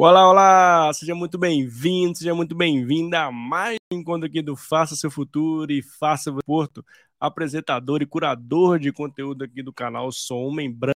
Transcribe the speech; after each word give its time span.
Olá, 0.00 0.30
olá! 0.30 0.92
Seja 0.94 1.12
muito 1.12 1.36
bem-vindo, 1.36 2.16
seja 2.16 2.32
muito 2.32 2.54
bem-vinda 2.54 3.24
a 3.24 3.32
mais 3.32 3.78
um 3.92 3.96
encontro 3.96 4.28
aqui 4.28 4.40
do 4.40 4.54
Faça 4.54 4.94
Seu 4.94 5.10
Futuro 5.10 5.72
e 5.72 5.82
Faça 5.82 6.30
o 6.30 6.38
Porto, 6.46 6.86
apresentador 7.18 8.00
e 8.00 8.06
curador 8.06 8.78
de 8.78 8.92
conteúdo 8.92 9.42
aqui 9.42 9.60
do 9.60 9.72
canal. 9.72 10.12
Sou 10.12 10.46
homem 10.46 10.72
branco, 10.72 10.94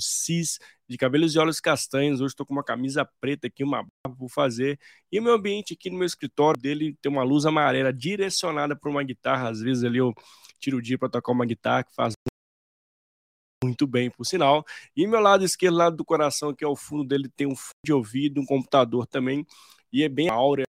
cis, 0.00 0.58
de 0.88 0.96
cabelos 0.96 1.34
e 1.34 1.38
olhos 1.38 1.60
castanhos. 1.60 2.22
Hoje 2.22 2.32
estou 2.32 2.46
com 2.46 2.54
uma 2.54 2.64
camisa 2.64 3.06
preta 3.20 3.46
aqui, 3.46 3.62
uma 3.62 3.82
barba 3.82 4.18
por 4.18 4.30
fazer. 4.30 4.80
E 5.12 5.20
o 5.20 5.22
meu 5.22 5.34
ambiente 5.34 5.74
aqui 5.74 5.90
no 5.90 5.98
meu 5.98 6.06
escritório 6.06 6.58
dele 6.58 6.96
tem 7.02 7.12
uma 7.12 7.22
luz 7.22 7.44
amarela 7.44 7.92
direcionada 7.92 8.74
para 8.74 8.90
uma 8.90 9.02
guitarra. 9.02 9.50
Às 9.50 9.60
vezes 9.60 9.84
ali 9.84 9.98
eu 9.98 10.14
tiro 10.58 10.78
o 10.78 10.82
dia 10.82 10.96
para 10.96 11.10
tocar 11.10 11.32
uma 11.32 11.44
guitarra 11.44 11.84
que 11.84 11.94
faz 11.94 12.14
muito 13.64 13.86
bem, 13.86 14.10
por 14.10 14.24
sinal. 14.24 14.64
E 14.96 15.06
meu 15.06 15.20
lado 15.20 15.44
esquerdo, 15.44 15.76
lado 15.76 15.96
do 15.96 16.04
coração, 16.04 16.54
que 16.54 16.64
é 16.64 16.68
o 16.68 16.76
fundo 16.76 17.04
dele, 17.04 17.28
tem 17.28 17.46
um 17.46 17.56
fundo 17.56 17.72
de 17.84 17.92
ouvido, 17.92 18.40
um 18.40 18.46
computador 18.46 19.06
também, 19.06 19.46
e 19.92 20.02
é 20.02 20.08
bem 20.08 20.28
áurea 20.28 20.64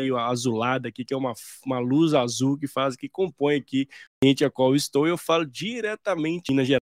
meio 0.00 0.16
azulada 0.16 0.88
aqui, 0.88 1.04
que 1.04 1.12
é 1.12 1.16
uma, 1.16 1.34
uma 1.64 1.78
luz 1.78 2.14
azul 2.14 2.58
que 2.58 2.66
faz, 2.66 2.96
que 2.96 3.08
compõe 3.08 3.56
aqui 3.56 3.86
o 3.90 4.24
ambiente 4.24 4.44
a 4.44 4.50
qual 4.50 4.70
eu 4.70 4.76
estou. 4.76 5.06
Eu 5.06 5.18
falo 5.18 5.44
diretamente 5.44 6.54
na 6.54 6.64
Gerais. 6.64 6.80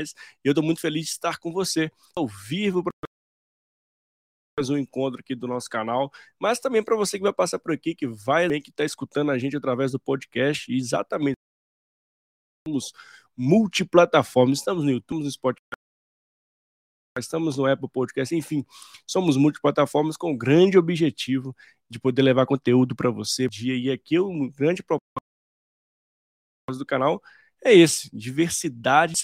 E 0.00 0.48
eu 0.48 0.52
estou 0.52 0.64
muito 0.64 0.80
feliz 0.80 1.04
de 1.04 1.10
estar 1.12 1.38
com 1.38 1.52
você 1.52 1.90
ao 2.16 2.26
vivo 2.26 2.82
para 2.82 2.92
mais 4.58 4.70
um 4.70 4.76
encontro 4.76 5.20
aqui 5.20 5.36
do 5.36 5.46
nosso 5.46 5.68
canal, 5.70 6.10
mas 6.36 6.58
também 6.58 6.82
para 6.82 6.96
você 6.96 7.16
que 7.16 7.22
vai 7.22 7.32
passar 7.32 7.60
por 7.60 7.72
aqui, 7.72 7.94
que 7.94 8.08
vai, 8.08 8.48
que 8.60 8.70
está 8.70 8.84
escutando 8.84 9.30
a 9.30 9.38
gente 9.38 9.56
através 9.56 9.92
do 9.92 10.00
podcast, 10.00 10.72
exatamente 10.72 11.36
somos 12.68 12.92
multiplataformas. 13.36 14.58
Estamos 14.58 14.84
no 14.84 14.90
YouTube, 14.90 15.24
no 15.24 15.30
Spotify, 15.30 15.62
estamos 17.18 17.56
no 17.56 17.66
Apple 17.66 17.88
Podcast, 17.88 18.34
enfim, 18.34 18.64
somos 19.06 19.36
multiplataformas 19.36 20.16
com 20.16 20.32
o 20.32 20.38
grande 20.38 20.78
objetivo 20.78 21.56
de 21.90 21.98
poder 21.98 22.22
levar 22.22 22.46
conteúdo 22.46 22.94
para 22.94 23.10
você. 23.10 23.48
E 23.60 23.90
aqui 23.90 24.18
o 24.18 24.50
grande 24.50 24.82
propósito 24.82 25.08
do 26.78 26.86
canal 26.86 27.20
é 27.64 27.74
esse: 27.74 28.08
diversidade, 28.16 29.14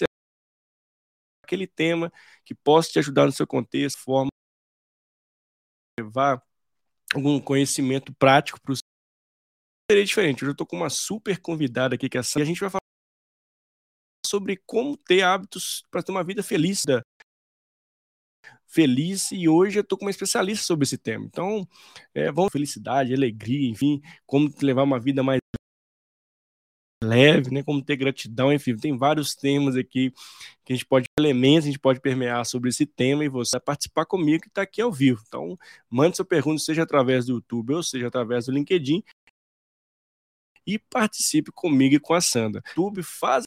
aquele 1.43 1.67
tema 1.67 2.11
que 2.43 2.55
possa 2.55 2.91
te 2.91 2.99
ajudar 2.99 3.25
no 3.25 3.31
seu 3.31 3.47
contexto, 3.47 3.99
forma 3.99 4.29
levar 5.97 6.43
algum 7.13 7.39
conhecimento 7.39 8.13
prático 8.15 8.59
para 8.59 8.73
o 8.73 8.75
seria 9.89 10.03
diferente. 10.03 10.43
Hoje 10.43 10.49
eu 10.49 10.51
estou 10.51 10.67
com 10.67 10.75
uma 10.75 10.89
super 10.89 11.39
convidada 11.39 11.95
aqui 11.95 12.09
que 12.09 12.17
é 12.17 12.19
a 12.19 12.23
a 12.41 12.43
gente 12.43 12.59
vai 12.59 12.69
falar 12.69 12.84
sobre 14.25 14.61
como 14.65 14.97
ter 14.97 15.21
hábitos 15.21 15.85
para 15.89 16.03
ter 16.03 16.11
uma 16.11 16.23
vida 16.23 16.43
feliz. 16.43 16.83
Feliz, 18.67 19.31
e 19.31 19.47
hoje 19.47 19.79
eu 19.79 19.81
estou 19.81 19.97
com 19.97 20.05
uma 20.05 20.11
especialista 20.11 20.65
sobre 20.65 20.83
esse 20.83 20.97
tema. 20.97 21.25
Então, 21.25 21.65
é, 22.13 22.31
vamos 22.31 22.51
felicidade, 22.51 23.13
alegria, 23.13 23.69
enfim, 23.69 24.01
como 24.25 24.53
levar 24.61 24.83
uma 24.83 24.99
vida 24.99 25.23
mais 25.23 25.39
leve, 27.01 27.51
né? 27.51 27.63
Como 27.63 27.83
ter 27.83 27.95
gratidão, 27.95 28.51
enfim, 28.51 28.75
tem 28.75 28.97
vários 28.97 29.35
temas 29.35 29.75
aqui 29.75 30.11
que 30.65 30.73
a 30.73 30.75
gente 30.75 30.85
pode 30.85 31.05
elementos, 31.17 31.65
a 31.65 31.67
gente 31.67 31.79
pode 31.79 32.01
permear 32.01 32.45
sobre 32.45 32.69
esse 32.69 32.85
tema 32.85 33.23
e 33.23 33.29
você 33.29 33.51
vai 33.53 33.61
participar 33.61 34.05
comigo 34.05 34.41
que 34.41 34.49
está 34.49 34.63
aqui 34.63 34.81
ao 34.81 34.91
vivo. 34.91 35.23
Então, 35.27 35.57
mande 35.89 36.17
sua 36.17 36.25
pergunta, 36.25 36.61
seja 36.61 36.83
através 36.83 37.25
do 37.25 37.33
YouTube 37.33 37.75
ou 37.75 37.83
seja 37.83 38.07
através 38.07 38.45
do 38.45 38.51
LinkedIn 38.51 39.03
e 40.65 40.79
participe 40.79 41.51
comigo 41.51 41.95
e 41.95 41.99
com 41.99 42.13
a 42.13 42.21
Sandra. 42.21 42.61
YouTube 42.69 43.03
faz 43.03 43.45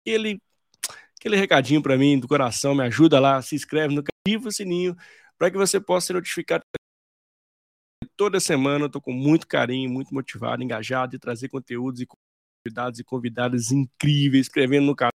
aquele, 0.00 0.40
aquele 1.18 1.36
recadinho 1.36 1.82
para 1.82 1.96
mim 1.96 2.18
do 2.18 2.28
coração, 2.28 2.74
me 2.74 2.82
ajuda 2.84 3.20
lá, 3.20 3.40
se 3.42 3.54
inscreve 3.54 3.94
no 3.94 4.02
ativa 4.26 4.48
o 4.48 4.52
sininho 4.52 4.96
para 5.38 5.50
que 5.50 5.56
você 5.56 5.80
possa 5.80 6.08
ser 6.08 6.12
notificado 6.14 6.62
toda 8.16 8.40
semana. 8.40 8.84
Eu 8.84 8.86
estou 8.86 9.00
com 9.00 9.12
muito 9.12 9.46
carinho, 9.46 9.90
muito 9.90 10.12
motivado, 10.14 10.62
engajado 10.62 11.12
de 11.12 11.18
trazer 11.18 11.48
conteúdos 11.48 12.00
e 12.00 12.06
convidados 12.06 13.00
e 13.00 13.04
convidadas 13.04 13.72
incríveis, 13.72 14.46
escrevendo 14.46 14.86
no 14.86 14.96
canal 14.96 15.12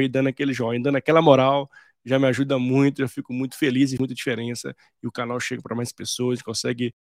e 0.00 0.08
dando 0.08 0.28
aquele 0.28 0.52
joinha, 0.52 0.82
dando 0.82 0.96
aquela 0.96 1.20
moral, 1.22 1.70
já 2.04 2.18
me 2.18 2.26
ajuda 2.26 2.58
muito, 2.58 3.02
eu 3.02 3.08
fico 3.08 3.32
muito 3.32 3.56
feliz 3.56 3.92
e 3.92 3.98
muita 3.98 4.14
diferença. 4.14 4.74
E 5.02 5.06
o 5.06 5.12
canal 5.12 5.38
chega 5.38 5.62
para 5.62 5.76
mais 5.76 5.92
pessoas, 5.92 6.42
consegue 6.42 6.94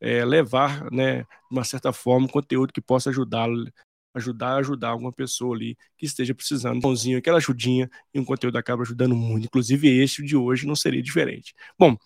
é, 0.00 0.24
levar, 0.24 0.90
né, 0.90 1.22
de 1.22 1.26
uma 1.50 1.64
certa 1.64 1.92
forma, 1.92 2.28
conteúdo 2.28 2.72
que 2.72 2.80
possa 2.80 3.10
ajudá-lo 3.10 3.70
ajudar 4.14 4.54
a 4.54 4.56
ajudar 4.58 4.88
alguma 4.88 5.12
pessoa 5.12 5.54
ali 5.54 5.76
que 5.96 6.06
esteja 6.06 6.34
precisando, 6.34 6.78
um 6.78 6.80
pãozinho, 6.80 7.18
aquela 7.18 7.38
ajudinha, 7.38 7.90
e 8.12 8.18
um 8.18 8.24
conteúdo 8.24 8.56
acaba 8.56 8.82
ajudando 8.82 9.14
muito. 9.14 9.46
Inclusive, 9.46 9.88
este 10.02 10.24
de 10.24 10.36
hoje 10.36 10.66
não 10.66 10.76
seria 10.76 11.02
diferente. 11.02 11.54
Bom, 11.78 11.96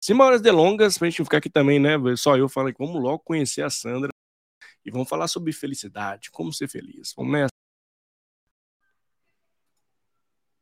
sem 0.00 0.16
maiores 0.16 0.40
delongas, 0.40 0.98
pra 0.98 1.08
gente 1.08 1.22
ficar 1.22 1.38
aqui 1.38 1.50
também, 1.50 1.78
né? 1.78 1.96
Só 2.16 2.36
eu 2.36 2.48
falei, 2.48 2.74
vamos 2.78 3.00
logo 3.00 3.20
conhecer 3.20 3.62
a 3.62 3.70
Sandra 3.70 4.10
e 4.84 4.90
vamos 4.90 5.08
falar 5.08 5.28
sobre 5.28 5.52
felicidade, 5.52 6.30
como 6.30 6.52
ser 6.52 6.68
feliz. 6.68 7.12
Vamos 7.16 7.32
nessa. 7.32 7.52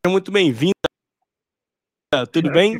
Seja 0.05 0.12
muito 0.12 0.31
bem-vinda. 0.31 0.72
Tudo 2.33 2.50
bem? 2.50 2.77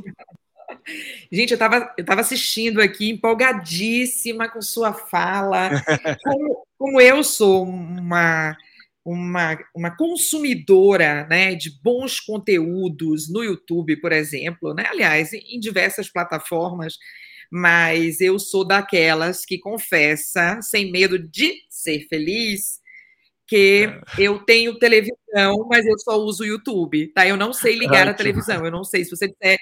Gente, 1.30 1.53
eu 1.53 1.54
estava 1.54 1.94
eu 1.97 2.04
tava 2.04 2.20
assistindo 2.20 2.80
aqui, 2.80 3.10
empolgadíssima 3.10 4.48
com 4.48 4.60
sua 4.60 4.92
fala. 4.92 5.70
Como, 6.22 6.66
como 6.80 6.98
eu 6.98 7.22
sou 7.22 7.62
uma, 7.64 8.56
uma, 9.04 9.58
uma 9.76 9.94
consumidora 9.94 11.26
né, 11.28 11.54
de 11.54 11.70
bons 11.82 12.18
conteúdos 12.20 13.30
no 13.30 13.44
YouTube, 13.44 14.00
por 14.00 14.12
exemplo, 14.12 14.72
né? 14.72 14.86
aliás, 14.86 15.30
em 15.34 15.60
diversas 15.60 16.10
plataformas, 16.10 16.94
mas 17.52 18.22
eu 18.22 18.38
sou 18.38 18.66
daquelas 18.66 19.44
que 19.44 19.58
confessa, 19.58 20.58
sem 20.62 20.91
medo 20.91 21.18
de 21.18 21.52
ser 21.68 22.06
feliz, 22.08 22.80
que 23.47 23.86
é. 24.16 24.22
eu 24.22 24.38
tenho 24.38 24.78
televisão, 24.78 25.66
mas 25.68 25.84
eu 25.84 25.98
só 25.98 26.16
uso 26.16 26.44
o 26.44 26.47
YouTube, 26.47 27.08
tá? 27.08 27.28
Eu 27.28 27.36
não 27.36 27.52
sei 27.52 27.74
ligar 27.74 28.08
a 28.08 28.14
televisão, 28.14 28.64
eu 28.64 28.70
não 28.70 28.84
sei 28.84 29.04
se 29.04 29.10
você 29.10 29.28
disser 29.28 29.58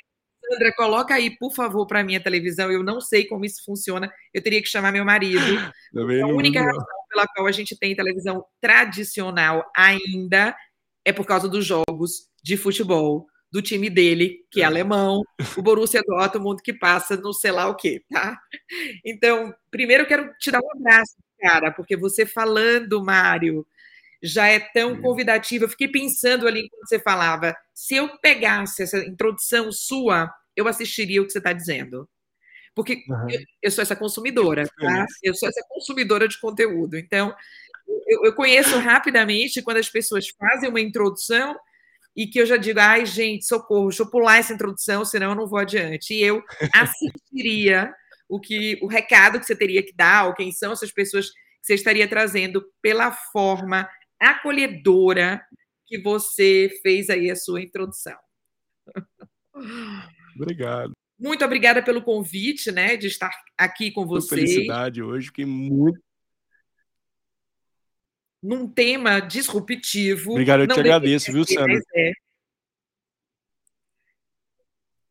Sandra, 0.48 0.72
coloca 0.75 1.14
aí, 1.14 1.36
por 1.36 1.53
favor, 1.53 1.86
para 1.86 2.04
minha 2.04 2.20
televisão. 2.20 2.70
Eu 2.70 2.82
não 2.82 3.00
sei 3.00 3.26
como 3.26 3.44
isso 3.44 3.64
funciona. 3.64 4.10
Eu 4.32 4.42
teria 4.42 4.62
que 4.62 4.69
chamar 4.69 4.92
meu 4.92 5.04
marido. 5.04 5.39
a 6.24 6.27
única 6.27 6.60
razão 6.60 6.84
pela 7.09 7.27
qual 7.27 7.47
a 7.47 7.53
gente 7.53 7.77
tem 7.78 7.95
televisão 7.95 8.45
tradicional 8.60 9.65
ainda 9.77 10.56
é 11.04 11.12
por 11.12 11.27
causa 11.27 11.48
dos 11.48 11.65
jogos 11.65 12.28
de 12.42 12.56
futebol 12.56 13.27
do 13.50 13.62
time 13.62 13.89
dele, 13.89 14.45
que 14.50 14.60
é, 14.60 14.65
é. 14.65 14.66
alemão, 14.66 15.22
o 15.56 15.62
Borussia 15.62 16.03
Dortmund, 16.06 16.62
que 16.62 16.72
passa 16.72 17.16
no 17.16 17.33
sei 17.33 17.50
lá 17.50 17.66
o 17.68 17.74
quê, 17.74 18.03
tá? 18.12 18.39
Então, 19.04 19.54
primeiro 19.71 20.03
eu 20.03 20.06
quero 20.06 20.30
te 20.39 20.50
dar 20.50 20.60
um 20.60 20.78
abraço, 20.78 21.16
cara, 21.41 21.72
porque 21.72 21.97
você 21.97 22.27
falando, 22.27 23.03
Mário, 23.03 23.66
já 24.22 24.48
é 24.48 24.59
tão 24.59 25.00
convidativo. 25.00 25.65
Eu 25.65 25.68
fiquei 25.68 25.88
pensando 25.88 26.47
ali 26.47 26.66
enquanto 26.66 26.88
você 26.88 26.98
falava, 26.98 27.56
se 27.74 27.94
eu 27.94 28.18
pegasse 28.18 28.82
essa 28.82 28.98
introdução 28.98 29.70
sua, 29.70 30.32
eu 30.56 30.66
assistiria 30.66 31.22
o 31.22 31.26
que 31.26 31.32
você 31.32 31.38
está 31.38 31.53
dizendo. 31.53 32.09
Porque 32.74 33.04
uhum. 33.09 33.30
eu, 33.30 33.41
eu, 33.62 33.70
sou 33.70 33.82
essa 33.82 33.97
consumidora, 33.97 34.65
tá? 34.78 35.06
Eu 35.22 35.34
sou 35.34 35.48
essa 35.48 35.65
consumidora 35.68 36.28
de 36.28 36.38
conteúdo. 36.38 36.97
Então, 36.97 37.34
eu, 38.06 38.24
eu, 38.26 38.34
conheço 38.34 38.78
rapidamente 38.78 39.62
quando 39.62 39.78
as 39.78 39.88
pessoas 39.88 40.28
fazem 40.28 40.68
uma 40.68 40.80
introdução 40.80 41.56
e 42.14 42.26
que 42.26 42.41
eu 42.41 42.47
já 42.47 42.56
digo, 42.56 42.78
ai, 42.80 43.06
gente, 43.06 43.47
socorro, 43.47 43.88
deixa 43.88 44.03
eu 44.03 44.10
pular 44.10 44.38
essa 44.38 44.53
introdução, 44.53 45.04
senão 45.04 45.30
eu 45.30 45.36
não 45.36 45.47
vou 45.47 45.59
adiante. 45.59 46.14
E 46.14 46.22
eu 46.22 46.42
assistiria 46.72 47.92
o 48.28 48.38
que 48.38 48.78
o 48.82 48.86
recado 48.86 49.41
que 49.41 49.47
você 49.47 49.56
teria 49.56 49.82
que 49.82 49.94
dar, 49.94 50.26
ou 50.26 50.34
quem 50.34 50.53
são 50.53 50.72
essas 50.72 50.92
pessoas 50.92 51.30
que 51.30 51.36
você 51.62 51.74
estaria 51.74 52.06
trazendo 52.06 52.64
pela 52.82 53.10
forma 53.10 53.88
acolhedora 54.20 55.42
que 55.86 56.00
você 56.00 56.70
fez 56.82 57.09
aí 57.09 57.30
a 57.30 57.36
sua 57.36 57.62
introdução. 57.62 58.16
Obrigado. 60.36 60.92
Muito 61.18 61.44
obrigada 61.44 61.82
pelo 61.82 62.00
convite, 62.00 62.70
né, 62.70 62.97
de 62.97 63.09
estar 63.09 63.32
aqui 63.56 63.91
com 63.91 64.06
você. 64.06 64.36
Felicidade 64.36 65.03
hoje, 65.03 65.26
fiquei 65.26 65.44
muito 65.44 66.00
num 68.42 68.68
tema 68.68 69.20
disruptivo. 69.20 70.32
Obrigado, 70.32 70.60
eu 70.60 70.68
te 70.68 70.78
agradeço, 70.78 71.32
viu, 71.32 71.44
Sandra? 71.44 71.80
É. 71.94 72.12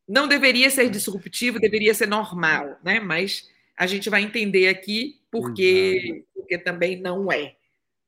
Não 0.08 0.28
deveria 0.28 0.70
ser 0.70 0.90
disruptivo, 0.90 1.60
deveria 1.60 1.94
ser 1.94 2.08
normal, 2.08 2.80
né? 2.84 3.00
Mas 3.00 3.50
a 3.76 3.86
gente 3.86 4.10
vai 4.10 4.22
entender 4.22 4.70
aqui 4.70 5.22
porque, 5.30 6.24
porque 6.34 6.58
também 6.58 7.00
não 7.02 7.30
é. 7.30 7.58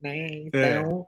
Né? 0.01 0.17
É. 0.17 0.33
Então, 0.35 1.07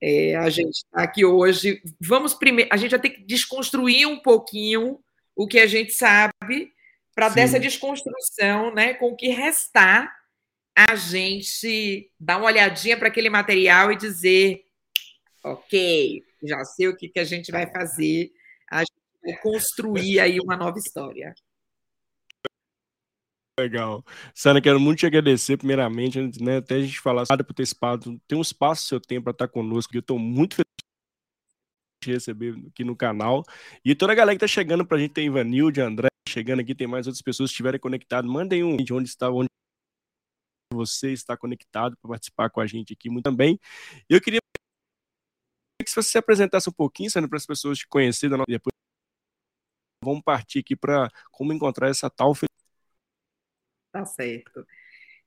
é. 0.00 0.32
É, 0.32 0.36
a 0.36 0.50
gente 0.50 0.76
está 0.76 1.02
aqui 1.02 1.24
hoje. 1.24 1.80
Vamos 2.00 2.34
primeiro, 2.34 2.68
a 2.72 2.76
gente 2.76 2.90
vai 2.90 3.00
ter 3.00 3.10
que 3.10 3.24
desconstruir 3.24 4.06
um 4.06 4.18
pouquinho 4.18 4.98
o 5.36 5.46
que 5.46 5.60
a 5.60 5.66
gente 5.66 5.92
sabe 5.92 6.72
para 7.14 7.28
dessa 7.28 7.60
desconstrução, 7.60 8.74
né, 8.74 8.94
com 8.94 9.10
o 9.10 9.16
que 9.16 9.28
restar, 9.28 10.10
a 10.74 10.94
gente 10.94 12.10
dar 12.18 12.38
uma 12.38 12.46
olhadinha 12.46 12.96
para 12.96 13.08
aquele 13.08 13.28
material 13.28 13.92
e 13.92 13.96
dizer 13.96 14.64
Ok, 15.44 16.22
já 16.44 16.64
sei 16.64 16.86
o 16.88 16.96
que, 16.96 17.08
que 17.08 17.18
a 17.18 17.24
gente 17.24 17.50
vai 17.50 17.66
fazer. 17.66 18.30
A 18.70 18.80
gente 18.80 18.92
vai 19.24 19.36
construir 19.38 20.20
aí 20.20 20.38
uma 20.38 20.56
nova 20.56 20.78
história. 20.78 21.34
Legal. 23.60 24.02
Sara, 24.34 24.62
quero 24.62 24.80
muito 24.80 25.00
te 25.00 25.06
agradecer, 25.06 25.58
primeiramente, 25.58 26.18
né, 26.42 26.56
até 26.56 26.76
a 26.76 26.80
gente 26.80 26.98
falar 26.98 27.26
por 27.26 27.54
ter 27.54 27.62
espaço, 27.62 28.18
tem 28.26 28.38
um 28.38 28.40
espaço 28.40 28.86
seu 28.86 28.98
tempo 28.98 29.24
para 29.24 29.32
estar 29.32 29.48
conosco, 29.48 29.94
eu 29.94 30.00
estou 30.00 30.18
muito 30.18 30.56
feliz 30.56 30.64
de 32.02 32.12
receber 32.12 32.54
aqui 32.66 32.82
no 32.82 32.96
canal. 32.96 33.44
E 33.84 33.94
toda 33.94 34.12
a 34.12 34.14
galera 34.14 34.36
que 34.36 34.44
está 34.44 34.52
chegando 34.52 34.86
para 34.86 34.96
a 34.96 35.00
gente, 35.00 35.12
tem 35.12 35.26
Ivanilde, 35.26 35.82
André, 35.82 36.08
chegando 36.26 36.60
aqui, 36.60 36.74
tem 36.74 36.86
mais 36.86 37.06
outras 37.06 37.20
pessoas 37.20 37.50
que 37.50 37.52
estiverem 37.52 37.78
conectadas, 37.78 38.30
mandem 38.30 38.64
um 38.64 38.76
de 38.78 38.92
onde 38.94 39.08
está, 39.10 39.30
onde 39.30 39.48
você 40.72 41.12
está 41.12 41.36
conectado 41.36 41.94
para 42.00 42.08
participar 42.08 42.48
com 42.48 42.60
a 42.60 42.66
gente 42.66 42.94
aqui 42.94 43.10
muito 43.10 43.24
também. 43.24 43.60
Eu 44.08 44.18
queria 44.18 44.40
que 45.84 45.90
você 45.90 46.02
se 46.02 46.16
apresentasse 46.16 46.70
um 46.70 46.72
pouquinho, 46.72 47.10
Sandra, 47.10 47.28
para 47.28 47.36
as 47.36 47.44
pessoas 47.44 47.78
te 47.78 47.86
conhecerem, 47.86 48.38
depois 48.48 48.72
vamos 50.02 50.22
partir 50.22 50.60
aqui 50.60 50.74
para 50.74 51.10
como 51.30 51.52
encontrar 51.52 51.88
essa 51.88 52.08
tal 52.08 52.34
Tá 53.92 54.04
certo. 54.04 54.66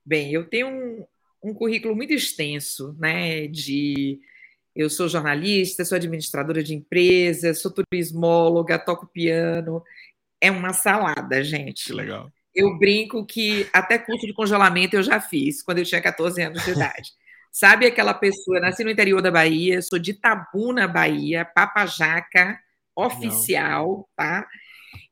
Bem, 0.04 0.32
eu 0.32 0.44
tenho 0.44 0.68
um, 0.68 1.06
um 1.42 1.54
currículo 1.54 1.94
muito 1.94 2.12
extenso, 2.12 2.94
né? 2.98 3.46
De 3.46 4.20
eu 4.74 4.90
sou 4.90 5.08
jornalista, 5.08 5.84
sou 5.84 5.96
administradora 5.96 6.62
de 6.62 6.74
empresas, 6.74 7.60
sou 7.60 7.70
turismóloga, 7.70 8.78
toco 8.78 9.06
piano. 9.06 9.82
É 10.40 10.50
uma 10.50 10.72
salada, 10.72 11.42
gente. 11.42 11.86
Que 11.86 11.92
legal. 11.92 12.30
Eu 12.54 12.78
brinco 12.78 13.24
que 13.24 13.68
até 13.72 13.98
curso 13.98 14.26
de 14.26 14.34
congelamento 14.34 14.96
eu 14.96 15.02
já 15.02 15.20
fiz 15.20 15.62
quando 15.62 15.78
eu 15.78 15.84
tinha 15.84 16.00
14 16.00 16.42
anos 16.42 16.64
de 16.64 16.72
idade. 16.72 17.12
Sabe 17.52 17.86
aquela 17.86 18.12
pessoa, 18.12 18.60
nasci 18.60 18.84
no 18.84 18.90
interior 18.90 19.22
da 19.22 19.30
Bahia, 19.30 19.80
sou 19.80 19.98
de 19.98 20.12
Tabuna, 20.12 20.86
Bahia, 20.86 21.42
papajaca 21.42 22.58
oficial, 22.94 24.06
tá? 24.14 24.46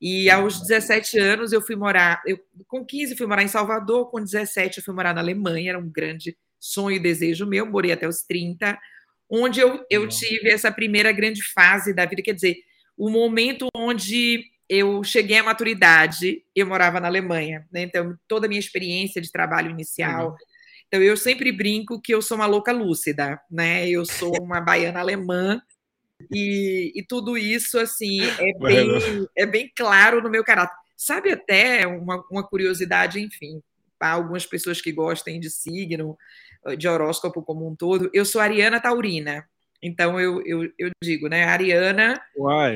E 0.00 0.28
aos 0.30 0.60
17 0.60 1.18
anos 1.18 1.52
eu 1.52 1.60
fui 1.60 1.76
morar, 1.76 2.22
eu, 2.26 2.38
com 2.66 2.84
15 2.84 3.16
fui 3.16 3.26
morar 3.26 3.42
em 3.42 3.48
Salvador, 3.48 4.10
com 4.10 4.22
17 4.22 4.78
eu 4.78 4.84
fui 4.84 4.94
morar 4.94 5.14
na 5.14 5.20
Alemanha, 5.20 5.70
era 5.70 5.78
um 5.78 5.88
grande 5.88 6.36
sonho 6.60 6.96
e 6.96 7.00
desejo 7.00 7.46
meu, 7.46 7.66
morei 7.66 7.92
até 7.92 8.08
os 8.08 8.22
30, 8.22 8.78
onde 9.28 9.60
eu, 9.60 9.84
eu 9.90 10.08
tive 10.08 10.48
essa 10.48 10.70
primeira 10.72 11.12
grande 11.12 11.42
fase 11.52 11.92
da 11.92 12.06
vida, 12.06 12.22
quer 12.22 12.34
dizer, 12.34 12.56
o 12.96 13.10
momento 13.10 13.66
onde 13.76 14.44
eu 14.68 15.04
cheguei 15.04 15.38
à 15.38 15.42
maturidade, 15.42 16.42
eu 16.54 16.66
morava 16.66 17.00
na 17.00 17.08
Alemanha, 17.08 17.66
né? 17.70 17.82
então 17.82 18.16
toda 18.26 18.46
a 18.46 18.48
minha 18.48 18.58
experiência 18.58 19.20
de 19.20 19.30
trabalho 19.30 19.70
inicial, 19.70 20.30
uhum. 20.30 20.36
então 20.86 21.02
eu 21.02 21.16
sempre 21.16 21.52
brinco 21.52 22.00
que 22.00 22.14
eu 22.14 22.22
sou 22.22 22.36
uma 22.36 22.46
louca 22.46 22.72
lúcida, 22.72 23.38
né? 23.50 23.88
Eu 23.88 24.06
sou 24.06 24.32
uma 24.40 24.60
baiana 24.60 25.00
alemã 25.00 25.60
e, 26.32 26.92
e 26.94 27.02
tudo 27.02 27.36
isso, 27.36 27.78
assim, 27.78 28.20
é 28.22 28.52
bem, 28.58 29.28
é 29.36 29.46
bem 29.46 29.72
claro 29.74 30.22
no 30.22 30.30
meu 30.30 30.44
caráter. 30.44 30.76
Sabe 30.96 31.32
até 31.32 31.86
uma, 31.86 32.24
uma 32.30 32.42
curiosidade, 32.42 33.20
enfim, 33.20 33.62
para 33.98 34.12
algumas 34.12 34.46
pessoas 34.46 34.80
que 34.80 34.92
gostem 34.92 35.40
de 35.40 35.50
signo, 35.50 36.16
de 36.78 36.88
horóscopo 36.88 37.42
como 37.42 37.68
um 37.68 37.76
todo, 37.76 38.10
eu 38.14 38.24
sou 38.24 38.40
Ariana 38.40 38.80
Taurina. 38.80 39.46
Então 39.82 40.18
eu, 40.18 40.42
eu, 40.46 40.72
eu 40.78 40.90
digo, 41.02 41.28
né? 41.28 41.44
A 41.44 41.52
Ariana 41.52 42.22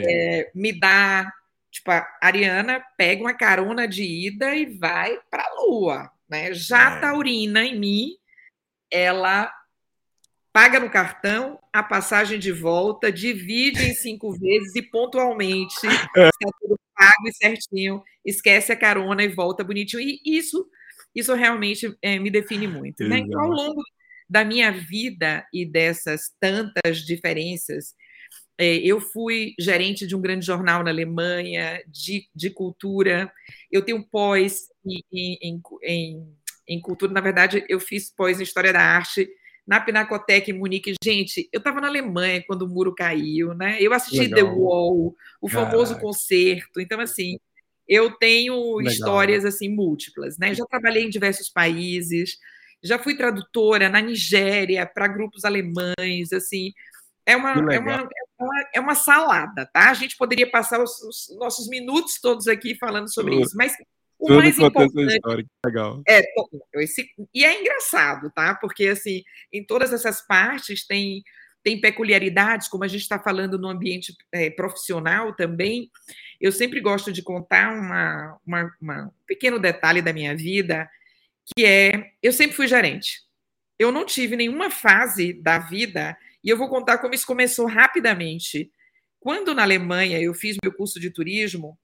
é, 0.07 0.51
me 0.55 0.79
dá. 0.79 1.33
Tipo, 1.71 1.91
a 1.93 2.07
Ariana 2.21 2.85
pega 2.97 3.23
uma 3.23 3.33
carona 3.33 3.89
de 3.89 4.03
ida 4.03 4.55
e 4.55 4.67
vai 4.67 5.19
para 5.31 5.43
a 5.43 5.55
Lua. 5.63 6.11
Né? 6.29 6.53
Já 6.53 6.97
é. 6.97 7.01
Taurina 7.01 7.65
em 7.65 7.79
mim, 7.79 8.17
ela 8.91 9.51
paga 10.59 10.81
no 10.81 10.91
cartão 10.91 11.57
a 11.73 11.85
passagem 11.85 12.37
de 12.37 12.51
volta, 12.51 13.13
divide 13.13 13.81
em 13.81 13.95
cinco 13.95 14.33
vezes 14.37 14.75
e 14.75 14.83
pontualmente 14.83 15.87
é. 15.87 16.27
está 16.27 16.51
tudo 16.61 16.77
pago 16.97 17.29
e 17.29 17.33
certinho, 17.33 18.03
esquece 18.27 18.73
a 18.73 18.77
carona 18.77 19.23
e 19.23 19.29
volta 19.29 19.63
bonitinho. 19.63 20.01
E 20.03 20.21
isso, 20.25 20.69
isso 21.15 21.33
realmente 21.33 21.97
é, 22.03 22.19
me 22.19 22.29
define 22.29 22.67
muito. 22.67 23.05
Né? 23.05 23.19
Então, 23.19 23.41
ao 23.41 23.51
longo 23.51 23.81
da 24.29 24.45
minha 24.45 24.73
vida 24.73 25.47
e 25.55 25.65
dessas 25.65 26.33
tantas 26.41 27.07
diferenças, 27.07 27.95
é, 28.59 28.79
eu 28.79 29.01
fui 29.01 29.55
gerente 29.61 30.09
de 30.09 30.17
um 30.17 30.21
grande 30.21 30.45
jornal 30.45 30.83
na 30.83 30.91
Alemanha, 30.91 31.81
de, 31.87 32.29
de 32.35 32.51
cultura. 32.51 33.33
Eu 33.71 33.83
tenho 33.83 34.03
pós 34.11 34.63
em, 34.85 35.39
em, 35.41 35.63
em, 35.85 36.37
em 36.67 36.81
cultura, 36.81 37.13
na 37.13 37.21
verdade, 37.21 37.65
eu 37.69 37.79
fiz 37.79 38.13
pós 38.13 38.41
em 38.41 38.43
História 38.43 38.73
da 38.73 38.83
Arte 38.83 39.31
na 39.69 39.79
Pinacoteca 39.79 40.51
em 40.51 40.55
Munique. 40.55 40.95
Gente, 41.05 41.47
eu 41.53 41.59
estava 41.59 41.79
na 41.79 41.89
Alemanha 41.89 42.43
quando 42.47 42.63
o 42.63 42.69
muro 42.69 42.95
caiu, 42.95 43.53
né? 43.53 43.77
Eu 43.79 43.93
assisti 43.93 44.21
Legal. 44.21 44.37
The 44.39 44.43
Wall, 44.43 45.15
o 45.43 45.49
famoso 45.49 45.93
Caraca. 45.93 46.01
concerto. 46.01 46.81
Então, 46.81 46.99
assim, 46.99 47.39
eu 47.87 48.11
tenho 48.13 48.77
Legal. 48.77 48.93
histórias 48.93 49.45
assim 49.45 49.69
múltiplas, 49.69 50.39
né? 50.39 50.55
Já 50.55 50.65
trabalhei 50.65 51.05
em 51.05 51.11
diversos 51.11 51.51
países, 51.51 52.39
já 52.83 52.99
fui 52.99 53.15
tradutora 53.15 53.91
na 53.91 54.01
Nigéria 54.01 54.87
para 54.87 55.07
grupos 55.07 55.45
alemães, 55.45 56.33
assim. 56.33 56.73
É 57.27 57.37
uma, 57.37 57.51
é, 57.51 57.79
uma, 57.79 57.93
é, 57.93 58.09
uma, 58.41 58.69
é 58.77 58.81
uma 58.81 58.95
salada, 58.95 59.67
tá? 59.67 59.91
A 59.91 59.95
gente 59.95 60.17
poderia 60.17 60.51
passar 60.51 60.83
os, 60.83 60.99
os 61.03 61.37
nossos 61.39 61.69
minutos 61.69 62.19
todos 62.23 62.49
aqui 62.49 62.75
falando 62.75 63.13
sobre 63.13 63.39
isso, 63.39 63.55
mas 63.55 63.75
o 64.19 64.27
Tudo 64.27 64.39
mais 64.39 64.59
importante. 64.59 65.21
Legal. 65.65 66.03
É, 66.09 66.23
esse, 66.75 67.09
e 67.33 67.45
é 67.45 67.61
engraçado, 67.61 68.31
tá? 68.35 68.55
Porque, 68.57 68.89
assim, 68.89 69.23
em 69.53 69.65
todas 69.65 69.93
essas 69.93 70.27
partes 70.27 70.85
tem, 70.85 71.23
tem 71.63 71.81
peculiaridades, 71.81 72.67
como 72.67 72.83
a 72.83 72.89
gente 72.89 73.03
está 73.03 73.19
falando 73.19 73.59
no 73.59 73.69
ambiente 73.69 74.13
é, 74.33 74.51
profissional 74.51 75.35
também. 75.37 75.89
Eu 76.41 76.51
sempre 76.51 76.81
gosto 76.81 77.13
de 77.13 77.23
contar 77.23 77.73
uma, 77.73 78.39
uma, 78.45 78.77
uma, 78.81 79.05
um 79.05 79.25
pequeno 79.27 79.59
detalhe 79.59 80.03
da 80.03 80.13
minha 80.13 80.37
vida, 80.37 80.91
que 81.55 81.65
é: 81.65 82.11
eu 82.21 82.33
sempre 82.33 82.57
fui 82.57 82.67
gerente. 82.67 83.21
Eu 83.79 83.93
não 83.93 84.05
tive 84.05 84.35
nenhuma 84.35 84.69
fase 84.69 85.33
da 85.33 85.61
vida, 85.61 86.17
e 86.43 86.49
eu 86.49 86.57
vou 86.57 86.69
contar 86.69 86.99
como 86.99 87.15
isso 87.15 87.27
começou 87.27 87.67
rapidamente. 87.67 88.73
Quando 89.21 89.55
na 89.55 89.63
Alemanha 89.63 90.21
eu 90.21 90.35
fiz 90.35 90.57
meu 90.63 90.73
curso 90.73 90.99
de 90.99 91.11
turismo, 91.11 91.79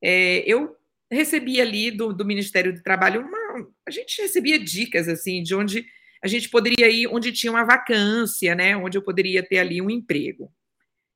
é, 0.00 0.44
eu 0.46 0.76
recebia 1.10 1.62
ali 1.62 1.90
do, 1.90 2.12
do 2.12 2.24
Ministério 2.24 2.74
do 2.74 2.82
Trabalho 2.82 3.20
uma, 3.20 3.68
a 3.86 3.90
gente 3.90 4.20
recebia 4.20 4.58
dicas 4.58 5.08
assim 5.08 5.42
de 5.42 5.54
onde 5.54 5.86
a 6.22 6.26
gente 6.26 6.48
poderia 6.48 6.88
ir, 6.88 7.06
onde 7.08 7.32
tinha 7.32 7.52
uma 7.52 7.64
vacância, 7.64 8.54
né, 8.54 8.76
onde 8.76 8.96
eu 8.96 9.02
poderia 9.02 9.42
ter 9.42 9.58
ali 9.58 9.82
um 9.82 9.90
emprego. 9.90 10.50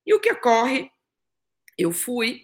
E 0.06 0.12
o 0.12 0.20
que 0.20 0.30
ocorre? 0.30 0.90
Eu 1.78 1.92
fui, 1.92 2.42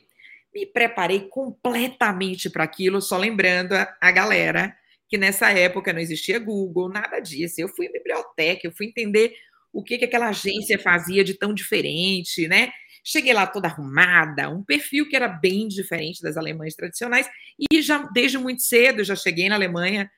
me 0.54 0.64
preparei 0.64 1.28
completamente 1.28 2.48
para 2.48 2.64
aquilo, 2.64 3.02
só 3.02 3.18
lembrando 3.18 3.74
a, 3.74 3.94
a 4.00 4.10
galera 4.10 4.74
que 5.08 5.18
nessa 5.18 5.50
época 5.50 5.92
não 5.92 6.00
existia 6.00 6.38
Google, 6.38 6.88
nada 6.88 7.20
disso. 7.20 7.60
Eu 7.60 7.68
fui 7.68 7.86
em 7.86 7.92
biblioteca, 7.92 8.66
eu 8.66 8.72
fui 8.72 8.86
entender 8.86 9.34
o 9.72 9.82
que, 9.82 9.98
que 9.98 10.04
aquela 10.04 10.28
agência 10.28 10.78
fazia 10.78 11.22
de 11.22 11.34
tão 11.34 11.52
diferente, 11.52 12.48
né? 12.48 12.72
Cheguei 13.04 13.34
lá 13.34 13.46
toda 13.46 13.68
arrumada, 13.68 14.48
um 14.48 14.64
perfil 14.64 15.06
que 15.06 15.14
era 15.14 15.28
bem 15.28 15.68
diferente 15.68 16.22
das 16.22 16.38
alemãs 16.38 16.74
tradicionais, 16.74 17.28
e 17.70 17.82
já 17.82 17.98
desde 17.98 18.38
muito 18.38 18.62
cedo 18.62 19.04
já 19.04 19.14
cheguei 19.14 19.48
na 19.48 19.56
Alemanha, 19.56 20.10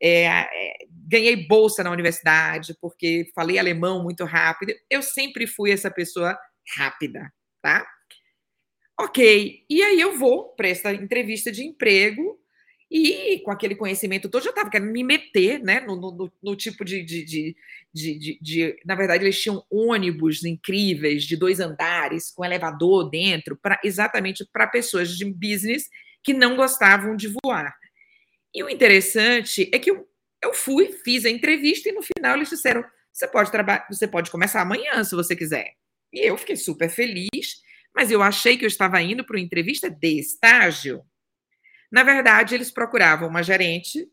é, 0.00 0.26
é, 0.26 0.76
ganhei 0.90 1.48
bolsa 1.48 1.82
na 1.82 1.90
universidade, 1.90 2.76
porque 2.80 3.28
falei 3.34 3.58
alemão 3.58 4.02
muito 4.02 4.24
rápido. 4.24 4.72
Eu 4.88 5.02
sempre 5.02 5.46
fui 5.46 5.72
essa 5.72 5.90
pessoa 5.90 6.38
rápida, 6.76 7.32
tá? 7.60 7.84
Ok, 9.00 9.64
e 9.68 9.82
aí 9.82 10.00
eu 10.00 10.16
vou 10.16 10.54
para 10.54 10.68
essa 10.68 10.92
entrevista 10.92 11.50
de 11.50 11.64
emprego 11.64 12.38
e 12.90 13.40
com 13.40 13.50
aquele 13.50 13.74
conhecimento 13.74 14.28
todo, 14.30 14.42
já 14.42 14.50
estava 14.50 14.70
querendo 14.70 14.90
me 14.90 15.04
meter 15.04 15.60
né, 15.60 15.80
no, 15.80 15.96
no, 15.96 16.32
no 16.42 16.56
tipo 16.56 16.84
de, 16.84 17.02
de, 17.02 17.24
de, 17.24 17.56
de, 17.92 18.38
de, 18.40 18.76
Na 18.84 18.94
verdade, 18.94 19.24
eles 19.24 19.40
tinham 19.40 19.62
ônibus 19.70 20.42
incríveis 20.44 21.24
de 21.24 21.36
dois 21.36 21.60
andares, 21.60 22.30
com 22.30 22.44
elevador 22.44 23.10
dentro, 23.10 23.56
pra, 23.56 23.78
exatamente 23.84 24.46
para 24.52 24.66
pessoas 24.66 25.16
de 25.16 25.24
business 25.24 25.84
que 26.22 26.32
não 26.32 26.56
gostavam 26.56 27.14
de 27.14 27.28
voar. 27.42 27.74
E 28.54 28.62
o 28.62 28.70
interessante 28.70 29.68
é 29.72 29.78
que 29.78 29.90
eu, 29.90 30.06
eu 30.42 30.54
fui, 30.54 30.92
fiz 31.04 31.24
a 31.24 31.30
entrevista 31.30 31.88
e 31.88 31.92
no 31.92 32.02
final 32.02 32.36
eles 32.36 32.48
disseram: 32.48 32.82
você 33.12 33.28
pode 33.28 33.50
trabalhar, 33.50 33.86
você 33.90 34.06
pode 34.06 34.30
começar 34.30 34.62
amanhã 34.62 35.04
se 35.04 35.14
você 35.14 35.36
quiser. 35.36 35.74
E 36.12 36.26
eu 36.26 36.38
fiquei 36.38 36.56
super 36.56 36.88
feliz, 36.88 37.62
mas 37.94 38.10
eu 38.10 38.22
achei 38.22 38.56
que 38.56 38.64
eu 38.64 38.68
estava 38.68 39.00
indo 39.02 39.24
para 39.24 39.36
uma 39.36 39.44
entrevista 39.44 39.90
de 39.90 40.18
estágio. 40.18 41.02
Na 41.90 42.02
verdade, 42.02 42.54
eles 42.54 42.70
procuravam 42.70 43.28
uma 43.28 43.42
gerente 43.42 44.10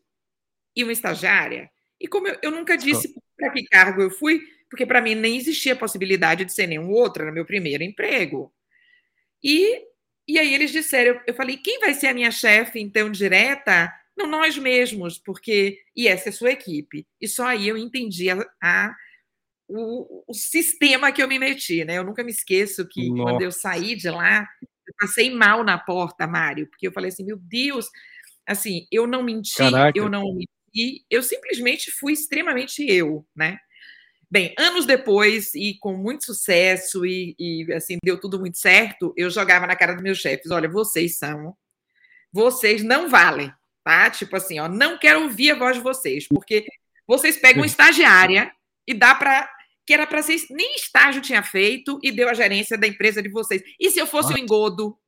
e 0.74 0.82
uma 0.82 0.92
estagiária. 0.92 1.70
E 2.00 2.06
como 2.06 2.28
eu, 2.28 2.38
eu 2.42 2.50
nunca 2.50 2.76
disse 2.76 3.14
para 3.36 3.50
que 3.50 3.64
cargo 3.64 4.02
eu 4.02 4.10
fui, 4.10 4.40
porque 4.70 4.86
para 4.86 5.00
mim 5.00 5.14
nem 5.14 5.36
existia 5.36 5.72
a 5.72 5.76
possibilidade 5.78 6.44
de 6.44 6.52
ser 6.52 6.66
nenhum 6.66 6.90
outro, 6.90 7.22
era 7.22 7.32
meu 7.32 7.44
primeiro 7.44 7.82
emprego. 7.82 8.52
E, 9.42 9.82
e 10.26 10.38
aí 10.38 10.54
eles 10.54 10.70
disseram, 10.70 11.20
eu 11.26 11.34
falei, 11.34 11.56
quem 11.56 11.78
vai 11.80 11.94
ser 11.94 12.08
a 12.08 12.14
minha 12.14 12.30
chefe, 12.30 12.80
então, 12.80 13.10
direta? 13.10 13.92
Não, 14.16 14.26
nós 14.26 14.56
mesmos, 14.56 15.18
porque. 15.18 15.78
E 15.94 16.08
essa 16.08 16.28
é 16.28 16.30
a 16.30 16.32
sua 16.32 16.50
equipe. 16.50 17.06
E 17.20 17.28
só 17.28 17.46
aí 17.46 17.68
eu 17.68 17.76
entendi 17.76 18.30
a, 18.30 18.38
a 18.62 18.94
o, 19.68 20.24
o, 20.26 20.34
sistema 20.34 21.12
que 21.12 21.22
eu 21.22 21.28
me 21.28 21.38
meti, 21.38 21.84
né? 21.84 21.98
Eu 21.98 22.04
nunca 22.04 22.24
me 22.24 22.30
esqueço 22.30 22.88
que 22.88 23.10
Nossa. 23.10 23.22
quando 23.22 23.42
eu 23.42 23.52
saí 23.52 23.94
de 23.94 24.08
lá, 24.08 24.48
eu 24.86 24.94
passei 24.98 25.34
mal 25.34 25.64
na 25.64 25.78
porta, 25.78 26.26
Mário, 26.26 26.66
porque 26.68 26.86
eu 26.86 26.92
falei 26.92 27.08
assim, 27.08 27.24
meu 27.24 27.36
Deus, 27.36 27.88
assim, 28.46 28.86
eu 28.90 29.06
não 29.06 29.22
menti, 29.22 29.56
Caraca. 29.56 29.98
eu 29.98 30.08
não 30.08 30.34
menti, 30.34 31.04
eu 31.10 31.22
simplesmente 31.22 31.90
fui 31.90 32.12
extremamente 32.12 32.84
eu, 32.88 33.26
né? 33.34 33.58
Bem, 34.28 34.54
anos 34.58 34.86
depois, 34.86 35.54
e 35.54 35.78
com 35.78 35.96
muito 35.96 36.26
sucesso, 36.26 37.06
e, 37.06 37.36
e 37.38 37.72
assim, 37.72 37.96
deu 38.02 38.20
tudo 38.20 38.40
muito 38.40 38.58
certo, 38.58 39.12
eu 39.16 39.30
jogava 39.30 39.66
na 39.66 39.76
cara 39.76 39.94
dos 39.94 40.02
meus 40.02 40.18
chefes: 40.18 40.50
olha, 40.50 40.68
vocês 40.68 41.16
são, 41.16 41.56
vocês 42.32 42.82
não 42.82 43.08
valem, 43.08 43.52
tá? 43.84 44.10
Tipo 44.10 44.36
assim, 44.36 44.58
ó, 44.58 44.68
não 44.68 44.98
quero 44.98 45.22
ouvir 45.22 45.52
a 45.52 45.54
voz 45.54 45.76
de 45.76 45.82
vocês, 45.82 46.26
porque 46.26 46.66
vocês 47.06 47.36
pegam 47.36 47.62
uma 47.62 47.66
estagiária 47.66 48.50
e 48.86 48.92
dá 48.92 49.14
para 49.14 49.48
que 49.86 49.94
era 49.94 50.06
para 50.06 50.20
vocês, 50.20 50.46
nem 50.50 50.74
estágio 50.74 51.22
tinha 51.22 51.42
feito 51.42 51.98
e 52.02 52.10
deu 52.10 52.28
a 52.28 52.34
gerência 52.34 52.76
da 52.76 52.86
empresa 52.86 53.22
de 53.22 53.28
vocês. 53.28 53.62
E 53.78 53.90
se 53.90 53.98
eu 53.98 54.06
fosse 54.06 54.32
o 54.32 54.36
um 54.36 54.38
engodo? 54.38 54.98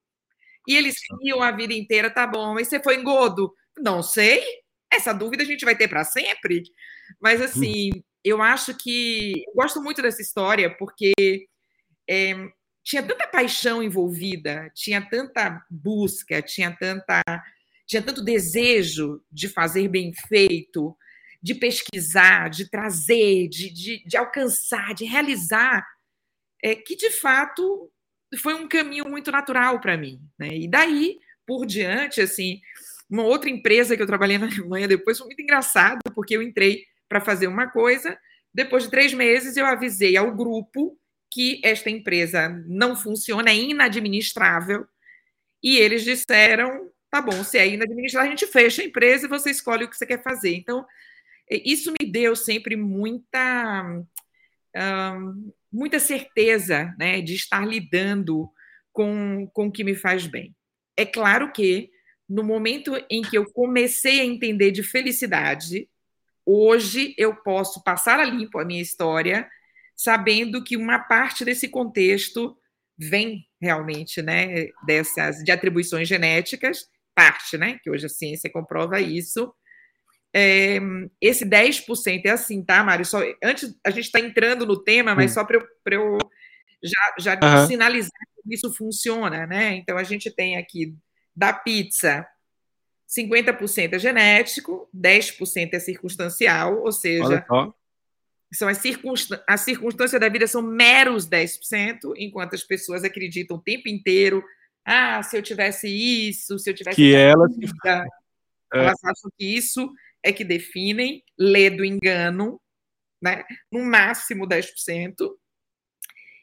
E 0.68 0.76
eles 0.76 0.96
iam 1.22 1.42
a 1.42 1.50
vida 1.50 1.74
inteira, 1.74 2.10
tá 2.10 2.26
bom, 2.26 2.54
mas 2.54 2.68
você 2.68 2.80
foi 2.80 2.96
engodo? 2.96 3.52
Não 3.78 4.02
sei. 4.02 4.44
Essa 4.90 5.12
dúvida 5.12 5.42
a 5.42 5.46
gente 5.46 5.64
vai 5.64 5.76
ter 5.76 5.88
para 5.88 6.04
sempre. 6.04 6.62
Mas 7.20 7.42
assim, 7.42 7.90
eu 8.22 8.40
acho 8.40 8.74
que 8.76 9.32
eu 9.48 9.54
gosto 9.54 9.82
muito 9.82 10.00
dessa 10.00 10.22
história 10.22 10.74
porque 10.76 11.12
é, 12.08 12.34
tinha 12.84 13.02
tanta 13.02 13.26
paixão 13.26 13.82
envolvida, 13.82 14.70
tinha 14.74 15.00
tanta 15.00 15.60
busca, 15.70 16.40
tinha 16.40 16.70
tanta 16.70 17.22
tinha 17.86 18.02
tanto 18.02 18.22
desejo 18.22 19.22
de 19.32 19.48
fazer 19.48 19.88
bem 19.88 20.12
feito, 20.28 20.94
de 21.40 21.54
pesquisar, 21.54 22.50
de 22.50 22.68
trazer, 22.68 23.48
de, 23.48 23.70
de, 23.72 24.04
de 24.04 24.16
alcançar, 24.16 24.94
de 24.94 25.04
realizar, 25.04 25.86
é, 26.62 26.74
que 26.74 26.96
de 26.96 27.10
fato 27.10 27.90
foi 28.40 28.54
um 28.54 28.68
caminho 28.68 29.08
muito 29.08 29.30
natural 29.30 29.80
para 29.80 29.96
mim. 29.96 30.20
Né? 30.38 30.48
E 30.56 30.68
daí 30.68 31.18
por 31.46 31.64
diante, 31.64 32.20
assim, 32.20 32.60
uma 33.08 33.22
outra 33.22 33.48
empresa 33.48 33.96
que 33.96 34.02
eu 34.02 34.06
trabalhei 34.06 34.36
na 34.36 34.46
Alemanha 34.46 34.86
depois 34.86 35.16
foi 35.16 35.28
muito 35.28 35.40
engraçado, 35.40 35.98
porque 36.14 36.36
eu 36.36 36.42
entrei 36.42 36.84
para 37.08 37.22
fazer 37.22 37.46
uma 37.46 37.68
coisa, 37.68 38.18
depois 38.52 38.84
de 38.84 38.90
três 38.90 39.14
meses 39.14 39.56
eu 39.56 39.64
avisei 39.64 40.14
ao 40.16 40.34
grupo 40.34 40.98
que 41.30 41.60
esta 41.64 41.88
empresa 41.88 42.48
não 42.66 42.94
funciona, 42.94 43.50
é 43.50 43.54
inadministrável, 43.54 44.86
e 45.62 45.78
eles 45.78 46.04
disseram 46.04 46.90
tá 47.10 47.22
bom, 47.22 47.42
se 47.42 47.56
é 47.56 47.66
inadministrável, 47.66 48.30
a 48.30 48.36
gente 48.36 48.46
fecha 48.46 48.82
a 48.82 48.84
empresa 48.84 49.24
e 49.24 49.28
você 49.30 49.50
escolhe 49.50 49.84
o 49.84 49.88
que 49.88 49.96
você 49.96 50.04
quer 50.04 50.22
fazer. 50.22 50.54
Então, 50.54 50.84
isso 51.50 51.92
me 51.98 52.10
deu 52.10 52.34
sempre 52.36 52.76
muita, 52.76 54.04
muita 55.72 55.98
certeza 55.98 56.94
né, 56.98 57.20
de 57.20 57.34
estar 57.34 57.66
lidando 57.66 58.50
com, 58.92 59.48
com 59.52 59.66
o 59.66 59.72
que 59.72 59.84
me 59.84 59.94
faz 59.94 60.26
bem. 60.26 60.54
É 60.96 61.06
claro 61.06 61.52
que, 61.52 61.90
no 62.28 62.42
momento 62.42 62.92
em 63.10 63.22
que 63.22 63.36
eu 63.36 63.50
comecei 63.52 64.20
a 64.20 64.24
entender 64.24 64.70
de 64.70 64.82
felicidade, 64.82 65.88
hoje 66.44 67.14
eu 67.16 67.34
posso 67.36 67.82
passar 67.82 68.20
a 68.20 68.24
limpo 68.24 68.58
a 68.58 68.64
minha 68.64 68.82
história, 68.82 69.48
sabendo 69.96 70.62
que 70.62 70.76
uma 70.76 70.98
parte 70.98 71.44
desse 71.44 71.68
contexto 71.68 72.56
vem 72.96 73.46
realmente 73.60 74.20
né, 74.20 74.68
dessas 74.84 75.42
de 75.44 75.52
atribuições 75.52 76.08
genéticas 76.08 76.88
parte, 77.18 77.58
né? 77.58 77.80
Que 77.82 77.90
hoje 77.90 78.06
a 78.06 78.08
ciência 78.08 78.48
comprova 78.48 79.00
isso. 79.00 79.52
É, 80.34 80.78
esse 81.20 81.44
10% 81.44 82.24
é 82.24 82.30
assim, 82.30 82.62
tá, 82.62 82.84
Mário? 82.84 83.04
Só, 83.04 83.20
antes 83.42 83.74
a 83.84 83.90
gente 83.90 84.04
está 84.04 84.20
entrando 84.20 84.66
no 84.66 84.82
tema, 84.82 85.14
mas 85.14 85.32
só 85.32 85.44
para 85.44 85.56
eu, 85.56 85.66
eu, 85.86 86.18
já, 86.82 87.14
já 87.18 87.40
uhum. 87.42 87.66
sinalizar 87.66 88.20
que 88.44 88.54
isso 88.54 88.72
funciona, 88.74 89.46
né? 89.46 89.74
Então 89.74 89.96
a 89.96 90.04
gente 90.04 90.30
tem 90.30 90.56
aqui 90.56 90.94
da 91.34 91.52
pizza 91.52 92.26
50% 93.08 93.94
é 93.94 93.98
genético, 93.98 94.88
10% 94.94 95.70
é 95.72 95.78
circunstancial, 95.78 96.82
ou 96.82 96.92
seja, 96.92 97.44
são 98.52 98.68
as, 98.68 98.78
circunstâncias, 98.78 99.44
as 99.48 99.60
circunstâncias 99.62 100.20
da 100.20 100.28
vida 100.28 100.46
são 100.46 100.60
meros 100.60 101.26
10%, 101.26 102.12
enquanto 102.16 102.54
as 102.54 102.62
pessoas 102.62 103.04
acreditam 103.04 103.56
o 103.56 103.62
tempo 103.62 103.88
inteiro 103.88 104.44
ah, 104.90 105.22
se 105.22 105.36
eu 105.36 105.42
tivesse 105.42 105.86
isso, 105.86 106.58
se 106.58 106.70
eu 106.70 106.74
tivesse. 106.74 106.96
Que 106.96 107.14
elas. 107.14 107.52
É. 107.84 108.04
Elas 108.72 109.04
acham 109.04 109.30
que 109.36 109.44
isso 109.44 109.92
é 110.24 110.32
que 110.32 110.44
definem, 110.44 111.22
lê 111.38 111.70
do 111.70 111.84
engano, 111.84 112.60
né? 113.22 113.44
no 113.70 113.84
máximo 113.84 114.46
10%, 114.46 115.14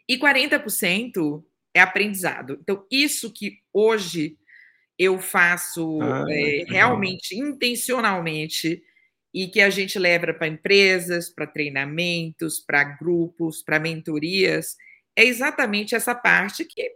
e 0.07 0.17
40% 0.17 1.43
é 1.73 1.81
aprendizado. 1.81 2.57
Então, 2.61 2.85
isso 2.91 3.33
que 3.33 3.59
hoje 3.73 4.37
eu 4.97 5.19
faço 5.19 5.99
ah, 6.01 6.25
é, 6.29 6.65
realmente, 6.67 7.35
intencionalmente, 7.35 8.81
e 9.33 9.49
que 9.49 9.59
a 9.59 9.69
gente 9.69 9.99
leva 9.99 10.33
para 10.33 10.47
empresas, 10.47 11.29
para 11.29 11.45
treinamentos, 11.45 12.59
para 12.59 12.85
grupos, 12.85 13.61
para 13.61 13.79
mentorias, 13.79 14.77
é 15.13 15.25
exatamente 15.25 15.93
essa 15.93 16.15
parte 16.15 16.63
que 16.63 16.95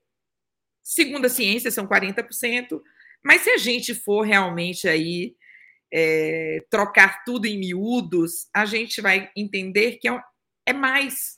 Segundo 0.90 1.26
a 1.26 1.30
ciência, 1.30 1.70
são 1.70 1.88
40%, 1.88 2.82
mas 3.24 3.44
se 3.44 3.52
a 3.52 3.58
gente 3.58 3.94
for 3.94 4.24
realmente 4.24 4.88
aí 4.88 5.36
é, 5.92 6.64
trocar 6.70 7.24
tudo 7.24 7.46
em 7.46 7.58
miúdos, 7.58 8.48
a 8.54 8.66
gente 8.66 9.02
vai 9.02 9.32
entender 9.36 9.98
que 9.98 10.08
é, 10.08 10.22
é 10.66 10.74
mais. 10.74 11.38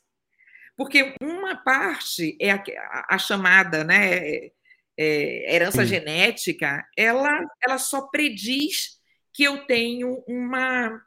Porque 0.76 1.16
uma 1.22 1.56
parte 1.56 2.38
é 2.42 2.52
a, 2.52 2.64
a, 3.10 3.18
chamada 3.18 3.84
né, 3.84 4.50
é, 4.98 5.56
herança 5.56 5.84
Sim. 5.84 5.90
genética, 5.90 6.86
ela, 6.98 7.30
ela 7.62 7.78
só 7.78 8.08
prediz 8.08 9.00
que 9.34 9.44
eu 9.44 9.66
tenho 9.66 10.24
uma 10.28 11.02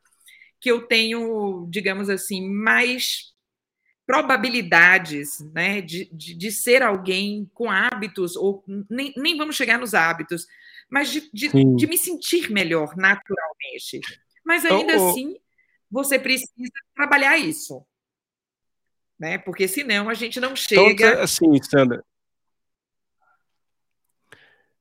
que 0.60 0.70
eu 0.70 0.86
tenho, 0.86 1.68
digamos 1.68 2.08
assim, 2.08 2.48
mais 2.48 3.34
probabilidades 4.06 5.40
né, 5.52 5.82
de, 5.82 6.08
de, 6.10 6.34
de, 6.34 6.50
ser 6.50 6.82
alguém 6.82 7.50
com 7.52 7.70
hábitos, 7.70 8.34
ou 8.34 8.64
nem, 8.88 9.12
nem 9.14 9.36
vamos 9.36 9.56
chegar 9.56 9.78
nos 9.78 9.92
hábitos, 9.92 10.46
mas 10.90 11.10
de, 11.10 11.30
de, 11.32 11.48
de 11.48 11.86
me 11.86 11.98
sentir 11.98 12.50
melhor 12.50 12.96
naturalmente. 12.96 14.00
Mas 14.44 14.64
ainda 14.64 14.98
oh, 14.98 15.06
oh. 15.06 15.10
assim, 15.10 15.36
você 15.90 16.18
precisa 16.18 16.72
trabalhar 16.94 17.38
isso. 17.38 17.84
Né? 19.18 19.38
Porque 19.38 19.68
senão 19.68 20.08
a 20.08 20.14
gente 20.14 20.40
não 20.40 20.52
então, 20.52 20.56
chega. 20.56 21.08
Então, 21.08 21.22
assim, 21.22 21.62
Sandra. 21.62 22.04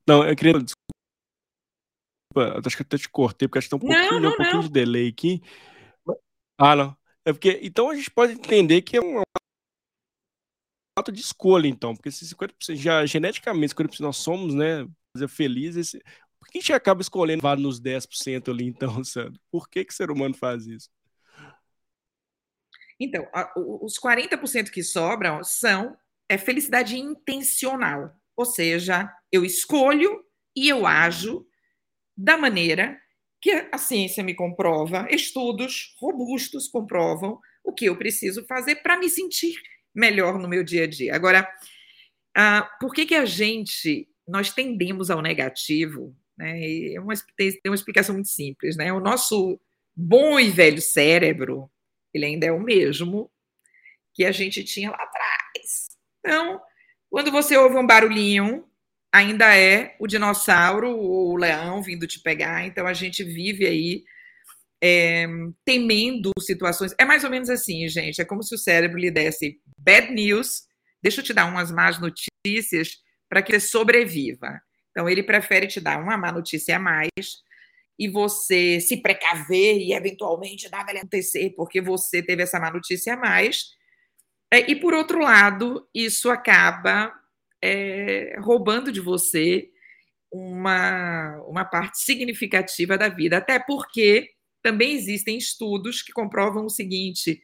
Não, 0.06 0.26
eu 0.26 0.36
queria. 0.36 0.60
Desculpa, 0.60 2.60
acho 2.66 2.76
que 2.76 2.82
até 2.82 2.98
te 2.98 3.08
cortei, 3.08 3.48
porque 3.48 3.58
acho 3.58 3.68
que 3.68 3.70
tem 3.70 3.76
um 3.76 3.80
pouquinho, 3.80 4.12
não, 4.12 4.20
não, 4.20 4.30
um 4.30 4.36
pouquinho 4.36 4.62
de 4.64 4.70
delay 4.70 5.08
aqui. 5.08 5.42
Ah, 6.58 6.76
não. 6.76 6.96
É 7.24 7.32
porque, 7.32 7.58
então 7.62 7.88
a 7.88 7.94
gente 7.94 8.10
pode 8.10 8.34
entender 8.34 8.82
que 8.82 8.96
é 8.96 9.00
um 9.00 9.22
ato 10.96 11.10
de 11.10 11.20
escolha, 11.20 11.66
então, 11.66 11.96
porque 11.96 12.10
se 12.10 12.26
50% 12.26 12.76
já 12.76 13.06
geneticamente 13.06 13.74
50% 13.74 14.00
nós 14.00 14.18
somos, 14.18 14.54
né, 14.54 14.86
felizes, 15.28 15.92
por 16.38 16.48
que 16.48 16.58
a 16.58 16.60
gente 16.60 16.72
acaba 16.72 17.00
escolhendo 17.00 17.42
vale 17.42 17.62
nos 17.62 17.80
10% 17.80 18.50
ali, 18.50 18.66
então, 18.66 19.02
Sandro? 19.04 19.40
Por 19.50 19.68
que, 19.68 19.84
que 19.84 19.92
o 19.92 19.96
ser 19.96 20.10
humano 20.10 20.34
faz 20.34 20.66
isso? 20.66 20.90
Então, 22.98 23.26
a, 23.32 23.52
os 23.56 23.98
40% 23.98 24.70
que 24.70 24.82
sobram 24.82 25.42
são 25.42 25.96
é 26.28 26.38
felicidade 26.38 26.96
intencional, 26.96 28.14
ou 28.36 28.46
seja, 28.46 29.12
eu 29.30 29.44
escolho 29.44 30.24
e 30.56 30.68
eu 30.68 30.86
ajo 30.86 31.46
da 32.16 32.36
maneira 32.38 32.98
que 33.40 33.68
a 33.70 33.76
ciência 33.76 34.24
me 34.24 34.34
comprova, 34.34 35.06
estudos 35.10 35.94
robustos 35.98 36.68
comprovam 36.68 37.38
o 37.62 37.72
que 37.72 37.86
eu 37.86 37.96
preciso 37.96 38.44
fazer 38.46 38.76
para 38.76 38.98
me 38.98 39.08
sentir 39.08 39.54
melhor 39.94 40.38
no 40.38 40.48
meu 40.48 40.64
dia 40.64 40.84
a 40.84 40.86
dia. 40.86 41.14
Agora, 41.14 41.46
ah, 42.36 42.62
por 42.80 42.94
que, 42.94 43.04
que 43.06 43.14
a 43.14 43.24
gente, 43.24 44.08
nós 44.26 44.52
tendemos 44.52 45.10
ao 45.10 45.22
negativo? 45.22 46.14
Né? 46.36 46.92
É 46.94 47.00
uma, 47.00 47.14
tem, 47.36 47.58
uma 47.66 47.74
explicação 47.74 48.14
muito 48.14 48.28
simples. 48.28 48.76
Né? 48.76 48.92
O 48.92 49.00
nosso 49.00 49.60
bom 49.94 50.38
e 50.38 50.50
velho 50.50 50.80
cérebro, 50.80 51.70
ele 52.12 52.26
ainda 52.26 52.46
é 52.46 52.52
o 52.52 52.60
mesmo 52.60 53.30
que 54.14 54.24
a 54.24 54.32
gente 54.32 54.62
tinha 54.64 54.90
lá 54.90 54.96
atrás. 54.96 55.86
Então, 56.20 56.60
quando 57.10 57.30
você 57.30 57.56
ouve 57.56 57.76
um 57.76 57.86
barulhinho, 57.86 58.64
ainda 59.12 59.56
é 59.56 59.94
o 60.00 60.06
dinossauro 60.06 60.90
ou 60.90 61.32
o 61.32 61.36
leão 61.36 61.80
vindo 61.80 62.06
te 62.06 62.20
pegar. 62.20 62.66
Então 62.66 62.86
a 62.86 62.92
gente 62.92 63.22
vive 63.22 63.66
aí 63.66 64.04
é, 64.82 65.26
temendo 65.64 66.32
situações. 66.40 66.94
É 66.98 67.04
mais 67.04 67.22
ou 67.22 67.30
menos 67.30 67.48
assim, 67.48 67.88
gente. 67.88 68.20
É 68.20 68.24
como 68.24 68.42
se 68.42 68.54
o 68.54 68.58
cérebro 68.58 68.98
lhe 68.98 69.10
desse 69.10 69.60
bad 69.78 70.12
news. 70.12 70.64
Deixa 71.00 71.20
eu 71.20 71.24
te 71.24 71.32
dar 71.32 71.46
umas 71.46 71.70
más 71.70 72.00
notícias 72.00 73.03
para 73.34 73.42
que 73.42 73.50
você 73.50 73.66
sobreviva. 73.66 74.62
Então 74.92 75.08
ele 75.08 75.24
prefere 75.24 75.66
te 75.66 75.80
dar 75.80 76.00
uma 76.00 76.16
má 76.16 76.30
notícia 76.30 76.76
a 76.76 76.78
mais 76.78 77.10
e 77.98 78.08
você 78.08 78.78
se 78.78 79.02
precaver 79.02 79.76
e 79.76 79.92
eventualmente 79.92 80.70
nada 80.70 80.92
acontecer 80.92 81.52
porque 81.56 81.80
você 81.80 82.22
teve 82.22 82.44
essa 82.44 82.60
má 82.60 82.70
notícia 82.70 83.14
a 83.14 83.16
mais, 83.16 83.74
É, 84.52 84.70
e 84.70 84.76
por 84.76 84.94
outro 84.94 85.18
lado, 85.18 85.88
isso 85.92 86.30
acaba 86.30 87.12
é, 87.60 88.36
roubando 88.38 88.92
de 88.92 89.00
você 89.00 89.68
uma, 90.30 91.36
uma 91.48 91.64
parte 91.64 91.98
significativa 91.98 92.96
da 92.96 93.08
vida, 93.08 93.38
até 93.38 93.58
porque 93.58 94.30
também 94.62 94.92
existem 94.92 95.36
estudos 95.36 96.02
que 96.02 96.12
comprovam 96.12 96.66
o 96.66 96.70
seguinte: 96.70 97.42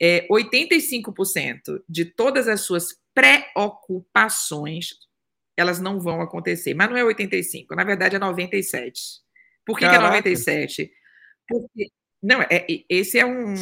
é, 0.00 0.26
85% 0.28 1.82
de 1.86 2.06
todas 2.06 2.48
as 2.48 2.62
suas 2.62 2.96
preocupações 3.14 5.07
elas 5.58 5.80
não 5.80 6.00
vão 6.00 6.20
acontecer. 6.20 6.74
Mas 6.74 6.88
não 6.88 6.96
é 6.96 7.04
85, 7.04 7.74
na 7.74 7.84
verdade 7.84 8.16
é 8.16 8.18
97. 8.18 9.00
Por 9.66 9.78
que, 9.78 9.88
que 9.88 9.94
é 9.94 9.98
97? 9.98 10.90
Porque 11.46 11.90
não, 12.22 12.42
é, 12.42 12.66
esse 12.88 13.18
é 13.18 13.26
um 13.26 13.54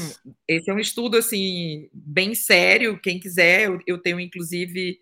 esse 0.49 0.71
é 0.71 0.75
um 0.75 0.79
estudo 0.79 1.17
assim 1.17 1.89
bem 1.93 2.35
sério. 2.35 3.01
Quem 3.01 3.19
quiser, 3.19 3.63
eu, 3.63 3.81
eu 3.87 3.99
tenho 3.99 4.21
inclusive 4.21 4.99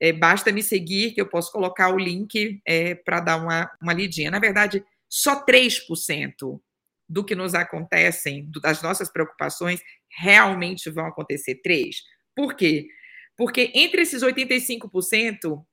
é, 0.00 0.12
basta 0.12 0.52
me 0.52 0.62
seguir 0.62 1.12
que 1.12 1.20
eu 1.20 1.28
posso 1.28 1.50
colocar 1.52 1.92
o 1.92 1.98
link 1.98 2.60
é, 2.66 2.94
para 2.94 3.20
dar 3.20 3.36
uma, 3.36 3.70
uma 3.80 3.92
lidinha. 3.92 4.30
Na 4.30 4.38
verdade, 4.38 4.84
só 5.08 5.44
3% 5.44 6.60
do 7.08 7.24
que 7.24 7.34
nos 7.34 7.54
acontecem, 7.54 8.50
das 8.62 8.82
nossas 8.82 9.10
preocupações, 9.10 9.80
realmente 10.18 10.90
vão 10.90 11.06
acontecer. 11.06 11.56
3. 11.56 11.96
Por 12.36 12.54
quê? 12.54 12.86
Porque 13.36 13.72
entre 13.74 14.02
esses 14.02 14.22
85%, 14.22 15.64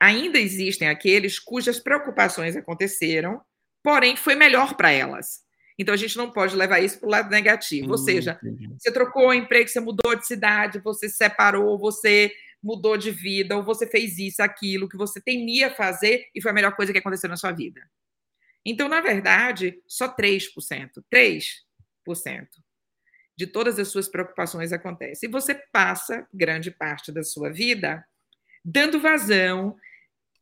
ainda 0.00 0.38
existem 0.38 0.88
aqueles 0.88 1.38
cujas 1.38 1.78
preocupações 1.78 2.56
aconteceram, 2.56 3.40
porém 3.82 4.16
foi 4.16 4.34
melhor 4.34 4.74
para 4.74 4.90
elas. 4.90 5.42
Então 5.78 5.92
a 5.94 5.96
gente 5.96 6.16
não 6.16 6.30
pode 6.30 6.54
levar 6.54 6.80
isso 6.80 7.00
para 7.00 7.06
o 7.06 7.10
lado 7.10 7.30
negativo. 7.30 7.88
Hum, 7.88 7.92
Ou 7.92 7.98
seja, 7.98 8.38
entendi. 8.42 8.68
você 8.78 8.92
trocou 8.92 9.28
o 9.28 9.34
emprego, 9.34 9.68
você 9.68 9.80
mudou 9.80 10.14
de 10.14 10.26
cidade, 10.26 10.78
você 10.78 11.08
se 11.08 11.16
separou, 11.16 11.78
você 11.78 12.32
mudou 12.62 12.96
de 12.96 13.10
vida, 13.10 13.56
ou 13.56 13.62
você 13.62 13.86
fez 13.86 14.18
isso, 14.18 14.42
aquilo 14.42 14.88
que 14.88 14.96
você 14.96 15.20
temia 15.20 15.74
fazer 15.74 16.26
e 16.34 16.40
foi 16.40 16.50
a 16.50 16.54
melhor 16.54 16.74
coisa 16.74 16.92
que 16.92 16.98
aconteceu 16.98 17.28
na 17.28 17.36
sua 17.36 17.52
vida. 17.52 17.80
Então, 18.64 18.88
na 18.88 19.00
verdade, 19.00 19.78
só 19.86 20.08
3%, 20.08 20.48
3% 21.12 22.48
de 23.36 23.46
todas 23.46 23.78
as 23.78 23.88
suas 23.88 24.08
preocupações 24.08 24.72
acontece. 24.72 25.26
E 25.26 25.28
você 25.28 25.54
passa 25.72 26.26
grande 26.32 26.70
parte 26.70 27.12
da 27.12 27.22
sua 27.22 27.50
vida 27.50 28.04
dando 28.64 29.00
vazão, 29.00 29.76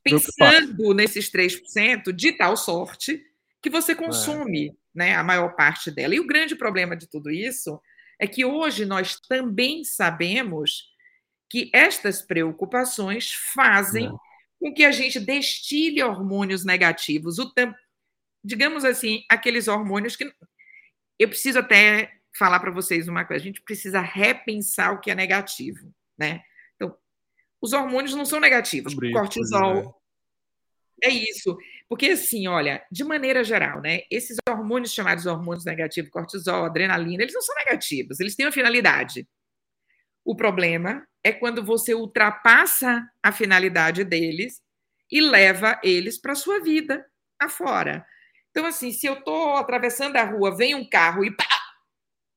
pensando 0.02 0.94
nesses 0.94 1.30
3% 1.30 2.12
de 2.12 2.32
tal 2.32 2.56
sorte 2.56 3.24
que 3.60 3.70
você 3.70 3.94
consome 3.94 4.68
é. 4.68 4.72
né, 4.94 5.14
a 5.16 5.22
maior 5.22 5.54
parte 5.54 5.90
dela. 5.90 6.14
E 6.14 6.20
o 6.20 6.26
grande 6.26 6.56
problema 6.56 6.96
de 6.96 7.08
tudo 7.08 7.30
isso 7.30 7.80
é 8.18 8.26
que 8.26 8.44
hoje 8.44 8.84
nós 8.84 9.18
também 9.28 9.84
sabemos 9.84 10.90
que 11.48 11.70
estas 11.72 12.22
preocupações 12.22 13.32
fazem 13.54 14.06
é. 14.06 14.10
com 14.58 14.72
que 14.72 14.84
a 14.84 14.92
gente 14.92 15.20
destile 15.20 16.02
hormônios 16.02 16.64
negativos, 16.64 17.38
o 17.38 17.52
digamos 18.44 18.84
assim, 18.84 19.24
aqueles 19.28 19.68
hormônios 19.68 20.16
que 20.16 20.32
eu 21.18 21.28
preciso 21.28 21.58
até 21.60 22.12
falar 22.36 22.58
para 22.60 22.70
vocês 22.70 23.06
uma 23.06 23.24
coisa, 23.24 23.42
a 23.42 23.46
gente 23.46 23.60
precisa 23.60 24.00
repensar 24.00 24.92
o 24.92 25.00
que 25.00 25.10
é 25.10 25.14
negativo, 25.14 25.94
né? 26.18 26.42
Os 27.62 27.72
hormônios 27.72 28.14
não 28.14 28.24
são 28.24 28.40
negativos, 28.40 28.92
Sobre 28.92 29.12
cortisol 29.12 29.74
né? 29.74 29.92
é 31.04 31.08
isso, 31.10 31.56
porque 31.88 32.10
assim, 32.10 32.48
olha, 32.48 32.84
de 32.90 33.04
maneira 33.04 33.44
geral, 33.44 33.80
né, 33.80 34.00
esses 34.10 34.36
hormônios 34.48 34.92
chamados 34.92 35.26
hormônios 35.26 35.64
negativos, 35.64 36.10
cortisol, 36.10 36.64
adrenalina, 36.64 37.22
eles 37.22 37.34
não 37.34 37.42
são 37.42 37.54
negativos, 37.54 38.18
eles 38.18 38.34
têm 38.34 38.46
uma 38.46 38.52
finalidade. 38.52 39.28
O 40.24 40.36
problema 40.36 41.06
é 41.24 41.32
quando 41.32 41.64
você 41.64 41.94
ultrapassa 41.94 43.08
a 43.22 43.32
finalidade 43.32 44.04
deles 44.04 44.60
e 45.10 45.20
leva 45.20 45.80
eles 45.82 46.20
para 46.20 46.34
sua 46.34 46.60
vida 46.60 47.04
afora. 47.40 48.06
Então, 48.50 48.66
assim, 48.66 48.92
se 48.92 49.06
eu 49.06 49.14
estou 49.14 49.56
atravessando 49.56 50.16
a 50.16 50.24
rua, 50.24 50.56
vem 50.56 50.74
um 50.74 50.88
carro 50.88 51.24
e 51.24 51.34
pá, 51.34 51.44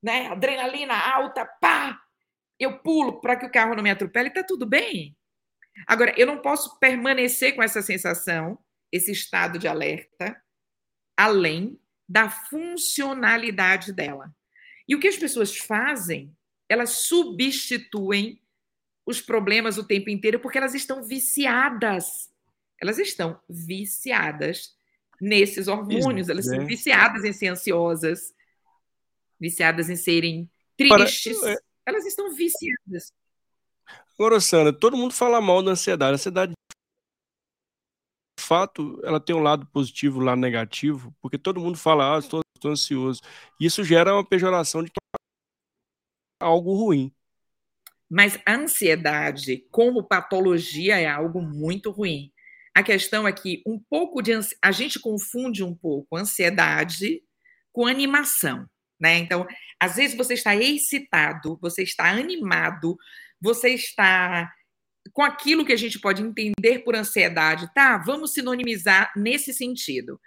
né, 0.01 0.27
adrenalina 0.27 0.95
alta, 0.95 1.45
pá, 1.59 1.99
eu 2.59 2.79
pulo 2.79 3.21
para 3.21 3.35
que 3.35 3.45
o 3.45 3.51
carro 3.51 3.75
não 3.75 3.83
me 3.83 3.91
atropele, 3.91 4.29
está 4.29 4.43
tudo 4.43 4.65
bem. 4.65 5.15
Agora, 5.85 6.13
eu 6.17 6.25
não 6.25 6.41
posso 6.41 6.79
permanecer 6.79 7.55
com 7.55 7.61
essa 7.61 7.81
sensação, 7.81 8.57
esse 8.91 9.11
estado 9.11 9.59
de 9.59 9.67
alerta, 9.67 10.41
além 11.17 11.79
da 12.07 12.29
funcionalidade 12.29 13.91
dela. 13.91 14.33
E 14.87 14.95
o 14.95 14.99
que 14.99 15.07
as 15.07 15.17
pessoas 15.17 15.57
fazem, 15.57 16.35
elas 16.69 16.91
substituem 16.91 18.41
os 19.05 19.21
problemas 19.21 19.77
o 19.77 19.83
tempo 19.83 20.09
inteiro 20.09 20.39
porque 20.39 20.57
elas 20.57 20.73
estão 20.73 21.03
viciadas. 21.03 22.31
Elas 22.81 22.97
estão 22.97 23.39
viciadas 23.49 24.75
nesses 25.19 25.67
hormônios, 25.67 26.29
elas 26.29 26.45
são 26.45 26.65
viciadas 26.65 27.23
em 27.23 27.31
ser 27.31 27.47
ansiosas, 27.47 28.33
viciadas 29.39 29.89
em 29.89 29.95
serem 29.95 30.49
tristes. 30.77 31.39
Para, 31.39 31.53
é... 31.53 31.57
Elas 31.85 32.05
estão 32.05 32.33
viciadas. 32.33 33.13
Agora, 34.17 34.39
Sandra, 34.39 34.73
todo 34.73 34.97
mundo 34.97 35.13
fala 35.13 35.39
mal 35.41 35.61
da 35.61 35.71
ansiedade. 35.71 36.11
A 36.11 36.15
ansiedade, 36.15 36.53
de 38.39 38.43
fato, 38.45 38.99
ela 39.03 39.19
tem 39.19 39.35
um 39.35 39.41
lado 39.41 39.65
positivo, 39.67 40.19
um 40.19 40.23
lado 40.23 40.39
negativo, 40.39 41.15
porque 41.21 41.37
todo 41.37 41.59
mundo 41.59 41.77
fala, 41.77 42.15
ah, 42.15 42.19
estou, 42.19 42.41
estou 42.55 42.71
ansioso. 42.71 43.21
E 43.59 43.65
isso 43.65 43.83
gera 43.83 44.13
uma 44.13 44.25
pejoração 44.25 44.83
de 44.83 44.91
algo 46.39 46.73
ruim. 46.73 47.13
Mas 48.09 48.39
a 48.45 48.53
ansiedade, 48.53 49.67
como 49.71 50.03
patologia, 50.03 50.99
é 50.99 51.07
algo 51.07 51.41
muito 51.41 51.91
ruim. 51.91 52.31
A 52.73 52.83
questão 52.83 53.27
é 53.27 53.31
que 53.31 53.63
um 53.65 53.79
pouco 53.79 54.21
de 54.21 54.33
ansi... 54.33 54.55
a 54.61 54.71
gente 54.71 54.99
confunde 54.99 55.63
um 55.63 55.73
pouco 55.73 56.17
ansiedade 56.17 57.23
com 57.71 57.85
animação, 57.87 58.65
né? 58.99 59.17
Então, 59.17 59.45
às 59.79 59.95
vezes 59.95 60.15
você 60.15 60.33
está 60.33 60.55
excitado, 60.55 61.57
você 61.61 61.83
está 61.83 62.09
animado, 62.09 62.97
você 63.41 63.69
está 63.69 64.51
com 65.13 65.21
aquilo 65.21 65.65
que 65.65 65.73
a 65.73 65.77
gente 65.77 65.99
pode 65.99 66.21
entender 66.21 66.79
por 66.79 66.95
ansiedade, 66.95 67.71
tá? 67.73 67.97
Vamos 67.97 68.33
sinonimizar 68.33 69.11
nesse 69.15 69.53
sentido. 69.53 70.19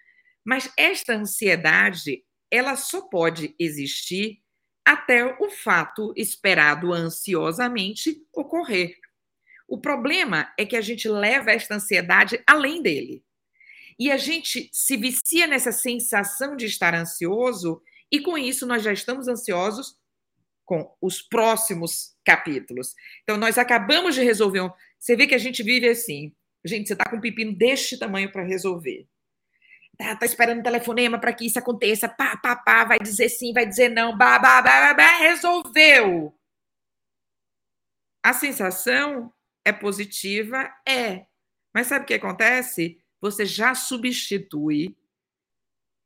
Mas 0.45 0.71
esta 0.77 1.15
ansiedade, 1.15 2.23
ela 2.51 2.77
só 2.77 3.03
pode 3.03 3.55
existir 3.59 4.41
até 4.85 5.37
o 5.39 5.51
fato 5.51 6.15
esperado 6.17 6.93
ansiosamente 6.93 8.17
ocorrer. 8.33 8.95
O 9.69 9.79
problema 9.79 10.51
é 10.59 10.65
que 10.65 10.77
a 10.77 10.81
gente 10.81 11.07
leva 11.09 11.51
esta 11.51 11.75
ansiedade 11.75 12.43
além 12.47 12.81
dele. 12.81 13.23
E 13.99 14.11
a 14.11 14.17
gente 14.17 14.71
se 14.73 14.97
vicia 14.97 15.47
nessa 15.47 15.73
sensação 15.73 16.57
de 16.57 16.65
estar 16.65 16.95
ansioso, 16.95 17.83
e 18.11 18.21
com 18.21 18.37
isso 18.39 18.67
nós 18.67 18.83
já 18.83 18.93
estamos 18.93 19.29
ansiosos 19.29 19.99
com 20.65 20.95
os 21.01 21.23
próximos 21.23 22.15
capítulos. 22.25 22.95
Então, 23.23 23.39
nós 23.39 23.57
acabamos 23.57 24.15
de 24.15 24.23
resolver. 24.23 24.61
Um... 24.61 24.71
Você 24.99 25.17
vê 25.17 25.27
que 25.27 25.35
a 25.35 25.39
gente 25.39 25.63
vive 25.63 25.89
assim. 25.89 26.35
Gente, 26.65 26.89
você 26.89 26.93
está 26.93 27.09
com 27.09 27.17
um 27.17 27.21
pepino 27.21 27.57
deste 27.57 27.99
tamanho 27.99 28.31
para 28.31 28.43
resolver. 28.43 29.09
Tá, 29.97 30.15
tá, 30.15 30.27
esperando 30.27 30.61
um 30.61 30.63
telefonema 30.63 31.19
para 31.19 31.33
que 31.33 31.47
isso 31.47 31.59
aconteça. 31.59 32.09
Pá, 32.09 32.37
pá, 32.37 32.55
pá, 32.55 32.85
vai 32.85 32.99
dizer 32.99 33.31
sim, 33.31 33.53
vai 33.53 33.67
dizer 33.67 33.89
não. 33.89 34.17
Bah, 34.17 34.39
bah 34.39 35.19
resolveu. 35.19 36.35
A 38.23 38.35
sensação 38.35 39.33
é 39.65 39.73
positiva? 39.73 40.71
É. 40.87 41.27
Mas 41.75 41.87
sabe 41.87 42.05
o 42.05 42.07
que 42.07 42.15
acontece? 42.15 43.03
Você 43.21 43.47
já 43.47 43.75
substitui 43.75 44.97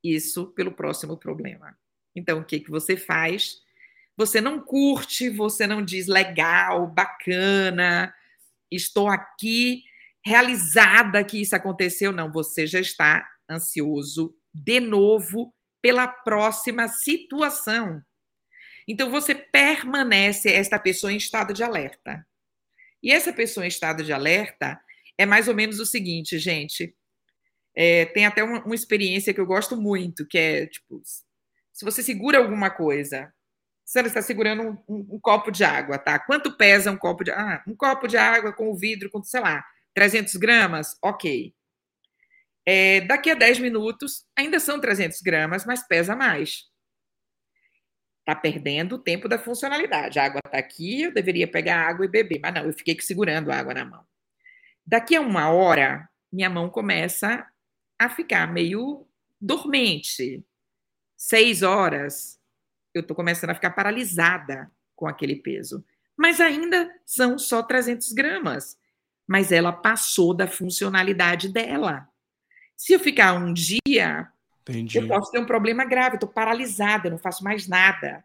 isso 0.05 0.47
pelo 0.53 0.73
próximo 0.73 1.17
problema. 1.17 1.77
Então, 2.15 2.41
o 2.41 2.45
que, 2.45 2.61
que 2.61 2.71
você 2.71 2.97
faz? 2.97 3.61
Você 4.17 4.41
não 4.41 4.61
curte, 4.61 5.29
você 5.29 5.67
não 5.67 5.83
diz 5.83 6.07
legal, 6.07 6.87
bacana, 6.87 8.15
estou 8.71 9.09
aqui 9.09 9.83
realizada 10.25 11.25
que 11.25 11.41
isso 11.41 11.57
aconteceu. 11.57 12.13
Não, 12.13 12.31
você 12.31 12.67
já 12.67 12.81
está 12.81 13.27
ansioso 13.51 14.35
de 14.53 14.81
novo 14.81 15.55
pela 15.81 16.07
próxima 16.07 16.89
situação. 16.89 18.03
Então, 18.87 19.11
você 19.11 19.35
permanece 19.35 20.53
esta 20.53 20.79
pessoa 20.79 21.13
em 21.13 21.17
estado 21.17 21.53
de 21.53 21.63
alerta. 21.63 22.27
E 23.03 23.11
essa 23.11 23.33
pessoa 23.33 23.65
em 23.65 23.69
estado 23.69 24.05
de 24.05 24.13
alerta 24.13 24.81
é 25.19 25.27
mais 25.27 25.49
ou 25.49 25.55
menos 25.55 25.81
o 25.81 25.87
seguinte, 25.87 26.39
gente. 26.39 26.95
É, 27.75 28.05
tem 28.07 28.27
até 28.27 28.45
uma, 28.45 28.63
uma, 28.65 28.75
experiência 28.75 29.33
que 29.33 29.41
eu 29.41 29.47
gosto 29.47 29.77
muito, 29.77 30.27
que 30.27 30.37
é 30.37 30.67
tipo, 30.67 31.03
se 31.73 31.85
você 31.85 32.03
segura 32.03 32.39
alguma 32.39 32.71
coisa, 32.71 33.33
você 33.85 34.01
está 34.01 34.23
segurando 34.23 34.63
um, 34.63 34.79
um, 34.89 35.15
um, 35.15 35.21
copo 35.21 35.51
de 35.51 35.65
água, 35.65 35.99
tá? 35.99 36.19
Quanto 36.19 36.57
pesa 36.57 36.91
um 36.91 36.97
copo 36.97 37.25
de 37.25 37.31
ah, 37.31 37.63
um 37.67 37.75
copo 37.75 38.07
de 38.07 38.17
água 38.17 38.53
com 38.53 38.71
o 38.71 38.77
vidro, 38.77 39.11
com, 39.11 39.23
sei 39.23 39.41
lá, 39.41 39.65
300 39.95 40.37
gramas? 40.37 40.97
Ok. 41.03 41.55
É, 42.65 43.01
daqui 43.03 43.31
a 43.31 43.35
10 43.35 43.59
minutos, 43.59 44.25
ainda 44.37 44.61
são 44.61 44.81
300 44.81 45.21
gramas, 45.21 45.67
mas 45.67 45.87
pesa 45.87 46.15
mais. 46.15 46.71
Está 48.21 48.37
perdendo 48.41 48.95
o 48.95 48.99
tempo 48.99 49.29
da 49.29 49.39
funcionalidade. 49.39 50.19
A 50.19 50.27
água 50.27 50.41
está 50.47 50.59
aqui, 50.59 51.03
eu 51.03 51.13
deveria 51.13 51.49
pegar 51.49 51.89
água 51.89 52.05
e 52.05 52.09
beber. 52.09 52.39
Mas 52.41 52.55
não, 52.55 52.65
eu 52.65 52.73
fiquei 52.73 52.97
segurando 53.01 53.51
a 53.51 53.57
água 53.59 53.75
na 53.75 53.85
mão. 53.85 54.07
Daqui 54.87 55.17
a 55.17 55.21
uma 55.21 55.51
hora, 55.51 56.09
minha 56.33 56.49
mão 56.49 56.71
começa 56.71 57.45
a 57.99 58.09
ficar 58.09 58.47
meio 58.47 59.07
dormente. 59.41 60.45
Seis 61.25 61.63
horas, 61.63 62.37
eu 62.93 63.01
estou 63.01 63.15
começando 63.15 63.51
a 63.51 63.55
ficar 63.55 63.71
paralisada 63.71 64.69
com 64.97 65.07
aquele 65.07 65.37
peso. 65.37 65.85
Mas 66.17 66.41
ainda 66.41 66.93
são 67.07 67.39
só 67.39 67.63
300 67.63 68.13
gramas. 68.13 68.77
Mas 69.25 69.53
ela 69.53 69.73
passou 69.73 70.35
da 70.35 70.49
funcionalidade 70.49 71.49
dela. 71.49 72.09
Se 72.77 72.93
eu 72.93 72.99
ficar 72.99 73.35
um 73.35 73.55
dia, 73.55 74.33
Entendi. 74.63 74.99
eu 74.99 75.07
posso 75.07 75.31
ter 75.31 75.39
um 75.39 75.47
problema 75.47 75.85
grave, 75.85 76.17
estou 76.17 76.29
paralisada, 76.29 77.09
não 77.09 77.19
faço 77.19 77.45
mais 77.45 77.69
nada. 77.69 78.25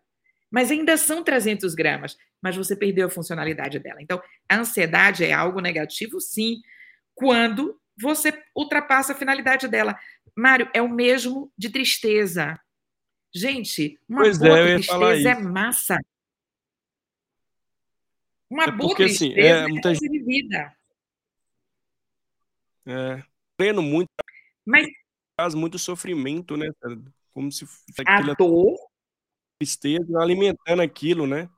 Mas 0.49 0.71
ainda 0.71 0.97
são 0.97 1.23
300 1.23 1.75
gramas, 1.75 2.17
mas 2.41 2.57
você 2.57 2.75
perdeu 2.75 3.05
a 3.05 3.11
funcionalidade 3.11 3.77
dela. 3.77 4.01
Então, 4.01 4.19
a 4.49 4.57
ansiedade 4.57 5.23
é 5.23 5.31
algo 5.31 5.61
negativo, 5.61 6.19
sim, 6.19 6.63
quando 7.13 7.79
você 7.95 8.33
ultrapassa 8.55 9.13
a 9.13 9.15
finalidade 9.15 9.67
dela. 9.67 9.95
Mário, 10.35 10.67
é 10.73 10.81
o 10.81 10.89
mesmo 10.89 11.51
de 11.55 11.69
tristeza. 11.69 12.59
Gente, 13.33 13.99
uma 14.07 14.21
pois 14.21 14.37
boa 14.37 14.59
é, 14.59 14.75
tristeza 14.75 15.29
é 15.29 15.39
massa. 15.39 15.99
Uma 18.49 18.63
é 18.63 18.71
boa 18.71 18.89
porque, 18.89 19.05
tristeza 19.05 19.33
assim, 19.33 19.39
é, 19.39 19.67
muita... 19.67 19.91
é 19.91 19.93
vida. 19.93 20.77
É, 22.85 23.23
pleno 23.57 23.81
muito. 23.81 24.09
Mas 24.65 24.87
faz 25.39 25.53
muito 25.53 25.77
sofrimento, 25.77 26.55
né? 26.55 26.69
Como 27.33 27.51
se 27.51 27.65
a 28.05 28.21
dor 28.33 28.77
tristeza 29.59 30.19
alimentando 30.19 30.81
aquilo, 30.81 31.27
né? 31.27 31.49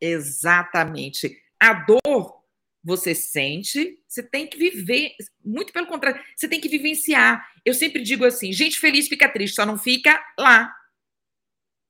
Exatamente. 0.00 1.42
A 1.58 1.74
dor 1.74 2.44
você 2.82 3.14
sente, 3.14 3.98
você 4.06 4.22
tem 4.22 4.46
que 4.46 4.58
viver, 4.58 5.12
muito 5.42 5.72
pelo 5.72 5.86
contrário, 5.86 6.22
você 6.36 6.46
tem 6.46 6.60
que 6.60 6.68
vivenciar. 6.68 7.46
Eu 7.64 7.72
sempre 7.72 8.02
digo 8.02 8.24
assim: 8.24 8.52
gente 8.52 8.78
feliz 8.78 9.08
fica 9.08 9.28
triste, 9.28 9.54
só 9.54 9.64
não 9.64 9.78
fica 9.78 10.22
lá. 10.38 10.72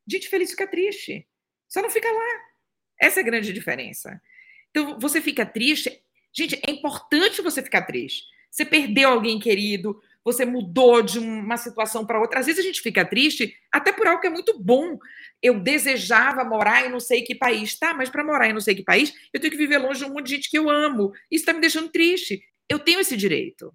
Gente 0.06 0.28
feliz 0.28 0.50
fica 0.50 0.66
triste, 0.66 1.26
só 1.68 1.80
não 1.82 1.90
fica 1.90 2.10
lá. 2.10 2.40
Essa 3.00 3.20
é 3.20 3.22
a 3.22 3.26
grande 3.26 3.52
diferença. 3.52 4.20
Então, 4.70 4.98
você 4.98 5.20
fica 5.20 5.46
triste. 5.46 6.02
Gente, 6.32 6.60
é 6.66 6.70
importante 6.70 7.42
você 7.42 7.62
ficar 7.62 7.82
triste. 7.82 8.24
Você 8.50 8.64
perdeu 8.64 9.08
alguém 9.08 9.38
querido, 9.38 10.00
você 10.24 10.44
mudou 10.44 11.02
de 11.02 11.18
uma 11.18 11.56
situação 11.56 12.06
para 12.06 12.20
outra. 12.20 12.40
Às 12.40 12.46
vezes 12.46 12.60
a 12.60 12.66
gente 12.66 12.80
fica 12.80 13.04
triste 13.04 13.54
até 13.70 13.92
por 13.92 14.06
algo 14.06 14.20
que 14.20 14.26
é 14.26 14.30
muito 14.30 14.58
bom. 14.58 14.98
Eu 15.42 15.60
desejava 15.60 16.44
morar 16.44 16.86
em 16.86 16.88
não 16.88 17.00
sei 17.00 17.22
que 17.22 17.34
país. 17.34 17.78
Tá, 17.78 17.92
mas 17.92 18.08
para 18.08 18.24
morar 18.24 18.48
em 18.48 18.52
não 18.52 18.60
sei 18.60 18.74
que 18.74 18.82
país, 18.82 19.12
eu 19.32 19.40
tenho 19.40 19.50
que 19.50 19.58
viver 19.58 19.78
longe 19.78 19.98
de 19.98 20.06
um 20.06 20.14
monte 20.14 20.26
de 20.26 20.34
gente 20.36 20.50
que 20.50 20.58
eu 20.58 20.70
amo. 20.70 21.12
Isso 21.30 21.42
está 21.42 21.52
me 21.52 21.60
deixando 21.60 21.90
triste. 21.90 22.42
Eu 22.68 22.78
tenho 22.78 23.00
esse 23.00 23.16
direito. 23.16 23.74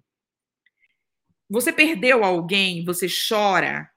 Você 1.48 1.72
perdeu 1.72 2.24
alguém, 2.24 2.84
você 2.84 3.06
chora. 3.28 3.90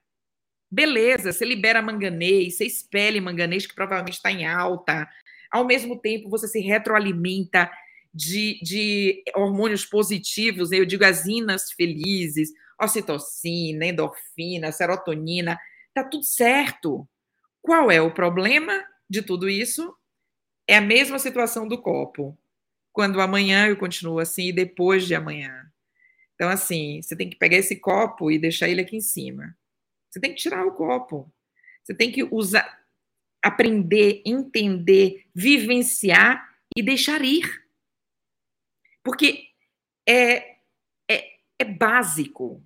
Beleza, 0.74 1.32
você 1.32 1.46
libera 1.46 1.84
manganês, 1.84 2.58
você 2.58 2.66
expele 2.66 3.22
manganês, 3.22 3.68
que 3.68 3.76
provavelmente 3.76 4.16
está 4.16 4.32
em 4.32 4.48
alta. 4.48 5.08
Ao 5.52 5.64
mesmo 5.64 6.00
tempo, 6.00 6.32
você 6.32 6.48
se 6.48 6.60
retroalimenta 6.62 7.72
de, 8.12 8.60
de 8.64 9.24
hormônios 9.36 9.86
positivos, 9.86 10.72
né? 10.72 10.80
eu 10.80 10.86
digo 10.86 11.06
as 11.06 11.28
inas 11.28 11.72
felizes, 11.74 12.50
ocitocina, 12.82 13.86
endorfina, 13.86 14.72
serotonina, 14.72 15.60
tá 15.94 16.04
tudo 16.04 16.24
certo. 16.24 17.08
Qual 17.62 17.92
é 17.92 18.02
o 18.02 18.12
problema 18.12 18.84
de 19.08 19.22
tudo 19.22 19.48
isso? 19.48 19.96
É 20.68 20.78
a 20.78 20.82
mesma 20.82 21.20
situação 21.20 21.68
do 21.68 21.80
copo. 21.80 22.36
Quando 22.92 23.22
amanhã 23.22 23.68
eu 23.68 23.78
continuo 23.78 24.18
assim 24.18 24.48
e 24.48 24.54
depois 24.54 25.06
de 25.06 25.14
amanhã. 25.14 25.54
Então, 26.34 26.50
assim, 26.50 27.00
você 27.00 27.16
tem 27.16 27.30
que 27.30 27.38
pegar 27.38 27.58
esse 27.58 27.76
copo 27.76 28.32
e 28.32 28.40
deixar 28.40 28.70
ele 28.70 28.82
aqui 28.82 28.98
em 28.98 29.02
cima. 29.02 29.56
Você 30.14 30.20
tem 30.20 30.30
que 30.30 30.42
tirar 30.42 30.64
o 30.64 30.72
copo. 30.72 31.34
Você 31.84 31.96
tem 31.96 32.12
que 32.12 32.24
usar, 32.24 32.86
aprender, 33.42 34.22
entender, 34.24 35.26
vivenciar 35.34 36.56
e 36.78 36.84
deixar 36.84 37.24
ir. 37.24 37.66
Porque 39.04 39.48
é, 40.08 40.58
é, 41.10 41.38
é 41.58 41.66
básico. 41.66 42.64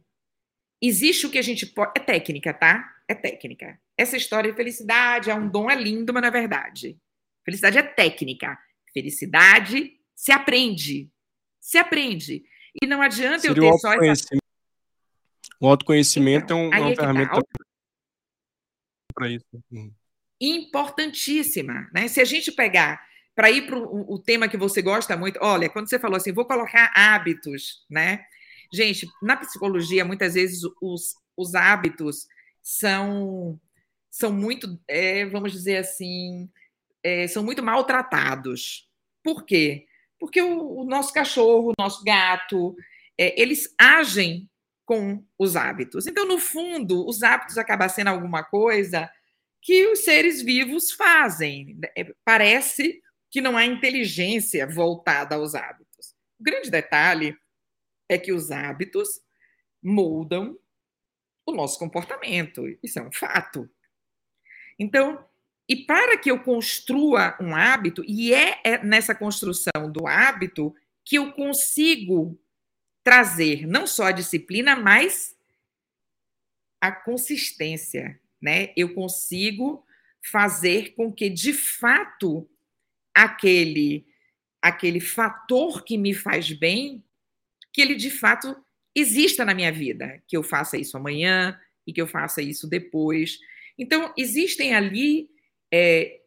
Existe 0.82 1.26
o 1.26 1.32
que 1.32 1.38
a 1.38 1.42
gente 1.42 1.66
pode. 1.66 1.94
É 1.96 2.02
técnica, 2.02 2.54
tá? 2.54 2.94
É 3.08 3.16
técnica. 3.16 3.80
Essa 3.98 4.18
história 4.18 4.52
de 4.52 4.58
felicidade 4.58 5.30
é 5.30 5.34
um 5.34 5.48
dom, 5.48 5.72
é 5.72 5.76
lindo, 5.76 6.14
mas 6.14 6.22
não 6.22 6.28
é 6.28 6.32
verdade. 6.32 7.00
Felicidade 7.46 7.78
é 7.78 7.84
técnica. 7.84 8.60
Felicidade 8.94 9.98
se 10.14 10.34
aprende. 10.34 11.10
Se 11.62 11.78
aprende. 11.78 12.44
E 12.82 12.86
não 12.86 13.02
adianta 13.02 13.40
Seria 13.40 13.68
eu 13.68 13.72
ter 13.72 13.80
só 13.80 13.94
essa. 13.94 14.36
O 15.60 15.68
autoconhecimento 15.68 16.46
então, 16.46 16.60
é, 16.60 16.68
um, 16.68 16.74
é 16.74 16.80
uma 16.80 16.92
é 16.92 16.96
tá. 16.96 17.02
ferramenta 17.02 17.42
para 19.14 19.30
isso. 19.30 19.46
Uhum. 19.72 19.92
Importantíssima. 20.40 21.90
Né? 21.92 22.08
Se 22.08 22.22
a 22.22 22.26
gente 22.26 22.52
pegar 22.52 23.04
para 23.36 23.52
ir 23.52 23.68
para 23.68 23.78
o 23.78 24.20
tema 24.20 24.48
que 24.48 24.58
você 24.58 24.82
gosta 24.82 25.16
muito, 25.16 25.40
olha, 25.42 25.70
quando 25.70 25.90
você 25.90 26.00
falou 26.00 26.18
assim, 26.18 26.32
vou 26.32 26.46
colocar 26.46 26.92
hábitos, 26.96 27.86
né? 27.88 28.26
Gente, 28.74 29.08
na 29.22 29.38
psicologia, 29.38 30.04
muitas 30.04 30.34
vezes 30.34 30.62
os, 30.82 31.16
os 31.36 31.54
hábitos 31.54 32.28
são, 32.64 33.60
são 34.10 34.34
muito, 34.34 34.80
é, 34.88 35.26
vamos 35.28 35.52
dizer 35.52 35.78
assim, 35.78 36.50
é, 37.04 37.28
são 37.28 37.44
muito 37.44 37.62
maltratados. 37.62 38.90
Por 39.24 39.46
quê? 39.46 39.86
Porque 40.20 40.42
o, 40.42 40.80
o 40.80 40.84
nosso 40.84 41.14
cachorro, 41.14 41.70
o 41.70 41.82
nosso 41.82 42.04
gato, 42.04 42.76
é, 43.18 43.40
eles 43.40 43.74
agem 43.80 44.50
com 44.88 45.22
os 45.38 45.58
hábitos. 45.58 46.08
Então, 46.08 46.26
no 46.26 46.40
fundo, 46.40 47.06
os 47.06 47.22
hábitos 47.22 47.58
acabam 47.58 47.90
sendo 47.90 48.08
alguma 48.08 48.42
coisa 48.42 49.12
que 49.62 49.86
os 49.88 50.06
seres 50.06 50.42
vivos 50.42 50.94
fazem. 50.94 51.78
É, 51.96 52.06
parece 52.24 53.02
que 53.30 53.42
não 53.42 53.58
há 53.58 53.66
inteligência 53.66 54.66
voltada 54.66 55.36
aos 55.36 55.54
hábitos. 55.56 56.16
O 56.40 56.44
grande 56.44 56.72
detalhe 56.72 57.38
é 58.08 58.18
que 58.18 58.32
os 58.32 58.50
hábitos 58.50 59.10
moldam 59.84 60.58
o 61.46 61.52
nosso 61.52 61.78
comportamento. 61.78 62.64
Isso 62.82 62.98
é 62.98 63.02
um 63.04 63.12
fato. 63.12 63.70
Então, 64.80 65.22
e 65.68 65.76
para 65.86 66.18
que 66.18 66.32
eu 66.32 66.42
construa 66.42 67.38
um 67.42 67.54
hábito, 67.54 68.06
e 68.08 68.34
é, 68.34 68.62
é 68.64 68.82
nessa 68.82 69.14
construção 69.14 69.92
do 69.92 70.08
hábito 70.08 70.74
que 71.04 71.18
eu 71.18 71.34
consigo 71.34 72.40
trazer 73.08 73.66
não 73.66 73.88
só 73.88 74.08
a 74.08 74.12
disciplina, 74.12 74.76
mas 74.76 75.34
a 76.82 76.92
consistência, 76.92 78.20
né? 78.42 78.74
Eu 78.76 78.94
consigo 78.94 79.86
fazer 80.30 80.94
com 80.94 81.10
que 81.10 81.30
de 81.30 81.54
fato 81.54 82.50
aquele 83.16 84.06
aquele 84.62 85.00
fator 85.00 85.86
que 85.86 85.98
me 85.98 86.14
faz 86.14 86.52
bem, 86.52 87.02
que 87.72 87.80
ele 87.80 87.96
de 87.96 88.12
fato 88.12 88.54
exista 88.94 89.46
na 89.46 89.56
minha 89.56 89.72
vida, 89.72 90.22
que 90.28 90.36
eu 90.36 90.44
faça 90.44 90.78
isso 90.78 90.98
amanhã 90.98 91.58
e 91.88 91.94
que 91.94 92.02
eu 92.02 92.08
faça 92.08 92.42
isso 92.42 92.68
depois. 92.68 93.40
Então, 93.78 94.14
existem 94.18 94.76
ali 94.76 95.30
é, 95.74 96.20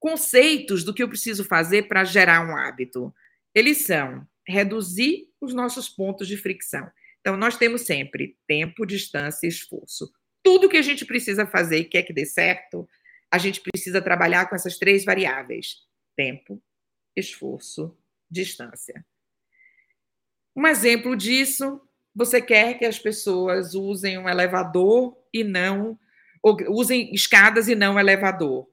conceitos 0.00 0.82
do 0.82 0.94
que 0.94 1.02
eu 1.02 1.08
preciso 1.10 1.44
fazer 1.44 1.88
para 1.88 2.04
gerar 2.04 2.40
um 2.40 2.56
hábito. 2.56 3.14
Eles 3.54 3.84
são 3.84 4.26
reduzir 4.48 5.30
os 5.44 5.54
nossos 5.54 5.88
pontos 5.88 6.28
de 6.28 6.36
fricção. 6.36 6.90
Então, 7.20 7.36
nós 7.36 7.56
temos 7.56 7.82
sempre 7.82 8.38
tempo, 8.46 8.86
distância 8.86 9.46
e 9.46 9.48
esforço. 9.48 10.12
Tudo 10.42 10.68
que 10.68 10.76
a 10.76 10.82
gente 10.82 11.04
precisa 11.04 11.46
fazer 11.46 11.78
e 11.78 11.84
quer 11.84 12.02
que 12.02 12.12
dê 12.12 12.24
certo, 12.24 12.88
a 13.30 13.38
gente 13.38 13.60
precisa 13.60 14.02
trabalhar 14.02 14.48
com 14.48 14.54
essas 14.54 14.78
três 14.78 15.04
variáveis: 15.04 15.76
tempo, 16.16 16.62
esforço, 17.16 17.96
distância. 18.30 19.04
Um 20.54 20.66
exemplo 20.66 21.16
disso, 21.16 21.80
você 22.14 22.42
quer 22.42 22.78
que 22.78 22.84
as 22.84 22.98
pessoas 22.98 23.74
usem 23.74 24.18
um 24.18 24.28
elevador 24.28 25.16
e 25.32 25.42
não 25.42 25.98
ou 26.42 26.56
usem 26.68 27.14
escadas 27.14 27.68
e 27.68 27.74
não 27.74 27.98
elevador. 27.98 28.68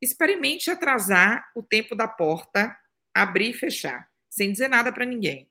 Experimente 0.00 0.70
atrasar 0.70 1.50
o 1.54 1.62
tempo 1.62 1.94
da 1.94 2.08
porta 2.08 2.76
abrir 3.16 3.50
e 3.50 3.54
fechar, 3.54 4.10
sem 4.28 4.52
dizer 4.52 4.68
nada 4.68 4.92
para 4.92 5.06
ninguém. 5.06 5.50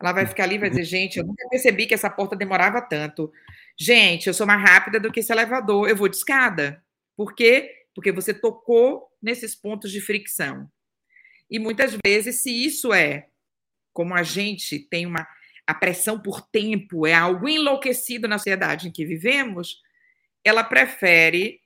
Ela 0.00 0.12
vai 0.12 0.26
ficar 0.26 0.44
ali 0.44 0.56
e 0.56 0.58
vai 0.58 0.70
dizer: 0.70 0.84
gente, 0.84 1.18
eu 1.18 1.26
nunca 1.26 1.48
percebi 1.48 1.86
que 1.86 1.94
essa 1.94 2.10
porta 2.10 2.36
demorava 2.36 2.80
tanto. 2.80 3.32
Gente, 3.78 4.26
eu 4.26 4.34
sou 4.34 4.46
mais 4.46 4.62
rápida 4.62 5.00
do 5.00 5.12
que 5.12 5.20
esse 5.20 5.32
elevador, 5.32 5.88
eu 5.88 5.96
vou 5.96 6.08
de 6.08 6.16
escada. 6.16 6.82
Por 7.16 7.34
quê? 7.34 7.86
Porque 7.94 8.12
você 8.12 8.34
tocou 8.34 9.08
nesses 9.22 9.54
pontos 9.54 9.90
de 9.90 10.00
fricção. 10.00 10.70
E 11.50 11.58
muitas 11.58 11.96
vezes, 12.04 12.42
se 12.42 12.50
isso 12.50 12.92
é 12.92 13.28
como 13.92 14.14
a 14.14 14.22
gente 14.22 14.78
tem 14.78 15.06
uma 15.06 15.26
a 15.66 15.74
pressão 15.74 16.20
por 16.20 16.40
tempo 16.42 17.06
é 17.06 17.12
algo 17.12 17.48
enlouquecido 17.48 18.28
na 18.28 18.38
sociedade 18.38 18.86
em 18.86 18.92
que 18.92 19.04
vivemos, 19.04 19.82
ela 20.44 20.62
prefere 20.62 21.60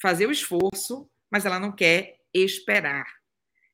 fazer 0.00 0.26
o 0.26 0.30
esforço, 0.30 1.10
mas 1.30 1.44
ela 1.44 1.58
não 1.58 1.72
quer 1.72 2.20
esperar. 2.32 3.04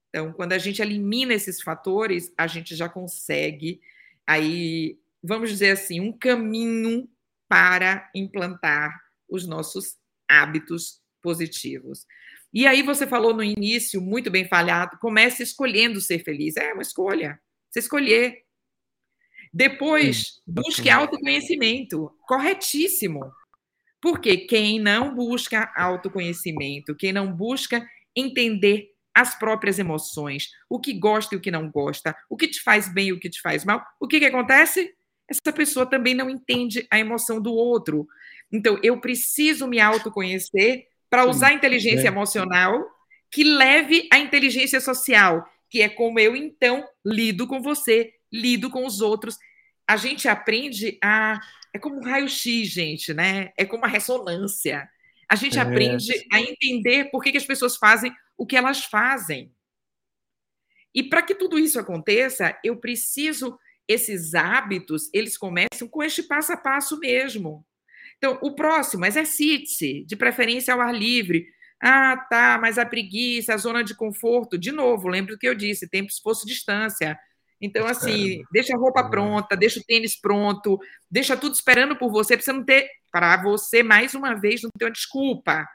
Então, 0.09 0.33
quando 0.33 0.53
a 0.53 0.59
gente 0.59 0.81
elimina 0.81 1.35
esses 1.35 1.61
fatores, 1.61 2.33
a 2.37 2.47
gente 2.47 2.75
já 2.75 2.88
consegue 2.88 3.81
aí, 4.27 4.99
vamos 5.23 5.51
dizer 5.51 5.71
assim, 5.71 6.01
um 6.01 6.12
caminho 6.12 7.09
para 7.49 8.11
implantar 8.14 8.99
os 9.29 9.47
nossos 9.47 9.97
hábitos 10.29 11.01
positivos. 11.23 12.07
E 12.53 12.66
aí 12.66 12.83
você 12.83 13.07
falou 13.07 13.35
no 13.35 13.42
início, 13.42 14.01
muito 14.01 14.31
bem 14.31 14.49
falhado, 14.49 14.99
comece 14.99 15.42
escolhendo 15.42 16.01
ser 16.01 16.21
feliz. 16.21 16.57
É 16.57 16.73
uma 16.73 16.83
escolha. 16.83 17.38
Você 17.71 17.81
escolher. 17.81 18.44
Depois, 19.53 20.40
busque 20.47 20.88
autoconhecimento. 20.88 22.11
Corretíssimo. 22.27 23.31
Porque 24.01 24.37
quem 24.37 24.79
não 24.79 25.14
busca 25.14 25.73
autoconhecimento, 25.77 26.94
quem 26.94 27.12
não 27.12 27.33
busca 27.33 27.87
entender 28.14 28.94
as 29.18 29.37
próprias 29.37 29.81
emoções, 29.81 30.52
o 30.70 30.78
que 30.78 30.92
gosta 30.92 31.35
e 31.35 31.38
o 31.38 31.40
que 31.40 31.50
não 31.50 31.68
gosta, 31.68 32.16
o 32.31 32.37
que 32.37 32.46
te 32.46 32.62
faz 32.62 32.88
bem 32.88 33.09
e 33.09 33.12
o 33.12 33.18
que 33.18 33.28
te 33.28 33.40
faz 33.40 33.64
mal, 33.64 33.85
o 33.98 34.07
que, 34.07 34.20
que 34.20 34.26
acontece? 34.26 34.94
Essa 35.28 35.52
pessoa 35.52 35.85
também 35.85 36.14
não 36.14 36.31
entende 36.31 36.87
a 36.88 37.00
emoção 37.00 37.40
do 37.40 37.52
outro. 37.52 38.07
Então, 38.52 38.78
eu 38.81 39.00
preciso 39.00 39.66
me 39.66 39.81
autoconhecer 39.81 40.87
para 41.11 41.24
usar 41.24 41.48
a 41.48 41.52
inteligência 41.52 42.07
é. 42.07 42.12
emocional 42.12 42.87
que 43.28 43.42
leve 43.42 44.09
à 44.12 44.18
inteligência 44.18 44.81
social, 44.81 45.44
que 45.68 45.83
é 45.83 45.88
como 45.88 46.20
eu, 46.20 46.37
então, 46.37 46.87
lido 47.04 47.46
com 47.48 47.61
você, 47.61 48.12
lido 48.33 48.70
com 48.70 48.87
os 48.87 49.00
outros. 49.00 49.37
A 49.85 49.96
gente 49.96 50.28
aprende 50.28 50.96
a 51.02 51.40
é 51.74 51.78
como 51.78 51.96
um 51.96 52.04
raio-x, 52.04 52.68
gente, 52.68 53.12
né? 53.12 53.50
É 53.57 53.64
como 53.64 53.85
a 53.85 53.88
ressonância. 53.88 54.88
A 55.28 55.35
gente 55.35 55.59
é. 55.59 55.61
aprende 55.61 56.12
a 56.33 56.40
entender 56.40 57.11
por 57.11 57.22
que, 57.22 57.33
que 57.33 57.37
as 57.37 57.44
pessoas 57.44 57.76
fazem 57.76 58.11
o 58.38 58.46
que 58.46 58.57
elas 58.57 58.85
fazem. 58.85 59.53
E 60.94 61.03
para 61.03 61.22
que 61.22 61.35
tudo 61.35 61.59
isso 61.59 61.79
aconteça, 61.79 62.57
eu 62.64 62.77
preciso 62.77 63.59
esses 63.87 64.35
hábitos, 64.35 65.11
eles 65.12 65.37
começam 65.37 65.88
com 65.88 66.03
este 66.03 66.22
passo 66.22 66.53
a 66.53 66.57
passo 66.57 66.98
mesmo. 67.01 67.66
Então, 68.16 68.38
o 68.42 68.55
próximo, 68.55 69.05
exercite-se, 69.05 70.05
de 70.05 70.16
preferência 70.16 70.72
ao 70.72 70.81
ar 70.81 70.94
livre. 70.94 71.46
Ah, 71.81 72.16
tá, 72.16 72.59
mas 72.61 72.79
a 72.79 72.85
preguiça, 72.85 73.55
a 73.55 73.57
zona 73.57 73.83
de 73.83 73.94
conforto, 73.94 74.59
de 74.59 74.72
novo, 74.72 75.09
lembra 75.09 75.35
do 75.35 75.38
que 75.38 75.48
eu 75.48 75.55
disse, 75.55 75.88
tempo, 75.88 76.11
esforço, 76.11 76.46
distância. 76.46 77.18
Então, 77.61 77.87
assim, 77.87 78.42
deixa 78.53 78.74
a 78.74 78.79
roupa 78.79 79.09
pronta, 79.09 79.57
deixa 79.57 79.81
o 79.81 79.85
tênis 79.85 80.20
pronto, 80.20 80.79
deixa 81.11 81.37
tudo 81.37 81.55
esperando 81.55 81.96
por 81.96 82.11
você, 82.11 82.37
para 82.37 82.44
você 82.44 82.53
não 82.53 82.64
ter, 82.64 82.88
para 83.11 83.42
você, 83.42 83.83
mais 83.83 84.14
uma 84.14 84.35
vez, 84.35 84.62
não 84.62 84.70
ter 84.77 84.85
uma 84.85 84.90
desculpa 84.90 85.66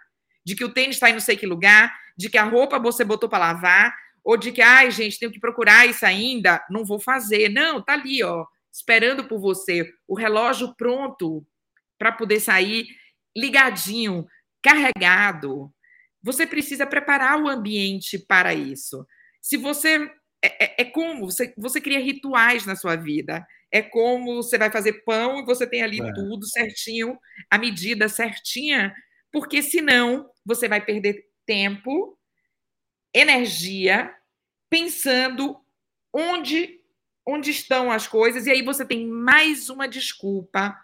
de 0.46 0.56
que 0.56 0.64
o 0.64 0.74
tênis 0.74 0.96
está 0.96 1.10
em 1.10 1.14
não 1.14 1.20
sei 1.20 1.36
que 1.36 1.46
lugar, 1.46 1.94
de 2.18 2.30
que 2.30 2.38
a 2.38 2.44
roupa 2.44 2.80
você 2.80 3.04
botou 3.04 3.30
para 3.30 3.40
lavar, 3.40 3.96
ou 4.24 4.38
de 4.38 4.52
que, 4.52 4.62
ai, 4.62 4.90
gente, 4.90 5.20
tenho 5.20 5.32
que 5.32 5.40
procurar 5.40 5.86
isso 5.86 6.06
ainda, 6.06 6.64
não 6.70 6.86
vou 6.86 7.00
fazer. 7.00 7.50
Não, 7.50 7.82
tá 7.82 7.94
ali, 7.94 8.24
ó, 8.24 8.46
esperando 8.72 9.26
por 9.26 9.40
você, 9.40 9.92
o 10.08 10.16
relógio 10.16 10.74
pronto 10.76 11.46
para 11.98 12.12
poder 12.12 12.40
sair 12.40 12.88
ligadinho, 13.36 14.26
carregado. 14.62 15.74
Você 16.22 16.48
precisa 16.48 16.86
preparar 16.86 17.42
o 17.42 17.50
ambiente 17.50 18.18
para 18.18 18.54
isso. 18.54 19.06
Se 19.42 19.58
você 19.58 20.10
é, 20.44 20.66
é, 20.66 20.76
é, 20.80 20.86
como 20.86 21.26
você, 21.26 21.54
você 21.58 21.80
cria 21.80 22.00
rituais 22.00 22.66
na 22.66 22.76
sua 22.76 22.98
vida. 22.98 23.48
É 23.72 23.82
como 23.82 24.36
você 24.36 24.58
vai 24.58 24.70
fazer 24.70 25.04
pão 25.06 25.40
e 25.40 25.46
você 25.46 25.66
tem 25.66 25.82
ali 25.82 26.02
é. 26.02 26.14
tudo 26.14 26.46
certinho, 26.46 27.18
a 27.50 27.58
medida 27.58 28.08
certinha, 28.10 28.94
porque 29.34 29.62
senão 29.62 30.30
você 30.46 30.70
vai 30.70 30.80
perder 30.80 31.28
tempo, 31.46 32.18
energia, 33.14 34.16
pensando 34.70 35.60
onde, 36.14 36.80
onde 37.28 37.52
estão 37.52 37.92
as 37.92 38.08
coisas, 38.08 38.48
e 38.48 38.52
aí 38.52 38.62
você 38.62 38.86
tem 38.86 39.06
mais 39.06 39.70
uma 39.70 39.88
desculpa 39.88 40.80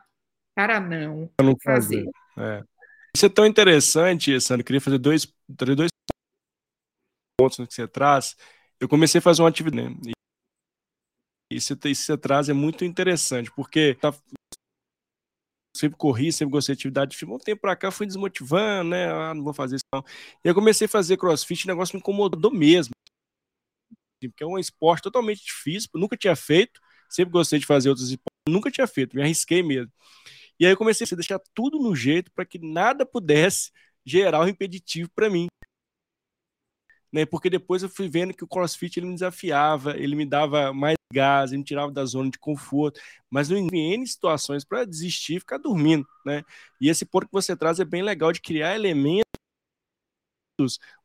para 0.53 0.81
não, 0.81 1.31
não 1.41 1.55
fazer. 1.63 2.05
fazer. 2.35 2.59
É. 2.59 2.63
Isso 3.15 3.25
é 3.25 3.29
tão 3.29 3.45
interessante, 3.45 4.39
Sandro. 4.41 4.61
Eu 4.61 4.65
queria 4.65 4.81
fazer 4.81 4.97
dois, 4.97 5.25
dois 5.47 5.89
pontos 7.39 7.65
que 7.65 7.73
você 7.73 7.87
traz 7.87 8.35
eu 8.79 8.87
comecei 8.87 9.19
a 9.19 9.21
fazer 9.21 9.41
uma 9.41 9.49
atividade. 9.49 9.89
Né? 9.89 10.13
E 11.51 11.55
isso, 11.55 11.77
isso 11.85 12.03
você 12.03 12.17
traz 12.17 12.47
é 12.47 12.53
muito 12.53 12.85
interessante, 12.85 13.51
porque 13.51 13.95
tá, 13.95 14.13
sempre 15.79 15.97
corri, 15.97 16.31
sempre 16.31 16.51
gostei 16.51 16.75
de 16.75 16.79
atividade 16.79 17.15
física. 17.15 17.33
Um 17.33 17.39
tempo 17.39 17.61
pra 17.61 17.75
cá 17.75 17.91
fui 17.91 18.05
desmotivando, 18.05 18.89
né? 18.91 19.11
Ah, 19.11 19.33
não 19.33 19.43
vou 19.43 19.53
fazer 19.53 19.75
isso 19.77 19.85
não. 19.93 20.03
E 20.43 20.47
eu 20.47 20.55
comecei 20.55 20.85
a 20.85 20.89
fazer 20.89 21.17
crossfit, 21.17 21.65
o 21.65 21.67
negócio 21.67 21.95
me 21.95 21.99
incomodou 21.99 22.51
mesmo. 22.51 22.93
Porque 24.21 24.43
é 24.43 24.47
um 24.47 24.59
esporte 24.59 25.03
totalmente 25.03 25.43
difícil, 25.43 25.89
nunca 25.95 26.17
tinha 26.17 26.35
feito, 26.35 26.81
sempre 27.09 27.31
gostei 27.31 27.57
de 27.57 27.65
fazer 27.65 27.89
outros 27.89 28.09
esportes, 28.09 28.49
nunca 28.49 28.69
tinha 28.69 28.85
feito, 28.85 29.15
me 29.15 29.21
arrisquei 29.23 29.63
mesmo. 29.63 29.91
E 30.59 30.65
aí 30.65 30.73
eu 30.73 30.77
comecei 30.77 31.07
a 31.09 31.15
deixar 31.15 31.39
tudo 31.53 31.79
no 31.79 31.95
jeito 31.95 32.29
para 32.33 32.45
que 32.45 32.59
nada 32.59 33.05
pudesse 33.05 33.71
gerar 34.05 34.41
um 34.41 34.47
impeditivo 34.47 35.09
para 35.15 35.29
mim 35.29 35.47
né? 37.11 37.25
Porque 37.25 37.49
depois 37.49 37.83
eu 37.83 37.89
fui 37.89 38.07
vendo 38.07 38.33
que 38.33 38.43
o 38.43 38.47
CrossFit 38.47 38.99
ele 38.99 39.07
me 39.07 39.13
desafiava, 39.13 39.97
ele 39.97 40.15
me 40.15 40.25
dava 40.25 40.73
mais 40.73 40.95
gás, 41.13 41.51
ele 41.51 41.59
me 41.59 41.63
tirava 41.63 41.91
da 41.91 42.05
zona 42.05 42.29
de 42.29 42.37
conforto, 42.39 42.99
mas 43.29 43.49
não 43.49 43.57
em 43.57 44.05
situações 44.05 44.63
para 44.63 44.85
desistir 44.85 45.35
e 45.35 45.39
ficar 45.39 45.57
dormindo, 45.57 46.07
né? 46.25 46.43
E 46.79 46.89
esse 46.89 47.05
ponto 47.05 47.25
que 47.27 47.33
você 47.33 47.55
traz 47.55 47.79
é 47.79 47.85
bem 47.85 48.03
legal 48.03 48.31
de 48.31 48.41
criar 48.41 48.75
elementos 48.75 49.23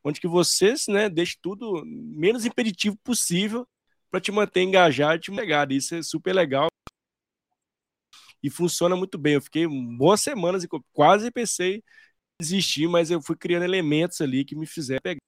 onde 0.03 0.19
que 0.19 0.27
você, 0.27 0.73
né, 0.89 1.09
deixe 1.09 1.37
tudo 1.41 1.83
menos 1.85 2.45
impeditivo 2.45 2.97
possível 2.97 3.67
para 4.11 4.19
te 4.19 4.31
manter 4.31 4.61
engajado 4.61 5.19
te 5.19 5.31
pegar. 5.31 5.71
Isso 5.71 5.95
é 5.95 6.03
super 6.03 6.33
legal 6.33 6.67
e 8.43 8.49
funciona 8.49 8.95
muito 8.95 9.17
bem. 9.17 9.33
Eu 9.35 9.41
fiquei 9.41 9.67
boas 9.67 10.21
semanas 10.21 10.63
e 10.63 10.67
quase 10.93 11.31
pensei 11.31 11.77
em 11.77 11.83
desistir, 12.39 12.87
mas 12.87 13.09
eu 13.11 13.21
fui 13.21 13.35
criando 13.35 13.63
elementos 13.63 14.21
ali 14.21 14.45
que 14.45 14.55
me 14.55 14.65
fizeram 14.65 15.01
pegar 15.01 15.19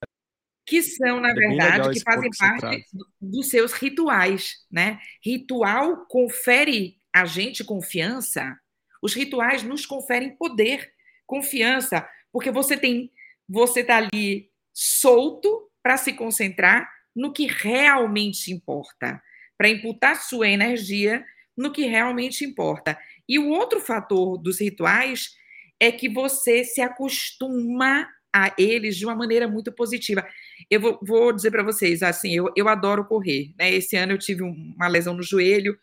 que 0.67 0.83
são, 0.83 1.21
na 1.21 1.31
é 1.31 1.33
verdade, 1.33 1.91
que 1.91 2.01
fazem 2.01 2.29
parte 2.37 2.85
dos 3.21 3.49
seus 3.49 3.71
rituais, 3.71 4.65
né? 4.69 4.99
Ritual 5.23 6.05
confere 6.07 6.97
a 7.13 7.25
gente 7.25 7.63
confiança. 7.63 8.53
Os 9.01 9.13
rituais 9.13 9.63
nos 9.63 9.85
conferem 9.85 10.35
poder, 10.35 10.91
confiança, 11.25 12.07
porque 12.33 12.51
você 12.51 12.75
tem, 12.75 13.09
você 13.47 13.81
tá 13.81 13.95
ali 13.95 14.51
solto 14.73 15.71
para 15.81 15.95
se 15.95 16.11
concentrar 16.11 16.91
no 17.15 17.31
que 17.31 17.47
realmente 17.47 18.51
importa, 18.51 19.23
para 19.57 19.69
imputar 19.69 20.21
sua 20.21 20.49
energia 20.49 21.25
no 21.55 21.71
que 21.71 21.85
realmente 21.85 22.43
importa. 22.43 22.99
E 23.27 23.39
o 23.39 23.47
outro 23.47 23.79
fator 23.79 24.37
dos 24.37 24.59
rituais 24.59 25.33
é 25.79 25.93
que 25.93 26.09
você 26.09 26.65
se 26.65 26.81
acostuma 26.81 28.07
a 28.33 28.53
eles 28.57 28.95
de 28.97 29.05
uma 29.05 29.15
maneira 29.15 29.47
muito 29.47 29.71
positiva. 29.71 30.27
Eu 30.69 30.79
vou, 30.79 30.99
vou 31.01 31.33
dizer 31.33 31.51
para 31.51 31.63
vocês, 31.63 32.03
assim, 32.03 32.33
eu, 32.33 32.51
eu 32.55 32.67
adoro 32.67 33.05
correr, 33.05 33.53
né? 33.57 33.71
Esse 33.71 33.95
ano 33.95 34.13
eu 34.13 34.17
tive 34.17 34.43
uma 34.43 34.87
lesão 34.87 35.13
no 35.13 35.23
joelho 35.23 35.77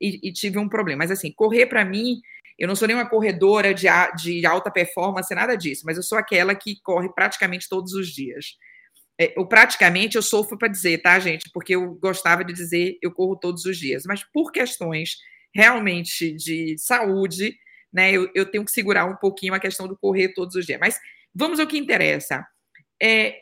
e, 0.00 0.28
e 0.28 0.32
tive 0.32 0.58
um 0.58 0.68
problema. 0.68 0.98
Mas, 0.98 1.10
assim, 1.10 1.32
correr 1.32 1.66
para 1.66 1.84
mim, 1.84 2.20
eu 2.58 2.68
não 2.68 2.76
sou 2.76 2.88
nenhuma 2.88 3.08
corredora 3.08 3.74
de, 3.74 3.86
de 4.16 4.46
alta 4.46 4.70
performance, 4.70 5.34
nada 5.34 5.56
disso, 5.56 5.82
mas 5.84 5.96
eu 5.96 6.02
sou 6.02 6.18
aquela 6.18 6.54
que 6.54 6.80
corre 6.82 7.08
praticamente 7.12 7.68
todos 7.68 7.92
os 7.92 8.08
dias. 8.08 8.56
É, 9.18 9.38
eu 9.38 9.46
praticamente 9.46 10.16
eu 10.16 10.22
sofro 10.22 10.56
para 10.56 10.68
dizer, 10.68 11.02
tá, 11.02 11.18
gente? 11.18 11.50
Porque 11.52 11.74
eu 11.74 11.94
gostava 11.94 12.44
de 12.44 12.52
dizer 12.52 12.98
eu 13.02 13.12
corro 13.12 13.36
todos 13.36 13.64
os 13.64 13.76
dias, 13.76 14.04
mas 14.06 14.24
por 14.32 14.50
questões 14.50 15.16
realmente 15.54 16.32
de 16.32 16.76
saúde, 16.78 17.54
né? 17.92 18.12
Eu, 18.12 18.30
eu 18.34 18.46
tenho 18.46 18.64
que 18.64 18.70
segurar 18.70 19.04
um 19.04 19.16
pouquinho 19.16 19.52
a 19.52 19.60
questão 19.60 19.86
do 19.88 19.98
correr 19.98 20.32
todos 20.34 20.54
os 20.54 20.64
dias. 20.64 20.78
Mas 20.80 20.98
Vamos 21.34 21.60
ao 21.60 21.66
que 21.66 21.78
interessa. 21.78 22.44
É, 23.02 23.36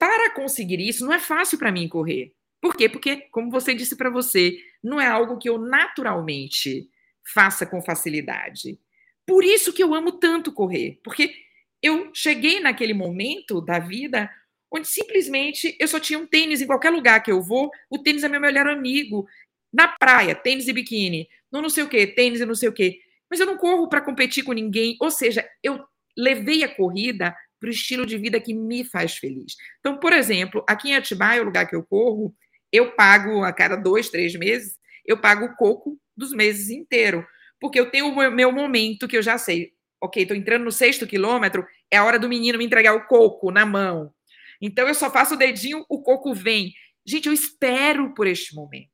para 0.00 0.30
conseguir 0.30 0.80
isso, 0.80 1.04
não 1.04 1.12
é 1.12 1.18
fácil 1.18 1.58
para 1.58 1.70
mim 1.70 1.86
correr. 1.86 2.32
Por 2.58 2.74
quê? 2.74 2.88
Porque, 2.88 3.28
como 3.30 3.50
você 3.50 3.74
disse 3.74 3.94
para 3.94 4.08
você, 4.08 4.56
não 4.82 4.98
é 4.98 5.06
algo 5.06 5.36
que 5.36 5.48
eu 5.48 5.58
naturalmente 5.58 6.88
faça 7.22 7.66
com 7.66 7.82
facilidade. 7.82 8.80
Por 9.26 9.44
isso 9.44 9.74
que 9.74 9.82
eu 9.82 9.94
amo 9.94 10.12
tanto 10.12 10.52
correr, 10.52 10.98
porque 11.04 11.34
eu 11.82 12.10
cheguei 12.14 12.60
naquele 12.60 12.94
momento 12.94 13.60
da 13.60 13.78
vida 13.78 14.30
onde 14.72 14.88
simplesmente 14.88 15.76
eu 15.78 15.86
só 15.86 16.00
tinha 16.00 16.18
um 16.18 16.26
tênis 16.26 16.62
em 16.62 16.66
qualquer 16.66 16.90
lugar 16.90 17.22
que 17.22 17.30
eu 17.30 17.42
vou, 17.42 17.70
o 17.90 17.98
tênis 17.98 18.24
é 18.24 18.28
meu 18.28 18.40
melhor 18.40 18.68
amigo. 18.68 19.28
Na 19.72 19.88
praia, 19.88 20.34
tênis 20.34 20.66
e 20.66 20.72
biquíni, 20.72 21.28
não 21.52 21.60
não 21.60 21.68
sei 21.68 21.84
o 21.84 21.88
quê, 21.88 22.06
tênis 22.06 22.40
e 22.40 22.46
não 22.46 22.54
sei 22.54 22.68
o 22.68 22.72
quê. 22.72 23.00
Mas 23.28 23.38
eu 23.38 23.46
não 23.46 23.58
corro 23.58 23.88
para 23.88 24.00
competir 24.00 24.44
com 24.44 24.52
ninguém, 24.52 24.96
ou 24.98 25.10
seja, 25.10 25.48
eu 25.62 25.84
levei 26.16 26.64
a 26.64 26.74
corrida 26.74 27.36
para 27.60 27.68
o 27.68 27.70
estilo 27.70 28.06
de 28.06 28.16
vida 28.16 28.40
que 28.40 28.54
me 28.54 28.82
faz 28.82 29.16
feliz. 29.16 29.54
Então, 29.78 29.98
por 29.98 30.12
exemplo, 30.12 30.64
aqui 30.66 30.88
em 30.88 30.96
Atibaia, 30.96 31.42
o 31.42 31.44
lugar 31.44 31.68
que 31.68 31.76
eu 31.76 31.84
corro, 31.84 32.34
eu 32.72 32.92
pago 32.92 33.44
a 33.44 33.52
cada 33.52 33.76
dois, 33.76 34.08
três 34.08 34.34
meses, 34.34 34.76
eu 35.04 35.20
pago 35.20 35.44
o 35.44 35.56
coco 35.56 36.00
dos 36.16 36.32
meses 36.32 36.70
inteiro, 36.70 37.26
porque 37.60 37.78
eu 37.78 37.90
tenho 37.90 38.08
o 38.08 38.30
meu 38.30 38.50
momento 38.50 39.06
que 39.06 39.16
eu 39.16 39.22
já 39.22 39.36
sei. 39.36 39.72
ok, 40.02 40.22
estou 40.22 40.36
entrando 40.36 40.64
no 40.64 40.72
sexto 40.72 41.06
quilômetro, 41.06 41.66
é 41.90 41.98
a 41.98 42.04
hora 42.04 42.18
do 42.18 42.28
menino 42.28 42.58
me 42.58 42.64
entregar 42.64 42.94
o 42.94 43.06
coco 43.06 43.50
na 43.50 43.66
mão. 43.66 44.14
Então 44.60 44.88
eu 44.88 44.94
só 44.94 45.10
faço 45.10 45.34
o 45.34 45.36
dedinho, 45.36 45.84
o 45.88 46.02
coco 46.02 46.34
vem. 46.34 46.72
Gente, 47.06 47.26
eu 47.26 47.32
espero 47.32 48.14
por 48.14 48.26
este 48.26 48.54
momento. 48.54 48.88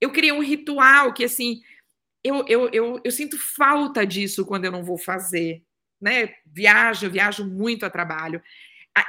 Eu 0.00 0.10
criei 0.10 0.32
um 0.32 0.42
ritual 0.42 1.12
que, 1.12 1.24
assim, 1.24 1.60
eu, 2.22 2.44
eu, 2.48 2.68
eu, 2.70 3.00
eu 3.04 3.10
sinto 3.10 3.38
falta 3.38 4.06
disso 4.06 4.44
quando 4.46 4.64
eu 4.64 4.72
não 4.72 4.84
vou 4.84 4.98
fazer. 4.98 5.62
Né? 6.04 6.34
Viajo, 6.44 7.08
viajo 7.08 7.46
muito 7.46 7.86
a 7.86 7.90
trabalho. 7.90 8.42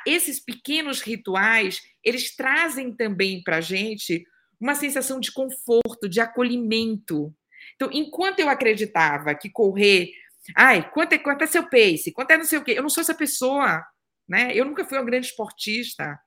Esses 0.07 0.39
pequenos 0.39 1.01
rituais, 1.01 1.81
eles 2.01 2.33
trazem 2.33 2.95
também 2.95 3.43
para 3.43 3.57
a 3.57 3.61
gente 3.61 4.25
uma 4.57 4.75
sensação 4.75 5.19
de 5.19 5.29
conforto, 5.33 6.07
de 6.07 6.21
acolhimento. 6.21 7.35
Então, 7.75 7.89
enquanto 7.91 8.39
eu 8.39 8.47
acreditava 8.47 9.35
que 9.35 9.49
correr, 9.49 10.09
ai, 10.55 10.89
quanto 10.91 11.11
é, 11.11 11.17
quanto 11.17 11.43
é 11.43 11.47
seu 11.47 11.69
pace, 11.69 12.13
quanto 12.13 12.31
é 12.31 12.37
não 12.37 12.45
sei 12.45 12.59
o 12.59 12.63
quê, 12.63 12.71
eu 12.71 12.81
não 12.81 12.89
sou 12.89 13.01
essa 13.01 13.13
pessoa, 13.13 13.85
né? 14.25 14.55
Eu 14.55 14.63
nunca 14.63 14.85
fui 14.85 14.97
uma 14.97 15.03
grande 15.03 15.27
esportista. 15.27 16.17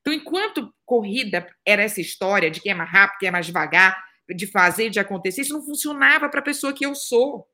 Então, 0.00 0.12
enquanto 0.12 0.72
corrida 0.86 1.44
era 1.66 1.82
essa 1.82 2.00
história 2.00 2.48
de 2.48 2.60
quem 2.60 2.70
é 2.70 2.74
mais 2.76 2.90
rápido, 2.90 3.18
quem 3.18 3.28
é 3.28 3.32
mais 3.32 3.46
devagar, 3.46 4.00
de 4.28 4.46
fazer, 4.46 4.88
de 4.88 5.00
acontecer, 5.00 5.40
isso 5.40 5.52
não 5.52 5.64
funcionava 5.64 6.28
para 6.28 6.38
a 6.38 6.44
pessoa 6.44 6.72
que 6.72 6.86
eu 6.86 6.94
sou. 6.94 7.48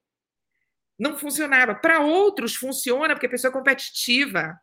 Não 0.98 1.16
funcionava. 1.16 1.74
Para 1.74 2.00
outros 2.00 2.54
funciona 2.54 3.14
porque 3.14 3.26
a 3.26 3.30
pessoa 3.30 3.50
é 3.50 3.52
competitiva. 3.52 4.58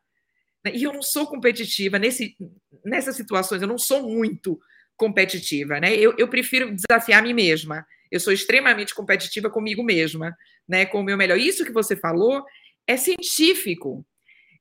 E 0.74 0.84
eu 0.84 0.92
não 0.92 1.02
sou 1.02 1.28
competitiva 1.28 2.00
nesse, 2.00 2.36
nessas 2.84 3.16
situações, 3.16 3.62
eu 3.62 3.68
não 3.68 3.78
sou 3.78 4.10
muito 4.10 4.60
competitiva, 4.98 5.80
né? 5.80 5.96
Eu, 5.96 6.16
eu 6.18 6.28
prefiro 6.28 6.74
desafiar 6.74 7.20
a 7.20 7.22
mim 7.22 7.34
mesma. 7.34 7.86
Eu 8.12 8.20
sou 8.20 8.34
extremamente 8.34 8.94
competitiva 8.94 9.50
comigo 9.50 9.84
mesma, 9.84 10.36
né? 10.68 10.86
Com 10.86 11.02
o 11.02 11.04
meu 11.04 11.18
melhor. 11.18 11.38
Isso 11.38 11.66
que 11.66 11.72
você 11.72 11.96
falou 11.96 12.44
é 12.88 12.98
científico. 12.98 14.06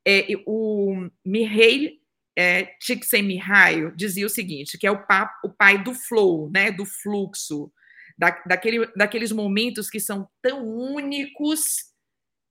É, 0.06 0.26
o 0.46 1.08
Mihaly 1.24 2.00
é, 2.36 2.74
Csikszentmihalyi 2.80 3.92
dizia 3.96 4.26
o 4.26 4.30
seguinte, 4.30 4.76
que 4.76 4.86
é 4.86 4.90
o, 4.90 4.98
o 5.44 5.48
pai 5.48 5.82
do 5.82 5.94
flow, 5.94 6.50
né? 6.52 6.70
Do 6.70 6.84
fluxo, 6.84 7.72
da, 8.16 8.30
daquele, 8.46 8.86
daqueles 8.96 9.32
momentos 9.32 9.90
que 9.90 10.00
são 10.00 10.28
tão 10.42 10.66
únicos 10.66 11.92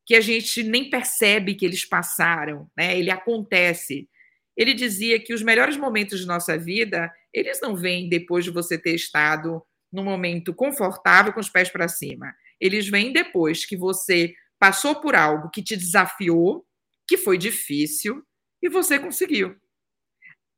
que 0.06 0.16
a 0.16 0.22
gente 0.22 0.64
nem 0.64 0.90
percebe 0.90 1.56
que 1.56 1.66
eles 1.66 1.86
passaram, 1.86 2.70
né? 2.78 2.98
Ele 2.98 3.10
acontece. 3.10 4.10
Ele 4.56 4.74
dizia 4.74 5.20
que 5.20 5.34
os 5.34 5.42
melhores 5.42 5.78
momentos 5.78 6.20
de 6.20 6.26
nossa 6.26 6.58
vida, 6.58 7.12
eles 7.34 7.60
não 7.62 7.76
vêm 7.76 8.10
depois 8.10 8.44
de 8.44 8.52
você 8.52 8.78
ter 8.78 8.94
estado 8.94 9.64
num 9.92 10.04
momento 10.04 10.54
confortável 10.54 11.32
com 11.32 11.40
os 11.40 11.50
pés 11.50 11.70
para 11.70 11.88
cima. 11.88 12.34
Eles 12.60 12.88
vêm 12.88 13.14
depois 13.14 13.66
que 13.66 13.78
você 13.78 14.34
passou 14.60 14.96
por 14.96 15.16
algo 15.16 15.50
que 15.50 15.64
te 15.64 15.76
desafiou, 15.76 16.66
que 17.08 17.18
foi 17.18 17.38
difícil 17.38 18.24
e 18.62 18.70
você 18.70 19.00
conseguiu. 19.00 19.56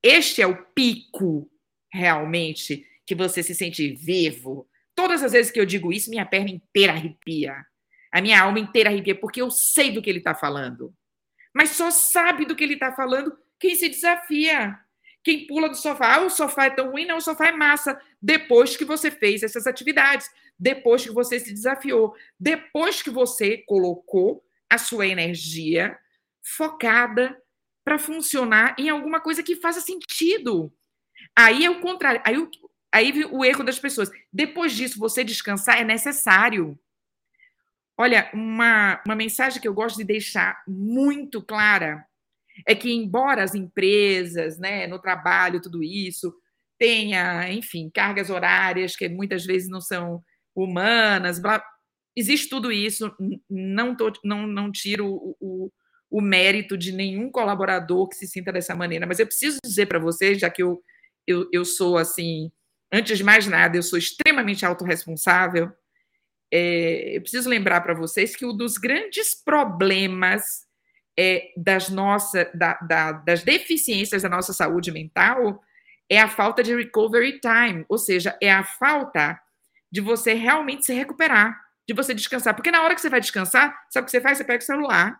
Este 0.01 0.41
é 0.41 0.47
o 0.47 0.65
pico 0.73 1.49
realmente 1.91 2.85
que 3.05 3.15
você 3.15 3.41
se 3.41 3.55
sente 3.55 3.95
vivo. 3.95 4.67
Todas 4.95 5.21
as 5.21 5.33
vezes 5.33 5.51
que 5.51 5.59
eu 5.59 5.65
digo 5.65 5.91
isso, 5.91 6.09
minha 6.09 6.25
perna 6.25 6.51
inteira 6.51 6.93
arrepia. 6.93 7.65
A 8.11 8.21
minha 8.21 8.41
alma 8.41 8.59
inteira 8.59 8.89
arrepia, 8.89 9.13
porque 9.13 9.41
eu 9.41 9.51
sei 9.51 9.91
do 9.91 10.01
que 10.01 10.09
ele 10.09 10.19
está 10.19 10.33
falando. 10.33 10.93
Mas 11.53 11.71
só 11.71 11.91
sabe 11.91 12.45
do 12.45 12.55
que 12.55 12.63
ele 12.63 12.75
está 12.75 12.93
falando 12.93 13.37
quem 13.59 13.75
se 13.75 13.89
desafia. 13.89 14.79
Quem 15.23 15.47
pula 15.47 15.67
do 15.67 15.75
sofá. 15.75 16.15
Ah, 16.15 16.21
o 16.21 16.29
sofá 16.29 16.65
é 16.65 16.69
tão 16.69 16.91
ruim, 16.91 17.05
não, 17.05 17.17
o 17.17 17.21
sofá 17.21 17.47
é 17.47 17.51
massa. 17.51 17.99
Depois 18.21 18.77
que 18.77 18.85
você 18.85 19.09
fez 19.09 19.41
essas 19.41 19.65
atividades, 19.65 20.29
depois 20.57 21.03
que 21.03 21.11
você 21.11 21.39
se 21.39 21.51
desafiou, 21.51 22.15
depois 22.39 23.01
que 23.01 23.09
você 23.09 23.57
colocou 23.65 24.45
a 24.69 24.77
sua 24.77 25.07
energia 25.07 25.97
focada 26.43 27.35
para 27.83 27.97
funcionar 27.97 28.75
em 28.77 28.89
alguma 28.89 29.19
coisa 29.19 29.43
que 29.43 29.55
faça 29.55 29.81
sentido. 29.81 30.71
Aí 31.35 31.65
é 31.65 31.69
o 31.69 31.81
contrário. 31.81 32.21
Aí 32.23 32.37
o, 32.37 32.49
aí 32.95 33.25
o 33.25 33.43
erro 33.43 33.61
das 33.61 33.77
pessoas. 33.77 34.09
Depois 34.31 34.73
disso, 34.73 34.97
você 34.97 35.21
descansar 35.21 35.81
é 35.81 35.83
necessário. 35.83 36.79
Olha, 37.97 38.29
uma, 38.33 39.01
uma 39.05 39.15
mensagem 39.15 39.61
que 39.61 39.67
eu 39.67 39.73
gosto 39.73 39.97
de 39.97 40.05
deixar 40.05 40.63
muito 40.65 41.41
clara 41.41 42.05
é 42.65 42.73
que, 42.73 42.89
embora 42.89 43.43
as 43.43 43.53
empresas, 43.53 44.57
né, 44.57 44.87
no 44.87 44.97
trabalho, 44.97 45.61
tudo 45.61 45.83
isso, 45.83 46.33
tenha, 46.79 47.51
enfim, 47.51 47.89
cargas 47.93 48.29
horárias 48.29 48.95
que 48.95 49.09
muitas 49.09 49.45
vezes 49.45 49.69
não 49.69 49.81
são 49.81 50.23
humanas, 50.55 51.37
blá, 51.37 51.61
existe 52.15 52.47
tudo 52.47 52.71
isso, 52.71 53.13
não, 53.49 53.93
tô, 53.93 54.13
não, 54.23 54.47
não 54.47 54.71
tiro 54.71 55.05
o, 55.05 55.35
o, 55.41 55.71
o, 56.09 56.21
mérito 56.21 56.77
de 56.77 56.93
nenhum 56.93 57.29
colaborador 57.29 58.07
que 58.07 58.15
se 58.15 58.25
sinta 58.25 58.53
dessa 58.53 58.73
maneira, 58.73 59.05
mas 59.05 59.19
eu 59.19 59.27
preciso 59.27 59.57
dizer 59.65 59.85
para 59.85 59.99
vocês, 59.99 60.39
já 60.39 60.49
que 60.49 60.63
eu, 60.63 60.81
eu, 61.27 61.49
eu 61.51 61.65
sou 61.65 61.97
assim, 61.97 62.51
antes 62.91 63.17
de 63.17 63.23
mais 63.23 63.47
nada, 63.47 63.77
eu 63.77 63.83
sou 63.83 63.97
extremamente 63.97 64.65
autorresponsável, 64.65 65.71
é, 66.51 67.17
eu 67.17 67.21
preciso 67.21 67.49
lembrar 67.49 67.81
para 67.81 67.93
vocês 67.93 68.35
que 68.35 68.45
um 68.45 68.55
dos 68.55 68.77
grandes 68.77 69.35
problemas 69.35 70.65
é, 71.17 71.51
das, 71.57 71.89
nossa, 71.89 72.49
da, 72.53 72.73
da, 72.75 73.11
das 73.13 73.43
deficiências 73.43 74.21
da 74.21 74.29
nossa 74.29 74.53
saúde 74.53 74.91
mental 74.91 75.61
é 76.09 76.19
a 76.19 76.27
falta 76.27 76.61
de 76.61 76.75
recovery 76.75 77.39
time, 77.39 77.85
ou 77.89 77.97
seja, 77.97 78.37
é 78.41 78.51
a 78.51 78.63
falta 78.63 79.39
de 79.91 80.01
você 80.01 80.33
realmente 80.33 80.85
se 80.85 80.93
recuperar, 80.93 81.59
de 81.87 81.93
você 81.93 82.13
descansar. 82.13 82.53
Porque 82.53 82.71
na 82.71 82.83
hora 82.83 82.93
que 82.93 83.01
você 83.01 83.09
vai 83.09 83.19
descansar, 83.19 83.75
sabe 83.89 84.03
o 84.03 84.05
que 84.05 84.11
você 84.11 84.21
faz? 84.21 84.37
Você 84.37 84.43
pega 84.43 84.61
o 84.61 84.65
celular 84.65 85.19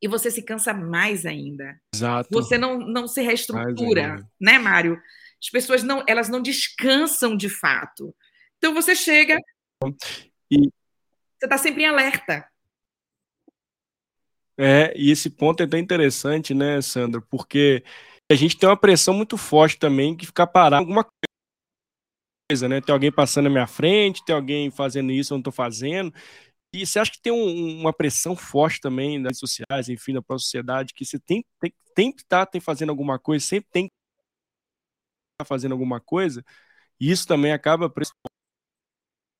e 0.00 0.08
você 0.08 0.30
se 0.30 0.42
cansa 0.42 0.72
mais 0.72 1.26
ainda. 1.26 1.78
Exato. 1.94 2.28
Você 2.32 2.56
não, 2.56 2.78
não 2.78 3.06
se 3.06 3.20
reestrutura, 3.20 4.24
né, 4.40 4.58
Mário? 4.58 5.00
As 5.42 5.50
pessoas 5.50 5.82
não, 5.82 6.04
elas 6.06 6.28
não 6.28 6.42
descansam 6.42 7.36
de 7.36 7.48
fato. 7.48 8.14
Então 8.58 8.74
você 8.74 8.94
chega, 8.94 9.38
e... 10.50 10.70
Você 11.38 11.46
está 11.46 11.56
sempre 11.56 11.84
em 11.84 11.86
alerta. 11.86 12.48
É, 14.56 14.92
e 14.96 15.10
esse 15.12 15.30
ponto 15.30 15.62
é 15.62 15.66
bem 15.66 15.80
interessante, 15.80 16.52
né, 16.52 16.82
Sandra? 16.82 17.22
Porque 17.30 17.84
a 18.30 18.34
gente 18.34 18.56
tem 18.56 18.68
uma 18.68 18.76
pressão 18.76 19.14
muito 19.14 19.36
forte 19.36 19.78
também 19.78 20.16
que 20.16 20.26
ficar 20.26 20.48
parado 20.48 20.82
alguma 20.82 21.06
coisa, 22.50 22.68
né? 22.68 22.80
Tem 22.80 22.92
alguém 22.92 23.12
passando 23.12 23.44
na 23.44 23.50
minha 23.50 23.66
frente, 23.68 24.24
tem 24.24 24.34
alguém 24.34 24.68
fazendo 24.70 25.12
isso, 25.12 25.32
eu 25.32 25.36
não 25.36 25.40
estou 25.40 25.52
fazendo. 25.52 26.12
E 26.74 26.84
você 26.84 26.98
acha 26.98 27.12
que 27.12 27.22
tem 27.22 27.32
um, 27.32 27.80
uma 27.80 27.92
pressão 27.92 28.34
forte 28.34 28.80
também 28.80 29.22
das 29.22 29.30
redes 29.30 29.40
sociais, 29.40 29.88
enfim, 29.88 30.12
da 30.12 30.20
própria 30.20 30.42
sociedade, 30.42 30.92
que 30.92 31.04
você 31.04 31.18
tem, 31.20 31.44
tem, 31.60 31.72
tem 31.94 32.12
que 32.12 32.22
estar 32.22 32.44
tá, 32.44 32.60
fazendo 32.60 32.90
alguma 32.90 33.18
coisa, 33.18 33.44
sempre 33.44 33.70
tem 33.70 33.86
que 33.86 33.94
fazendo 35.44 35.72
alguma 35.72 36.00
coisa, 36.00 36.44
e 37.00 37.10
isso 37.10 37.26
também 37.26 37.52
acaba 37.52 37.92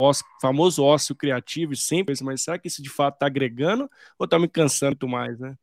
ócio, 0.01 0.25
famoso 0.41 0.85
ócio 0.85 1.15
criativo 1.15 1.73
e 1.73 1.77
sempre, 1.77 2.15
mas 2.23 2.43
será 2.43 2.59
que 2.59 2.69
isso 2.69 2.83
de 2.83 2.89
fato 2.89 3.15
está 3.15 3.27
agregando 3.27 3.91
ou 4.19 4.25
está 4.25 4.39
me 4.39 4.49
cansando 4.49 4.93
muito 4.93 5.09
mais, 5.09 5.39
né? 5.39 5.57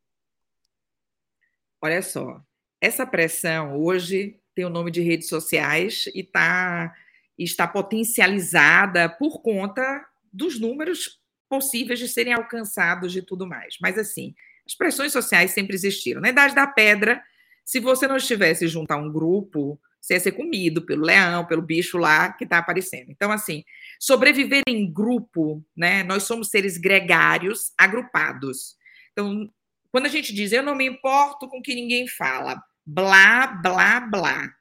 Olha 1.82 2.02
só, 2.02 2.42
essa 2.82 3.06
pressão 3.06 3.78
hoje 3.78 4.40
tem 4.54 4.66
o 4.66 4.70
nome 4.70 4.92
de 4.92 5.02
redes 5.02 5.30
sociais 5.30 6.06
e 6.14 6.24
tá, 6.24 6.94
está 7.38 7.68
potencializada 7.68 9.08
por 9.08 9.42
conta 9.42 10.06
dos 10.32 10.60
números 10.60 11.22
possíveis 11.48 12.00
de 12.00 12.08
serem 12.08 12.34
alcançados 12.34 13.16
e 13.16 13.22
tudo 13.22 13.48
mais. 13.48 13.78
Mas 13.82 13.98
assim, 13.98 14.34
as 14.66 14.76
pressões 14.76 15.12
sociais 15.12 15.52
sempre 15.52 15.76
existiram. 15.76 16.20
Na 16.20 16.30
Idade 16.30 16.56
da 16.56 16.68
Pedra, 16.68 17.24
se 17.64 17.80
você 17.80 18.08
não 18.08 18.18
estivesse 18.18 18.68
junto 18.68 18.92
a 18.92 18.98
um 18.98 19.12
grupo, 19.12 19.80
você 20.06 20.14
ia 20.14 20.20
ser 20.20 20.34
comido 20.34 20.86
pelo 20.86 21.04
leão, 21.04 21.48
pelo 21.48 21.64
bicho 21.64 21.98
lá 21.98 22.32
que 22.32 22.44
está 22.44 22.60
aparecendo. 22.60 23.10
Então, 23.10 23.32
assim, 23.32 23.64
sobreviver 24.00 24.62
em 24.70 24.92
grupo, 24.94 25.66
né? 25.76 26.04
Nós 26.04 26.24
somos 26.24 26.50
seres 26.50 26.78
gregários, 26.78 27.74
agrupados. 27.76 28.76
Então, 29.12 29.52
quando 29.92 30.06
a 30.06 30.10
gente 30.10 30.32
diz 30.32 30.52
eu 30.52 30.62
não 30.62 30.76
me 30.76 30.86
importo 30.86 31.48
com 31.48 31.58
o 31.58 31.62
que 31.62 31.74
ninguém 31.74 32.08
fala, 32.08 32.62
blá, 32.86 33.48
blá, 33.48 34.00
blá, 34.00 34.54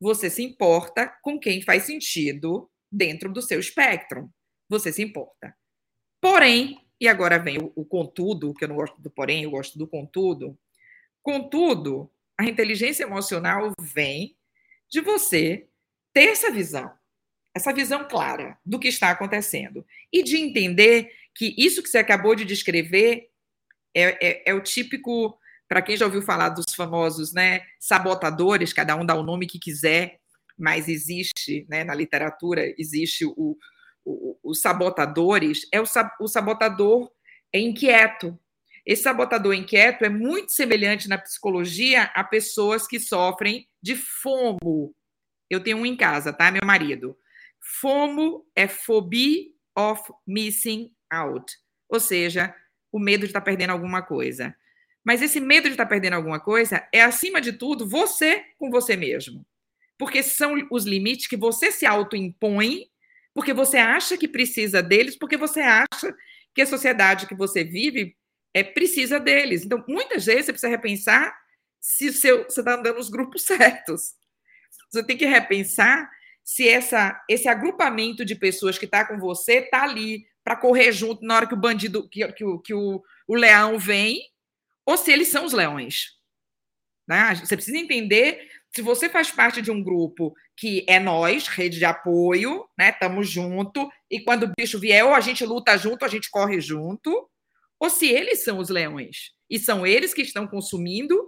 você 0.00 0.30
se 0.30 0.42
importa 0.42 1.12
com 1.20 1.38
quem 1.38 1.60
faz 1.60 1.82
sentido 1.82 2.70
dentro 2.90 3.30
do 3.30 3.42
seu 3.42 3.60
espectro. 3.60 4.32
Você 4.66 4.90
se 4.90 5.02
importa. 5.02 5.54
Porém, 6.22 6.80
e 6.98 7.06
agora 7.06 7.38
vem 7.38 7.58
o, 7.58 7.70
o 7.76 7.84
contudo, 7.84 8.54
que 8.54 8.64
eu 8.64 8.68
não 8.68 8.76
gosto 8.76 8.98
do 9.02 9.10
porém, 9.10 9.44
eu 9.44 9.50
gosto 9.50 9.78
do 9.78 9.86
contudo. 9.86 10.58
Contudo, 11.22 12.10
a 12.38 12.46
inteligência 12.46 13.04
emocional 13.04 13.72
vem 13.78 14.34
de 14.90 15.00
você 15.00 15.68
ter 16.12 16.30
essa 16.30 16.50
visão, 16.50 16.90
essa 17.54 17.72
visão 17.72 18.06
clara 18.08 18.58
do 18.64 18.78
que 18.78 18.88
está 18.88 19.10
acontecendo 19.10 19.84
e 20.12 20.22
de 20.22 20.36
entender 20.36 21.10
que 21.34 21.54
isso 21.58 21.82
que 21.82 21.88
você 21.88 21.98
acabou 21.98 22.34
de 22.34 22.44
descrever 22.44 23.28
é, 23.94 24.26
é, 24.26 24.50
é 24.50 24.54
o 24.54 24.62
típico, 24.62 25.38
para 25.68 25.82
quem 25.82 25.96
já 25.96 26.06
ouviu 26.06 26.22
falar 26.22 26.50
dos 26.50 26.74
famosos 26.74 27.32
né, 27.32 27.62
sabotadores, 27.80 28.72
cada 28.72 28.96
um 28.96 29.04
dá 29.04 29.14
o 29.14 29.22
nome 29.22 29.46
que 29.46 29.58
quiser, 29.58 30.20
mas 30.58 30.88
existe, 30.88 31.66
né, 31.68 31.84
na 31.84 31.94
literatura, 31.94 32.74
existe 32.78 33.24
o, 33.26 33.58
os 34.42 34.60
sabotadores, 34.60 35.66
é 35.72 35.80
o, 35.80 35.84
o 36.20 36.28
sabotador 36.28 37.10
é 37.52 37.58
inquieto. 37.58 38.38
Esse 38.86 39.02
sabotador 39.02 39.52
inquieto 39.52 40.04
é 40.04 40.08
muito 40.08 40.52
semelhante 40.52 41.08
na 41.08 41.18
psicologia 41.18 42.04
a 42.14 42.22
pessoas 42.22 42.86
que 42.86 43.00
sofrem 43.00 43.68
de 43.82 43.96
FOMO. 43.96 44.94
Eu 45.50 45.60
tenho 45.60 45.78
um 45.78 45.86
em 45.86 45.96
casa, 45.96 46.32
tá? 46.32 46.52
Meu 46.52 46.64
marido. 46.64 47.18
FOMO 47.80 48.46
é 48.54 48.68
Phobia 48.68 49.46
of 49.76 50.02
Missing 50.24 50.92
Out, 51.10 51.52
ou 51.88 51.98
seja, 51.98 52.54
o 52.92 52.98
medo 53.00 53.22
de 53.22 53.26
estar 53.26 53.40
perdendo 53.40 53.70
alguma 53.70 54.02
coisa. 54.02 54.54
Mas 55.04 55.20
esse 55.20 55.40
medo 55.40 55.64
de 55.64 55.70
estar 55.70 55.86
perdendo 55.86 56.14
alguma 56.14 56.38
coisa 56.38 56.86
é, 56.92 57.02
acima 57.02 57.40
de 57.40 57.52
tudo, 57.52 57.88
você 57.88 58.44
com 58.56 58.70
você 58.70 58.96
mesmo. 58.96 59.44
Porque 59.98 60.22
são 60.22 60.54
os 60.70 60.84
limites 60.84 61.26
que 61.26 61.36
você 61.36 61.72
se 61.72 61.86
autoimpõe, 61.86 62.86
porque 63.34 63.52
você 63.52 63.78
acha 63.78 64.16
que 64.16 64.28
precisa 64.28 64.82
deles, 64.82 65.16
porque 65.16 65.36
você 65.36 65.60
acha 65.60 66.14
que 66.54 66.62
a 66.62 66.66
sociedade 66.66 67.26
que 67.26 67.34
você 67.34 67.64
vive 67.64 68.16
é, 68.56 68.64
precisa 68.64 69.20
deles. 69.20 69.66
Então, 69.66 69.84
muitas 69.86 70.24
vezes 70.24 70.46
você 70.46 70.52
precisa 70.52 70.70
repensar 70.70 71.36
se 71.78 72.10
seu, 72.10 72.44
você 72.44 72.60
está 72.60 72.74
andando 72.74 72.96
nos 72.96 73.10
grupos 73.10 73.42
certos. 73.44 74.14
Você 74.90 75.04
tem 75.04 75.14
que 75.14 75.26
repensar 75.26 76.10
se 76.42 76.66
essa, 76.66 77.22
esse 77.28 77.48
agrupamento 77.48 78.24
de 78.24 78.34
pessoas 78.34 78.78
que 78.78 78.86
está 78.86 79.04
com 79.04 79.18
você 79.18 79.58
está 79.58 79.82
ali 79.82 80.24
para 80.42 80.56
correr 80.56 80.90
junto 80.90 81.22
na 81.22 81.36
hora 81.36 81.46
que 81.46 81.52
o 81.52 81.60
bandido, 81.60 82.08
que, 82.08 82.26
que, 82.32 82.44
o, 82.44 82.58
que 82.58 82.72
o, 82.72 83.02
o 83.28 83.34
leão 83.34 83.78
vem, 83.78 84.22
ou 84.86 84.96
se 84.96 85.12
eles 85.12 85.28
são 85.28 85.44
os 85.44 85.52
leões. 85.52 86.12
Né? 87.06 87.34
Você 87.34 87.56
precisa 87.56 87.76
entender 87.76 88.48
se 88.74 88.80
você 88.80 89.06
faz 89.06 89.30
parte 89.30 89.60
de 89.60 89.70
um 89.70 89.82
grupo 89.82 90.34
que 90.56 90.82
é 90.88 90.98
nós, 90.98 91.46
rede 91.46 91.78
de 91.78 91.84
apoio, 91.84 92.66
né? 92.78 92.88
Estamos 92.88 93.28
junto, 93.28 93.90
e 94.10 94.20
quando 94.20 94.44
o 94.44 94.52
bicho 94.56 94.78
vier, 94.78 95.04
ou 95.04 95.14
a 95.14 95.20
gente 95.20 95.44
luta 95.44 95.76
junto, 95.76 96.02
ou 96.02 96.06
a 96.06 96.10
gente 96.10 96.30
corre 96.30 96.60
junto, 96.60 97.28
ou 97.78 97.90
se 97.90 98.06
eles 98.06 98.44
são 98.44 98.58
os 98.58 98.68
leões 98.68 99.32
e 99.48 99.58
são 99.58 99.86
eles 99.86 100.12
que 100.12 100.22
estão 100.22 100.46
consumindo, 100.46 101.26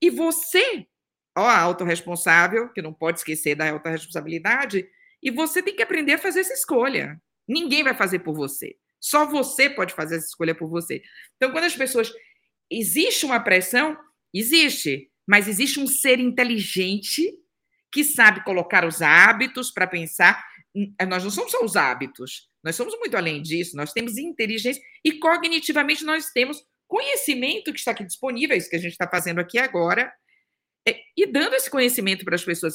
e 0.00 0.10
você, 0.10 0.86
ó, 1.36 1.48
autorresponsável, 1.48 2.68
que 2.70 2.82
não 2.82 2.92
pode 2.92 3.18
esquecer 3.18 3.54
da 3.54 3.70
autorresponsabilidade, 3.70 4.88
e 5.22 5.30
você 5.30 5.62
tem 5.62 5.76
que 5.76 5.82
aprender 5.82 6.14
a 6.14 6.18
fazer 6.18 6.40
essa 6.40 6.54
escolha. 6.54 7.20
Ninguém 7.46 7.84
vai 7.84 7.94
fazer 7.94 8.20
por 8.20 8.34
você. 8.34 8.76
Só 9.00 9.26
você 9.26 9.70
pode 9.70 9.94
fazer 9.94 10.16
essa 10.16 10.26
escolha 10.26 10.54
por 10.54 10.68
você. 10.68 11.02
Então, 11.36 11.50
quando 11.52 11.64
as 11.64 11.76
pessoas. 11.76 12.12
Existe 12.70 13.26
uma 13.26 13.38
pressão? 13.38 13.96
Existe. 14.32 15.10
Mas 15.26 15.46
existe 15.46 15.78
um 15.78 15.86
ser 15.86 16.18
inteligente 16.18 17.32
que 17.92 18.02
sabe 18.02 18.42
colocar 18.44 18.84
os 18.84 19.02
hábitos 19.02 19.70
para 19.70 19.86
pensar. 19.86 20.42
Nós 21.06 21.22
não 21.22 21.30
somos 21.30 21.52
só 21.52 21.64
os 21.64 21.76
hábitos. 21.76 22.48
Nós 22.62 22.76
somos 22.76 22.96
muito 22.98 23.16
além 23.16 23.42
disso, 23.42 23.76
nós 23.76 23.92
temos 23.92 24.16
inteligência 24.16 24.82
e 25.04 25.12
cognitivamente 25.12 26.04
nós 26.04 26.30
temos 26.30 26.64
conhecimento 26.86 27.72
que 27.72 27.78
está 27.78 27.90
aqui 27.90 28.04
disponível, 28.04 28.54
é 28.54 28.58
isso 28.58 28.68
que 28.68 28.76
a 28.76 28.78
gente 28.78 28.92
está 28.92 29.08
fazendo 29.08 29.40
aqui 29.40 29.58
agora, 29.58 30.12
é, 30.86 31.00
e 31.16 31.26
dando 31.26 31.54
esse 31.54 31.70
conhecimento 31.70 32.24
para 32.24 32.34
as 32.34 32.44
pessoas. 32.44 32.74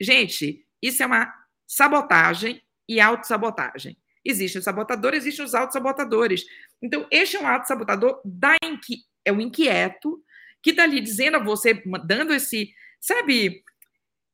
Gente, 0.00 0.64
isso 0.82 1.02
é 1.02 1.06
uma 1.06 1.32
sabotagem 1.66 2.62
e 2.88 3.00
autossabotagem. 3.00 3.96
Existem 4.24 4.58
os 4.58 4.64
sabotadores, 4.64 5.20
existem 5.20 5.44
os 5.44 5.54
autossabotadores. 5.54 6.44
Então, 6.80 7.06
este 7.10 7.36
é 7.36 7.40
um 7.40 7.46
autossabotador 7.46 8.20
da 8.24 8.56
inqui... 8.64 9.02
é 9.24 9.32
um 9.32 9.40
inquieto 9.40 10.22
que 10.62 10.70
está 10.70 10.84
ali 10.84 11.00
dizendo 11.00 11.36
a 11.36 11.44
você, 11.44 11.74
dando 12.04 12.34
esse, 12.34 12.72
sabe, 13.00 13.62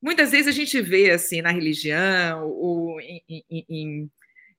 muitas 0.00 0.30
vezes 0.30 0.48
a 0.48 0.52
gente 0.52 0.80
vê 0.80 1.10
assim 1.10 1.42
na 1.42 1.50
religião 1.50 2.48
ou 2.48 3.00
em, 3.00 3.22
em, 3.28 3.66
em 3.68 4.10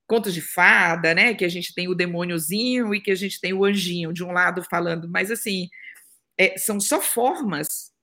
contos 0.08 0.34
de 0.34 0.42
fada, 0.42 1.14
né? 1.14 1.34
Que 1.34 1.46
a 1.46 1.50
gente 1.50 1.74
tem 1.74 1.88
o 1.88 1.96
demôniozinho 1.96 2.94
e 2.94 3.02
que 3.02 3.12
a 3.12 3.16
gente 3.16 3.40
tem 3.40 3.54
o 3.54 3.66
anjinho 3.66 4.14
de 4.14 4.24
um 4.24 4.32
lado 4.32 4.64
falando, 4.64 5.10
mas 5.10 5.32
assim 5.32 5.70
é, 6.38 6.58
são 6.58 6.80
só 6.80 7.02
formas 7.02 7.94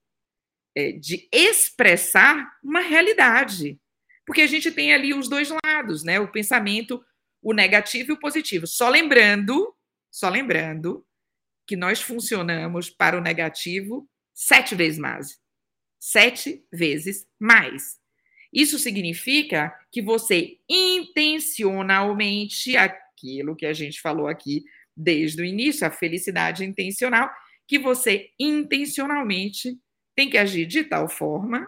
é, 0.77 0.93
de 0.93 1.29
expressar 1.33 2.51
uma 2.63 2.81
realidade, 2.81 3.79
porque 4.27 4.41
a 4.41 4.47
gente 4.47 4.71
tem 4.71 4.93
ali 4.93 5.13
os 5.13 5.29
dois 5.29 5.51
lados, 5.65 6.03
né? 6.03 6.19
O 6.19 6.31
pensamento, 6.31 7.05
o 7.43 7.53
negativo 7.53 8.13
e 8.13 8.15
o 8.15 8.19
positivo. 8.19 8.67
Só 8.67 8.89
lembrando, 8.89 9.75
só 10.11 10.29
lembrando 10.29 11.05
que 11.67 11.77
nós 11.77 12.01
funcionamos 12.01 12.91
para 12.91 13.17
o 13.17 13.21
negativo 13.21 14.09
sete 14.35 14.75
vezes 14.75 14.99
mais, 14.99 15.39
sete 16.01 16.65
vezes 16.73 17.27
mais. 17.39 18.02
Isso 18.53 18.79
significa 18.79 19.75
que 19.91 20.03
você 20.03 20.59
intencionalmente, 20.69 22.77
aquilo 22.77 23.57
que 23.57 23.65
a 23.65 23.73
gente 23.73 24.01
falou 24.01 24.29
aqui 24.29 24.63
desde 24.95 25.41
o 25.41 25.45
início, 25.45 25.87
a 25.87 25.91
felicidade 25.91 26.65
intencional, 26.65 27.31
que 27.67 27.79
você 27.79 28.29
intencionalmente 28.39 29.79
tem 30.15 30.29
que 30.29 30.37
agir 30.37 30.67
de 30.67 30.85
tal 30.85 31.09
forma 31.09 31.67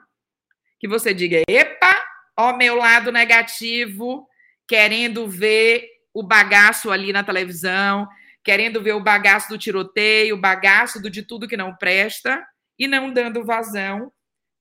que 0.79 0.87
você 0.87 1.15
diga: 1.15 1.43
epa, 1.49 2.05
ó, 2.37 2.55
meu 2.55 2.77
lado 2.77 3.11
negativo, 3.11 4.29
querendo 4.69 5.27
ver 5.27 5.89
o 6.13 6.23
bagaço 6.23 6.91
ali 6.91 7.13
na 7.13 7.25
televisão, 7.25 8.07
querendo 8.45 8.83
ver 8.83 8.93
o 8.93 9.03
bagaço 9.03 9.49
do 9.49 9.57
tiroteio, 9.57 10.35
o 10.35 10.41
bagaço 10.41 11.01
do 11.01 11.09
de 11.09 11.23
tudo 11.23 11.49
que 11.49 11.57
não 11.57 11.75
presta, 11.75 12.47
e 12.79 12.87
não 12.87 13.13
dando 13.13 13.45
vazão 13.45 14.13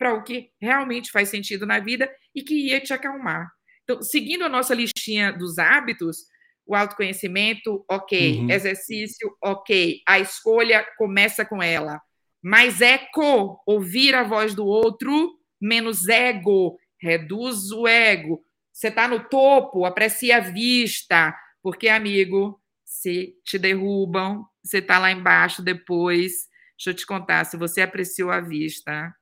para 0.04 0.14
o 0.14 0.22
que 0.22 0.49
realmente 0.60 1.10
faz 1.12 1.30
sentido 1.30 1.66
na 1.66 1.80
vida 1.80 2.12
e 2.36 2.43
que 2.43 2.54
ia 2.54 2.82
te 2.82 2.91
acalmar. 2.91 3.49
Então, 3.84 4.01
seguindo 4.01 4.43
a 4.43 4.49
nossa 4.49 4.76
listinha 4.76 5.32
dos 5.32 5.58
hábitos, 5.58 6.26
o 6.68 6.76
autoconhecimento, 6.76 7.86
ok. 7.89 8.39
Uhum. 8.39 8.49
Exercício, 8.49 9.34
ok. 9.41 10.01
A 10.06 10.20
escolha 10.20 10.86
começa 10.97 11.45
com 11.45 11.64
ela. 11.64 12.01
Mais 12.43 12.82
eco, 12.82 13.62
ouvir 13.66 14.14
a 14.14 14.24
voz 14.24 14.54
do 14.54 14.66
outro, 14.66 15.39
menos 15.62 16.10
ego, 16.10 16.78
reduz 16.99 17.72
o 17.72 17.88
ego. 17.88 18.43
Você 18.74 18.89
está 18.89 19.08
no 19.08 19.24
topo, 19.30 19.86
aprecia 19.86 20.38
a 20.38 20.41
vista, 20.41 21.34
porque, 21.62 21.88
amigo, 21.88 22.60
se 22.84 23.36
te 23.45 23.58
derrubam, 23.58 24.45
você 24.62 24.80
está 24.80 24.99
lá 24.99 25.10
embaixo 25.12 25.62
depois. 25.62 26.34
Deixa 26.78 26.89
eu 26.89 26.93
te 26.93 27.06
contar, 27.06 27.45
se 27.45 27.56
você 27.56 27.82
apreciou 27.82 28.32
a 28.32 28.41
vista, 28.41 29.14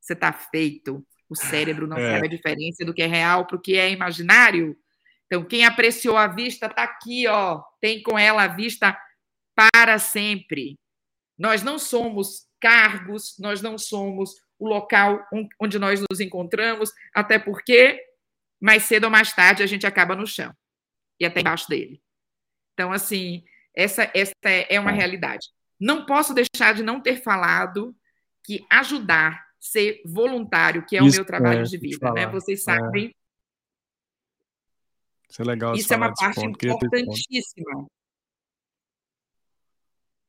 você 0.00 0.14
está 0.14 0.32
feito. 0.32 1.04
O 1.28 1.36
cérebro 1.36 1.86
não 1.86 1.96
é. 1.96 2.14
sabe 2.14 2.26
a 2.26 2.30
diferença 2.30 2.84
do 2.84 2.92
que 2.92 3.02
é 3.02 3.06
real 3.06 3.46
para 3.46 3.56
o 3.56 3.60
que 3.60 3.76
é 3.76 3.90
imaginário. 3.90 4.76
Então, 5.26 5.44
quem 5.44 5.64
apreciou 5.64 6.16
a 6.16 6.26
vista 6.26 6.66
está 6.66 6.82
aqui, 6.82 7.28
ó, 7.28 7.62
tem 7.80 8.02
com 8.02 8.18
ela 8.18 8.44
a 8.44 8.48
vista 8.48 8.98
para 9.54 9.98
sempre. 9.98 10.76
Nós 11.38 11.62
não 11.62 11.78
somos 11.78 12.48
cargos, 12.60 13.36
nós 13.38 13.62
não 13.62 13.78
somos 13.78 14.34
o 14.58 14.68
local 14.68 15.24
onde 15.58 15.78
nós 15.78 16.02
nos 16.10 16.20
encontramos, 16.20 16.90
até 17.14 17.38
porque 17.38 17.98
mais 18.60 18.82
cedo 18.82 19.04
ou 19.04 19.10
mais 19.10 19.32
tarde 19.32 19.62
a 19.62 19.66
gente 19.66 19.86
acaba 19.86 20.14
no 20.14 20.26
chão 20.26 20.52
e 21.18 21.24
até 21.24 21.40
embaixo 21.40 21.68
dele. 21.68 22.02
Então, 22.74 22.92
assim, 22.92 23.44
essa, 23.74 24.10
essa 24.14 24.32
é 24.44 24.78
uma 24.78 24.90
realidade. 24.90 25.48
Não 25.78 26.04
posso 26.04 26.34
deixar 26.34 26.74
de 26.74 26.82
não 26.82 27.00
ter 27.00 27.22
falado 27.22 27.96
que 28.44 28.66
ajudar 28.68 29.49
ser 29.60 30.00
voluntário, 30.06 30.84
que 30.86 30.96
é 30.96 31.00
Isso, 31.00 31.16
o 31.16 31.16
meu 31.16 31.24
trabalho 31.24 31.60
é, 31.60 31.64
de 31.64 31.76
vida, 31.76 32.10
né? 32.12 32.26
Vocês 32.26 32.60
é. 32.60 32.62
sabem. 32.62 33.06
É. 33.06 33.20
Isso 35.30 35.42
é 35.42 35.44
legal. 35.44 35.74
Isso 35.74 35.92
é 35.92 35.96
uma 35.96 36.12
parte 36.14 36.40
ponto, 36.40 36.66
importantíssima. 36.66 37.86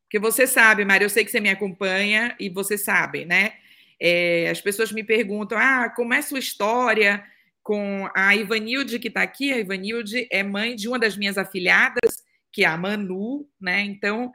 Porque 0.04 0.20
você 0.20 0.46
sabe, 0.46 0.84
Mário, 0.84 1.06
eu 1.06 1.10
sei 1.10 1.24
que 1.24 1.32
você 1.32 1.40
me 1.40 1.50
acompanha 1.50 2.36
e 2.38 2.50
você 2.50 2.78
sabe, 2.78 3.24
né? 3.24 3.54
É, 4.00 4.50
as 4.50 4.60
pessoas 4.60 4.92
me 4.92 5.04
perguntam: 5.04 5.58
ah, 5.58 5.90
como 5.96 6.14
é 6.14 6.22
sua 6.22 6.40
história 6.40 7.24
com 7.64 8.10
a 8.14 8.36
Ivanilde 8.36 9.00
que 9.00 9.08
está 9.08 9.22
aqui? 9.22 9.54
A 9.54 9.60
Ivanilde 9.60 10.28
é 10.30 10.44
mãe 10.44 10.76
de 10.76 10.88
uma 10.90 11.00
das 11.00 11.16
minhas 11.16 11.38
afilhadas, 11.38 12.24
que 12.52 12.66
é 12.66 12.68
a 12.68 12.78
Manu, 12.78 13.48
né? 13.60 13.82
Então, 13.82 14.32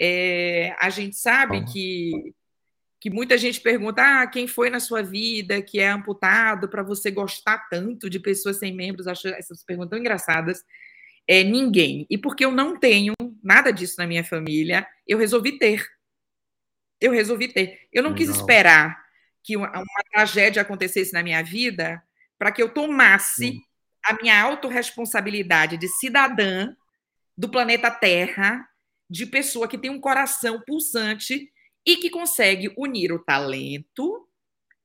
é, 0.00 0.74
a 0.80 0.88
gente 0.88 1.16
sabe 1.16 1.64
que 1.66 2.34
que 3.02 3.10
muita 3.10 3.36
gente 3.36 3.60
pergunta: 3.60 4.00
ah, 4.00 4.26
quem 4.28 4.46
foi 4.46 4.70
na 4.70 4.78
sua 4.78 5.02
vida 5.02 5.60
que 5.60 5.80
é 5.80 5.88
amputado 5.88 6.68
para 6.68 6.84
você 6.84 7.10
gostar 7.10 7.68
tanto 7.68 8.08
de 8.08 8.20
pessoas 8.20 8.60
sem 8.60 8.72
membros? 8.72 9.08
Acho 9.08 9.26
essas 9.26 9.64
perguntas 9.64 9.90
tão 9.90 9.98
engraçadas. 9.98 10.62
É 11.26 11.42
ninguém. 11.42 12.06
E 12.08 12.16
porque 12.16 12.44
eu 12.44 12.52
não 12.52 12.78
tenho 12.78 13.12
nada 13.42 13.72
disso 13.72 13.96
na 13.98 14.06
minha 14.06 14.22
família, 14.22 14.86
eu 15.04 15.18
resolvi 15.18 15.58
ter. 15.58 15.84
Eu 17.00 17.10
resolvi 17.10 17.48
ter. 17.48 17.88
Eu 17.92 18.04
não, 18.04 18.10
não. 18.10 18.16
quis 18.16 18.28
esperar 18.28 19.02
que 19.42 19.56
uma, 19.56 19.68
uma, 19.68 20.04
tragédia 20.12 20.62
acontecesse 20.62 21.12
na 21.12 21.24
minha 21.24 21.42
vida 21.42 22.00
para 22.38 22.52
que 22.52 22.62
eu 22.62 22.68
tomasse 22.68 23.50
hum. 23.50 23.60
a 24.06 24.14
minha 24.14 24.40
autorresponsabilidade 24.42 25.76
de 25.76 25.88
cidadã 25.88 26.72
do 27.36 27.50
planeta 27.50 27.90
Terra, 27.90 28.64
de 29.10 29.26
pessoa 29.26 29.66
que 29.66 29.78
tem 29.78 29.90
um 29.90 30.00
coração 30.00 30.62
pulsante 30.64 31.50
e 31.86 31.96
que 31.96 32.10
consegue 32.10 32.72
unir 32.76 33.12
o 33.12 33.18
talento, 33.18 34.28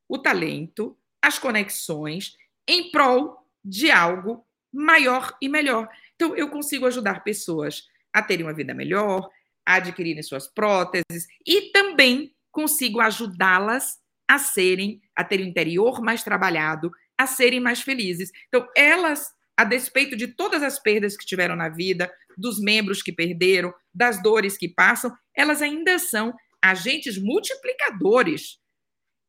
o 0.07 0.17
talento, 0.17 0.97
as 1.21 1.37
conexões 1.37 2.35
em 2.67 2.91
prol 2.91 3.37
de 3.63 3.91
algo 3.91 4.45
maior 4.73 5.35
e 5.41 5.49
melhor. 5.49 5.87
Então, 6.15 6.35
eu 6.35 6.49
consigo 6.49 6.85
ajudar 6.85 7.23
pessoas 7.23 7.83
a 8.13 8.21
terem 8.21 8.45
uma 8.45 8.53
vida 8.53 8.73
melhor, 8.73 9.29
a 9.65 9.75
adquirirem 9.75 10.23
suas 10.23 10.47
próteses 10.47 11.27
e 11.45 11.71
também 11.71 12.33
consigo 12.51 12.99
ajudá-las 12.99 13.99
a 14.27 14.39
serem, 14.39 15.01
a 15.15 15.23
ter 15.23 15.39
o 15.39 15.43
interior 15.43 16.01
mais 16.01 16.23
trabalhado, 16.23 16.91
a 17.17 17.27
serem 17.27 17.59
mais 17.59 17.81
felizes. 17.81 18.31
Então, 18.47 18.67
elas, 18.75 19.31
a 19.55 19.63
despeito 19.63 20.15
de 20.15 20.27
todas 20.27 20.63
as 20.63 20.79
perdas 20.79 21.15
que 21.15 21.25
tiveram 21.25 21.55
na 21.55 21.69
vida, 21.69 22.11
dos 22.37 22.59
membros 22.59 23.01
que 23.01 23.11
perderam, 23.11 23.73
das 23.93 24.21
dores 24.21 24.57
que 24.57 24.67
passam, 24.67 25.15
elas 25.35 25.61
ainda 25.61 25.97
são 25.97 26.33
agentes 26.61 27.17
multiplicadores 27.21 28.59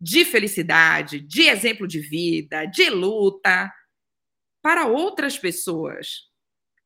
de 0.01 0.24
felicidade, 0.24 1.20
de 1.20 1.43
exemplo 1.43 1.87
de 1.87 2.01
vida, 2.01 2.64
de 2.66 2.89
luta 2.89 3.72
para 4.62 4.87
outras 4.87 5.39
pessoas. 5.39 6.29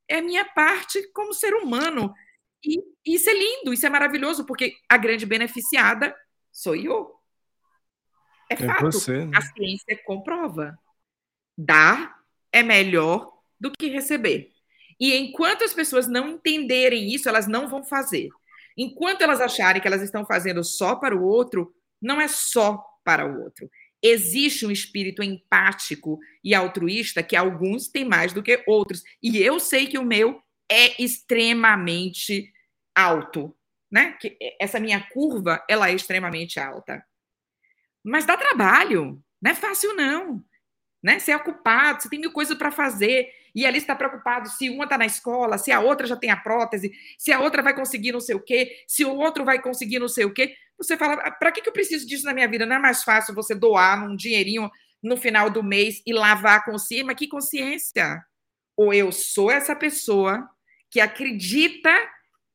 É 0.09 0.20
minha 0.20 0.45
parte 0.45 1.11
como 1.12 1.34
ser 1.34 1.55
humano. 1.55 2.12
E 2.64 2.82
isso 3.05 3.28
é 3.28 3.34
lindo, 3.34 3.72
isso 3.72 3.86
é 3.86 3.90
maravilhoso, 3.90 4.47
porque 4.47 4.74
a 4.88 4.97
grande 4.97 5.26
beneficiada 5.26 6.14
sou 6.51 6.76
eu. 6.76 7.12
É, 8.51 8.55
é 8.55 8.57
fato. 8.57 8.93
Você, 8.93 9.24
né? 9.24 9.36
A 9.36 9.40
ciência 9.40 10.01
comprova. 10.05 10.78
Dar 11.57 12.16
é 12.51 12.62
melhor 12.62 13.32
do 13.59 13.70
que 13.70 13.88
receber. 13.88 14.51
E 14.99 15.16
enquanto 15.16 15.64
as 15.64 15.74
pessoas 15.74 16.07
não 16.07 16.28
entenderem 16.28 17.12
isso, 17.12 17.28
elas 17.28 17.47
não 17.47 17.68
vão 17.68 17.82
fazer. 17.82 18.28
Enquanto 18.76 19.22
elas 19.22 19.40
acharem 19.40 19.80
que 19.80 19.88
elas 19.88 20.02
estão 20.02 20.24
fazendo 20.24 20.62
só 20.64 20.96
para 20.96 21.16
o 21.16 21.22
outro, 21.22 21.74
não 22.00 22.20
é 22.20 22.28
só 22.28 22.82
para 23.04 23.26
o 23.26 23.42
outro. 23.42 23.68
Existe 24.02 24.66
um 24.66 24.70
espírito 24.70 25.22
empático 25.22 26.18
e 26.42 26.54
altruísta 26.54 27.22
que 27.22 27.36
alguns 27.36 27.88
têm 27.88 28.04
mais 28.04 28.32
do 28.32 28.42
que 28.42 28.62
outros. 28.66 29.02
E 29.22 29.38
eu 29.38 29.60
sei 29.60 29.86
que 29.86 29.98
o 29.98 30.04
meu 30.04 30.42
é 30.68 31.00
extremamente 31.02 32.52
alto, 32.94 33.56
né? 33.90 34.12
Que 34.20 34.36
essa 34.60 34.80
minha 34.80 35.00
curva, 35.10 35.64
ela 35.68 35.88
é 35.88 35.94
extremamente 35.94 36.58
alta. 36.58 37.04
Mas 38.02 38.26
dá 38.26 38.36
trabalho, 38.36 39.22
não 39.40 39.50
é 39.50 39.54
fácil 39.54 39.94
não. 39.94 40.44
Né? 41.02 41.18
Você 41.18 41.32
é 41.32 41.36
ocupado, 41.36 42.02
você 42.02 42.08
tem 42.08 42.20
mil 42.20 42.32
coisas 42.32 42.56
para 42.56 42.70
fazer, 42.70 43.28
e 43.55 43.66
ali 43.66 43.78
está 43.78 43.94
preocupado 43.94 44.48
se 44.48 44.70
uma 44.70 44.84
está 44.84 44.96
na 44.96 45.07
escola, 45.07 45.59
se 45.59 45.70
a 45.70 45.80
outra 45.80 46.07
já 46.07 46.16
tem 46.16 46.30
a 46.30 46.36
prótese, 46.36 46.92
se 47.18 47.32
a 47.32 47.40
outra 47.40 47.62
vai 47.62 47.74
conseguir 47.74 48.12
não 48.12 48.20
sei 48.20 48.34
o 48.34 48.40
quê, 48.40 48.84
se 48.86 49.05
o 49.05 49.14
outro 49.14 49.44
vai 49.44 49.61
conseguir 49.61 49.98
não 49.98 50.09
sei 50.09 50.24
o 50.24 50.32
quê. 50.32 50.55
Você 50.78 50.96
fala, 50.96 51.14
ah, 51.14 51.30
para 51.30 51.53
que, 51.53 51.61
que 51.61 51.68
eu 51.68 51.72
preciso 51.72 52.07
disso 52.07 52.24
na 52.24 52.34
minha 52.34 52.48
vida? 52.48 52.66
Não 52.66 52.76
é 52.76 52.78
mais 52.78 53.05
fácil 53.05 53.34
você 53.34 53.55
doar 53.55 54.09
um 54.09 54.16
dinheirinho 54.16 54.70
no 55.03 55.16
final 55.16 55.50
do 55.50 55.62
mês 55.62 56.03
e 56.07 56.12
lavar 56.12 56.59
a 56.59 56.64
consciência? 56.64 57.05
Mas 57.05 57.16
que 57.16 57.28
consciência? 57.28 58.24
Ou 58.76 58.92
eu 58.92 59.12
sou 59.12 59.50
essa 59.50 59.76
pessoa 59.76 60.48
que 60.90 61.00
acredita 61.00 61.90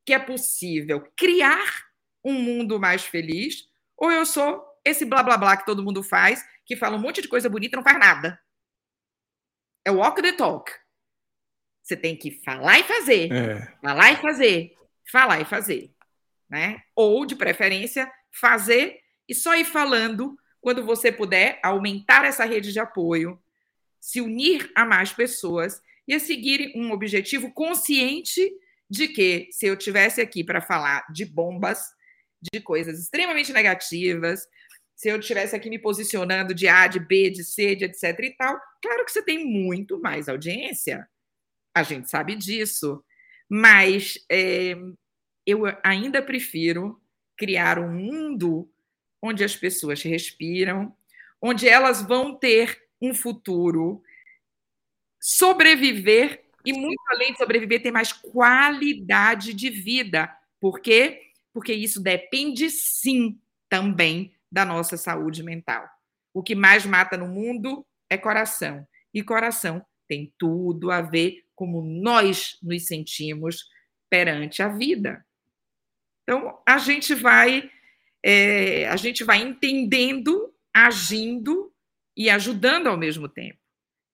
que 0.06 0.14
é 0.14 0.20
possível 0.20 1.06
criar 1.16 1.88
um 2.24 2.34
mundo 2.34 2.80
mais 2.80 3.04
feliz, 3.04 3.68
ou 3.96 4.12
eu 4.12 4.26
sou 4.26 4.64
esse 4.84 5.06
blá 5.06 5.22
blá 5.22 5.38
blá 5.38 5.58
que 5.58 5.66
todo 5.66 5.84
mundo 5.84 6.02
faz, 6.02 6.44
que 6.66 6.76
fala 6.76 6.96
um 6.96 7.00
monte 7.00 7.22
de 7.22 7.28
coisa 7.28 7.50
bonita 7.50 7.76
e 7.76 7.78
não 7.78 7.84
faz 7.84 8.00
nada. 8.00 8.40
É 9.86 9.92
walk 9.92 10.22
the 10.22 10.34
talk. 10.34 10.72
Você 11.88 11.96
tem 11.96 12.18
que 12.18 12.32
falar 12.44 12.80
e 12.80 12.84
fazer. 12.84 13.32
É. 13.32 13.74
Falar 13.82 14.12
e 14.12 14.16
fazer. 14.18 14.74
Falar 15.10 15.40
e 15.40 15.46
fazer. 15.46 15.90
Né? 16.50 16.82
Ou, 16.94 17.26
de 17.26 17.34
preferência, 17.34 18.12
fazer 18.30 19.00
e 19.28 19.34
só 19.34 19.56
ir 19.56 19.64
falando 19.64 20.38
quando 20.60 20.84
você 20.84 21.14
puder 21.14 21.62
aumentar 21.64 22.26
essa 22.26 22.44
rede 22.44 22.74
de 22.74 22.80
apoio, 22.80 23.42
se 24.02 24.20
unir 24.20 24.70
a 24.76 24.86
mais 24.86 25.14
pessoas 25.14 25.82
e 26.06 26.14
a 26.14 26.20
seguir 26.20 26.74
um 26.76 26.92
objetivo 26.92 27.54
consciente 27.54 28.52
de 28.90 29.08
que 29.08 29.48
se 29.52 29.66
eu 29.66 29.78
tivesse 29.78 30.20
aqui 30.20 30.44
para 30.44 30.60
falar 30.60 31.06
de 31.10 31.24
bombas, 31.24 31.80
de 32.52 32.60
coisas 32.60 33.00
extremamente 33.00 33.54
negativas, 33.54 34.46
se 34.94 35.08
eu 35.08 35.20
estivesse 35.20 35.56
aqui 35.56 35.70
me 35.70 35.80
posicionando 35.80 36.54
de 36.54 36.68
A, 36.68 36.88
de 36.88 37.00
B, 37.00 37.30
de 37.30 37.46
C, 37.46 37.78
de 37.78 37.86
etc 37.86 38.20
e 38.20 38.32
tal, 38.32 38.60
claro 38.82 39.06
que 39.06 39.12
você 39.12 39.22
tem 39.22 39.46
muito 39.46 40.02
mais 40.02 40.28
audiência. 40.28 41.08
A 41.78 41.84
gente 41.84 42.10
sabe 42.10 42.36
disso. 42.36 43.04
Mas 43.48 44.18
é, 44.30 44.76
eu 45.46 45.64
ainda 45.84 46.22
prefiro 46.22 47.00
criar 47.38 47.78
um 47.78 47.94
mundo 47.94 48.70
onde 49.22 49.44
as 49.44 49.56
pessoas 49.56 50.02
respiram, 50.02 50.96
onde 51.42 51.68
elas 51.68 52.02
vão 52.02 52.36
ter 52.36 52.84
um 53.02 53.14
futuro, 53.14 54.02
sobreviver 55.22 56.44
e, 56.66 56.74
muito 56.74 57.02
além 57.10 57.32
de 57.32 57.38
sobreviver, 57.38 57.82
ter 57.82 57.92
mais 57.92 58.12
qualidade 58.12 59.54
de 59.54 59.70
vida. 59.70 60.36
Por 60.60 60.80
quê? 60.80 61.32
Porque 61.54 61.74
isso 61.74 62.02
depende, 62.02 62.72
sim, 62.72 63.40
também 63.70 64.34
da 64.52 64.66
nossa 64.66 64.98
saúde 64.98 65.44
mental. 65.44 65.88
O 66.34 66.42
que 66.42 66.56
mais 66.56 66.86
mata 66.86 67.16
no 67.16 67.28
mundo 67.28 67.86
é 68.10 68.18
coração. 68.18 68.88
E 69.14 69.24
coração 69.24 69.86
tem 70.08 70.34
tudo 70.38 70.92
a 70.92 71.02
ver 71.02 71.47
como 71.58 71.82
nós 71.82 72.56
nos 72.62 72.86
sentimos 72.86 73.66
perante 74.08 74.62
a 74.62 74.70
vida. 74.70 75.26
Então, 76.22 76.60
a 76.66 76.78
gente 76.78 77.16
vai, 77.16 77.70
é, 78.24 78.88
a 78.88 78.96
gente 78.96 79.24
vai 79.24 79.42
entendendo, 79.42 80.54
agindo 80.72 81.74
e 82.16 82.30
ajudando 82.30 82.88
ao 82.88 82.96
mesmo 82.96 83.28
tempo. 83.28 83.58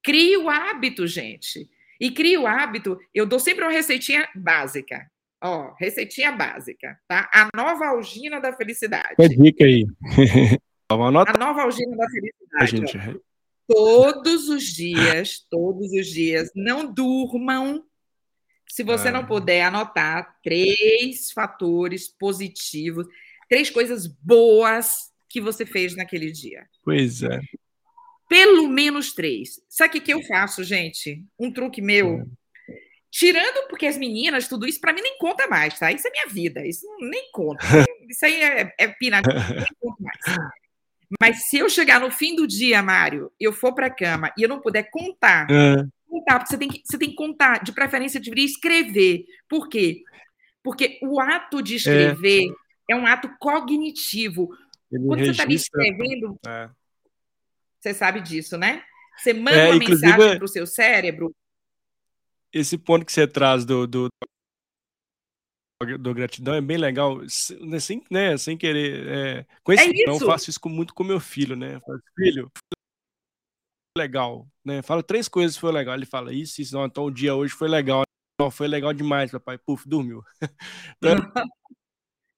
Crie 0.02 0.38
o 0.38 0.50
hábito, 0.50 1.06
gente. 1.06 1.70
E 2.00 2.10
crie 2.12 2.38
o 2.38 2.48
hábito, 2.48 2.98
eu 3.14 3.26
dou 3.26 3.40
sempre 3.40 3.66
uma 3.66 3.72
receitinha 3.72 4.28
básica. 4.34 5.06
Ó, 5.44 5.74
receitinha 5.78 6.32
básica, 6.32 6.98
tá? 7.08 7.30
A 7.34 7.50
nova 7.56 7.88
algina 7.88 8.40
da 8.40 8.54
felicidade. 8.54 9.16
É 9.20 9.28
dica 9.28 9.66
aí. 9.66 9.86
A 10.90 11.38
nova 11.38 11.64
algina 11.64 11.98
da 11.98 12.08
felicidade. 12.08 12.78
Gente... 12.78 13.22
Todos 13.68 14.50
os 14.50 14.64
dias, 14.64 15.46
todos 15.50 15.92
os 15.92 16.08
dias, 16.08 16.52
não 16.56 16.92
durmam. 16.92 17.84
Se 18.68 18.84
você 18.84 19.12
não 19.12 19.26
puder 19.26 19.64
anotar 19.64 20.38
três 20.44 21.32
fatores 21.32 22.08
positivos, 22.08 23.06
três 23.48 23.70
coisas 23.70 24.08
boas 24.08 25.12
que 25.30 25.40
você 25.40 25.66
fez 25.66 25.96
naquele 25.96 26.32
dia. 26.32 26.68
Pois 26.84 27.22
é. 27.24 27.40
Pelo 28.28 28.68
menos 28.68 29.14
três. 29.14 29.62
Sabe 29.70 30.00
o 30.00 30.02
que 30.02 30.14
eu 30.14 30.24
faço, 30.24 30.64
gente? 30.64 31.24
Um 31.40 31.52
truque 31.52 31.82
meu. 31.82 32.20
É 32.20 32.44
Tirando 33.14 33.68
porque 33.70 33.86
as 33.86 33.96
meninas, 33.96 34.48
tudo 34.48 34.66
isso, 34.66 34.82
para 34.82 34.92
mim 34.92 35.02
nem 35.02 35.20
conta 35.20 35.48
mais, 35.48 35.78
tá? 35.78 35.92
Isso 35.92 36.08
é 36.08 36.10
minha 36.10 36.28
vida, 36.28 36.66
isso 36.66 36.88
nem 37.00 37.30
conta. 37.32 37.60
Isso 38.10 38.26
aí 38.26 38.44
é, 38.44 38.74
é 38.78 38.88
pina, 38.88 39.22
nem 39.22 39.66
conta 39.80 40.04
mais. 40.04 40.50
Mas 41.22 41.50
se 41.50 41.58
eu 41.58 41.70
chegar 41.70 42.00
no 42.00 42.12
fim 42.12 42.36
do 42.36 42.48
dia, 42.48 42.82
Mário, 42.82 43.32
eu 43.40 43.54
for 43.54 43.74
para 43.74 43.88
a 43.88 43.94
cama 43.94 44.32
e 44.38 44.44
eu 44.44 44.50
não 44.50 44.60
puder 44.60 44.90
contar, 44.90 45.48
é. 45.50 45.84
contar, 46.08 46.40
porque 46.40 46.52
você 46.52 46.58
tem, 46.58 46.70
que, 46.70 46.82
você 46.84 46.98
tem 46.98 47.10
que 47.10 47.16
contar, 47.16 47.64
de 47.64 47.72
preferência, 47.72 48.18
eu 48.18 48.22
deveria 48.22 48.46
escrever. 48.46 49.26
Por 49.48 49.70
quê? 49.70 50.02
Porque 50.64 51.00
o 51.04 51.20
ato 51.20 51.62
de 51.62 51.76
escrever 51.76 52.46
é, 52.90 52.94
é 52.94 52.96
um 52.96 53.06
ato 53.06 53.30
cognitivo. 53.40 54.50
Ele 54.92 55.06
Quando 55.06 55.20
registra... 55.20 55.48
você 55.48 55.56
está 55.56 55.80
escrevendo, 55.80 56.40
é. 56.46 56.70
você 57.80 57.94
sabe 57.94 58.22
disso, 58.22 58.58
né? 58.58 58.84
Você 59.18 59.34
manda 59.34 59.58
é, 59.58 59.70
uma 59.70 59.78
mensagem 59.78 60.38
para 60.38 60.46
o 60.46 60.48
seu 60.48 60.66
cérebro 60.66 61.34
esse 62.54 62.78
ponto 62.78 63.04
que 63.04 63.12
você 63.12 63.28
traz 63.28 63.66
do, 63.66 63.88
do, 63.88 64.10
do 65.86 66.14
gratidão 66.14 66.54
é 66.54 66.62
bem 66.62 66.78
legal, 66.78 67.20
né, 67.62 67.80
sem, 67.80 68.04
né, 68.10 68.38
sem 68.38 68.58
querer. 68.58 69.08
É, 69.08 69.46
com 69.64 69.74
esse, 69.74 70.04
é 70.04 70.10
eu 70.10 70.20
faço 70.20 70.50
isso 70.50 70.60
com, 70.60 70.70
muito 70.70 70.94
com 70.94 71.04
meu 71.04 71.20
filho, 71.20 71.56
né? 71.56 71.80
Falo, 71.80 72.02
filho, 72.16 72.52
legal, 73.98 74.48
né? 74.66 74.82
Fala 74.82 75.04
três 75.04 75.28
coisas 75.28 75.58
foi 75.58 75.72
legal. 75.72 75.96
Ele 75.96 76.06
fala 76.06 76.34
isso, 76.34 76.62
isso, 76.62 76.76
não, 76.76 76.86
então 76.86 77.06
o 77.06 77.12
dia 77.12 77.36
hoje 77.36 77.54
foi 77.54 77.68
legal. 77.68 78.04
Não, 78.40 78.50
foi 78.50 78.68
legal 78.68 78.94
demais, 78.94 79.32
papai. 79.32 79.58
Puf, 79.58 79.88
dormiu. 79.88 80.24
então, 80.98 81.16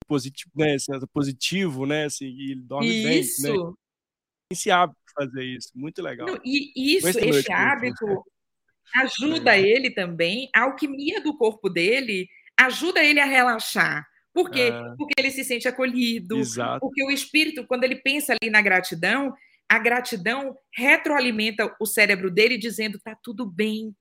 positivo, 0.08 0.52
né? 0.56 0.76
Positivo, 1.14 1.86
né? 1.86 2.06
Assim, 2.06 2.26
e 2.26 2.52
ele 2.52 2.62
dorme 2.62 2.88
isso. 2.88 3.41
bem, 3.41 3.58
né? 3.58 3.74
Esse 4.52 4.70
hábito 4.70 5.00
de 5.08 5.14
fazer 5.14 5.43
isso, 5.43 5.72
muito 5.74 6.02
legal. 6.02 6.28
Não, 6.28 6.39
e 6.46 6.98
isso, 6.98 7.08
esse 7.08 7.52
hábito, 7.52 8.06
ajuda 8.93 9.58
ele 9.58 9.89
também, 9.89 10.50
a 10.54 10.64
alquimia 10.64 11.22
do 11.22 11.36
corpo 11.36 11.70
dele 11.70 12.28
ajuda 12.58 13.03
ele 13.03 13.20
a 13.20 13.26
relaxar. 13.26 14.08
Por 14.34 14.49
quê? 14.49 14.72
É. 14.74 14.95
Porque 14.97 15.14
ele 15.18 15.32
se 15.32 15.43
sente 15.43 15.68
acolhido. 15.68 16.38
Exato. 16.38 16.80
Porque 16.80 17.03
o 17.03 17.12
espírito, 17.12 17.66
quando 17.66 17.84
ele 17.86 17.95
pensa 17.95 18.34
ali 18.34 18.51
na 18.51 18.62
gratidão, 18.62 19.34
a 19.68 19.80
gratidão 19.80 20.58
retroalimenta 20.76 21.74
o 21.80 21.86
cérebro 21.86 22.30
dele 22.30 22.58
dizendo 22.58 22.99
tá 22.99 23.18
tudo 23.24 23.45
bem. 23.45 23.95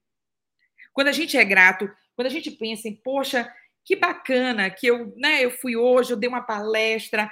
Quando 0.93 1.09
a 1.09 1.13
gente 1.13 1.37
é 1.37 1.45
grato, 1.45 1.89
quando 2.15 2.27
a 2.27 2.31
gente 2.31 2.51
pensa 2.51 2.89
em, 2.89 2.95
poxa, 2.97 3.51
que 3.85 3.97
bacana 3.97 4.71
que 4.71 4.87
eu, 4.87 5.13
né, 5.17 5.45
eu 5.45 5.51
fui 5.51 5.77
hoje, 5.77 6.13
eu 6.13 6.17
dei 6.17 6.29
uma 6.29 6.43
palestra, 6.43 7.31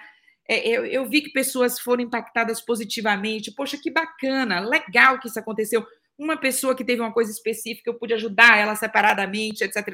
é, 0.48 0.68
eu, 0.68 0.84
eu 0.84 1.08
vi 1.08 1.22
que 1.22 1.32
pessoas 1.32 1.78
foram 1.78 2.02
impactadas 2.02 2.60
positivamente, 2.60 3.52
poxa, 3.52 3.78
que 3.80 3.90
bacana, 3.90 4.60
legal 4.60 5.18
que 5.18 5.28
isso 5.28 5.38
aconteceu 5.38 5.86
uma 6.18 6.36
pessoa 6.36 6.74
que 6.74 6.84
teve 6.84 7.00
uma 7.00 7.12
coisa 7.12 7.30
específica, 7.30 7.90
eu 7.90 7.98
pude 7.98 8.14
ajudar 8.14 8.58
ela 8.58 8.76
separadamente, 8.76 9.64
etc. 9.64 9.86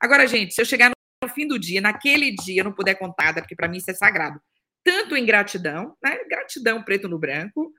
Agora, 0.00 0.26
gente, 0.26 0.54
se 0.54 0.60
eu 0.60 0.64
chegar 0.64 0.90
no 1.22 1.28
fim 1.28 1.46
do 1.46 1.58
dia, 1.58 1.80
naquele 1.80 2.30
dia, 2.30 2.60
eu 2.60 2.64
não 2.64 2.72
puder 2.72 2.94
contar, 2.94 3.34
porque 3.34 3.56
para 3.56 3.68
mim 3.68 3.78
isso 3.78 3.90
é 3.90 3.94
sagrado. 3.94 4.40
Tanto 4.84 5.16
em 5.16 5.26
gratidão, 5.26 5.96
né? 6.02 6.18
Gratidão 6.28 6.82
preto 6.82 7.08
no 7.08 7.18
branco, 7.18 7.72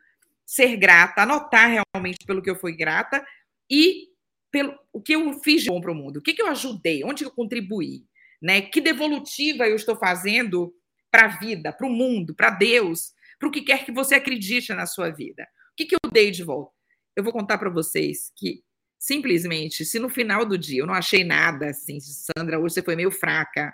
ser 0.46 0.76
grata, 0.78 1.22
anotar 1.22 1.70
realmente 1.70 2.26
pelo 2.26 2.42
que 2.42 2.50
eu 2.50 2.56
fui 2.56 2.76
grata 2.76 3.26
e 3.70 4.10
pelo 4.52 4.78
o 4.92 5.02
que 5.02 5.14
eu 5.14 5.40
fiz 5.42 5.64
de 5.64 5.70
bom 5.70 5.80
para 5.80 5.92
o 5.92 5.96
mundo, 5.96 6.18
o 6.18 6.22
que, 6.22 6.34
que 6.34 6.42
eu 6.42 6.48
ajudei, 6.48 7.04
onde 7.04 7.24
eu 7.24 7.32
contribuí, 7.32 8.04
né? 8.42 8.62
Que 8.62 8.82
devolutiva 8.82 9.68
eu 9.68 9.76
estou 9.76 9.96
fazendo 9.96 10.74
para 11.12 11.26
a 11.26 11.40
vida, 11.40 11.72
para 11.72 11.88
o 11.88 11.90
mundo, 11.90 12.36
para 12.36 12.50
Deus, 12.50 13.14
para 13.40 13.48
o 13.48 13.52
que 13.52 13.62
quer 13.62 13.86
que 13.86 13.92
você 13.92 14.16
acredite 14.16 14.74
na 14.74 14.86
sua 14.86 15.10
vida. 15.10 15.44
O 15.44 15.76
que, 15.78 15.86
que 15.86 15.96
eu 15.96 16.12
dei 16.12 16.30
de 16.32 16.44
volta? 16.44 16.72
Eu 17.16 17.24
vou 17.24 17.34
contar 17.34 17.58
para 17.58 17.70
vocês 17.70 18.32
que 18.36 18.64
simplesmente, 19.00 19.86
se 19.86 19.98
no 19.98 20.10
final 20.10 20.46
do 20.46 20.58
dia 20.58 20.82
eu 20.82 20.86
não 20.86 20.94
achei 20.94 21.24
nada, 21.24 21.70
assim, 21.70 22.00
Sandra, 22.02 22.60
hoje 22.60 22.76
você 22.76 22.84
foi 22.84 22.98
meio 22.98 23.10
fraca. 23.10 23.74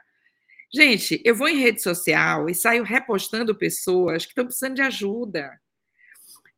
Gente, 0.73 1.19
eu 1.25 1.35
vou 1.35 1.49
em 1.49 1.59
rede 1.59 1.81
social 1.81 2.47
e 2.47 2.53
saio 2.53 2.83
repostando 2.83 3.55
pessoas 3.55 4.25
que 4.25 4.31
estão 4.31 4.45
precisando 4.45 4.75
de 4.75 4.81
ajuda. 4.83 5.59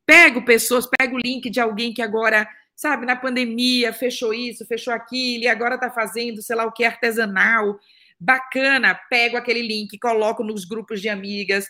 Pego 0.04 0.44
pessoas, 0.44 0.86
pego 0.86 1.16
o 1.16 1.20
link 1.20 1.48
de 1.48 1.60
alguém 1.60 1.94
que 1.94 2.02
agora, 2.02 2.48
sabe, 2.76 3.06
na 3.06 3.16
pandemia 3.16 3.92
fechou 3.92 4.34
isso, 4.34 4.66
fechou 4.66 4.92
aquilo, 4.92 5.44
e 5.44 5.48
agora 5.48 5.76
está 5.76 5.90
fazendo, 5.90 6.42
sei 6.42 6.56
lá 6.56 6.64
o 6.64 6.72
que, 6.72 6.84
artesanal. 6.84 7.78
Bacana, 8.20 8.98
pego 9.08 9.36
aquele 9.36 9.62
link, 9.62 9.98
coloco 9.98 10.42
nos 10.42 10.64
grupos 10.64 11.00
de 11.00 11.08
amigas, 11.08 11.68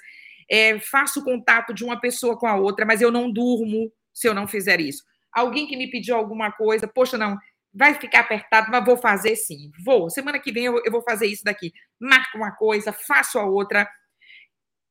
é, 0.51 0.79
faço 0.81 1.23
contato 1.23 1.75
de 1.75 1.85
uma 1.85 2.01
pessoa 2.01 2.39
com 2.39 2.47
a 2.47 2.57
outra, 2.57 2.87
mas 2.87 3.03
eu 3.03 3.11
não 3.11 3.31
durmo 3.31 3.93
se 4.15 4.27
eu 4.27 4.35
não 4.35 4.49
fizer 4.49 4.81
isso. 4.81 5.08
Alguém 5.33 5.67
que 5.67 5.77
me 5.77 5.91
pediu 5.91 6.17
alguma 6.17 6.51
coisa, 6.51 6.89
poxa, 6.89 7.19
não, 7.19 7.37
vai 7.73 7.95
ficar 7.95 8.21
apertado, 8.21 8.71
mas 8.71 8.85
vou 8.85 8.97
fazer 8.97 9.37
sim. 9.37 9.71
Vou. 9.85 10.11
Semana 10.11 10.39
que 10.39 10.53
vem 10.53 10.65
eu, 10.65 10.83
eu 10.85 10.91
vou 10.91 11.03
fazer 11.03 11.27
isso 11.27 11.45
daqui. 11.45 11.73
Marco 12.01 12.37
uma 12.37 12.53
coisa, 12.53 12.93
faço 12.93 13.39
a 13.39 13.45
outra. 13.45 13.89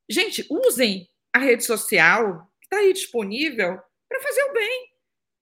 Gente, 0.10 0.46
usem 0.50 1.08
a 1.34 1.40
rede 1.40 1.64
social 1.64 2.48
está 2.64 2.78
aí 2.78 2.94
disponível 2.94 3.80
para 4.08 4.22
fazer 4.22 4.44
o 4.44 4.54
bem. 4.54 4.88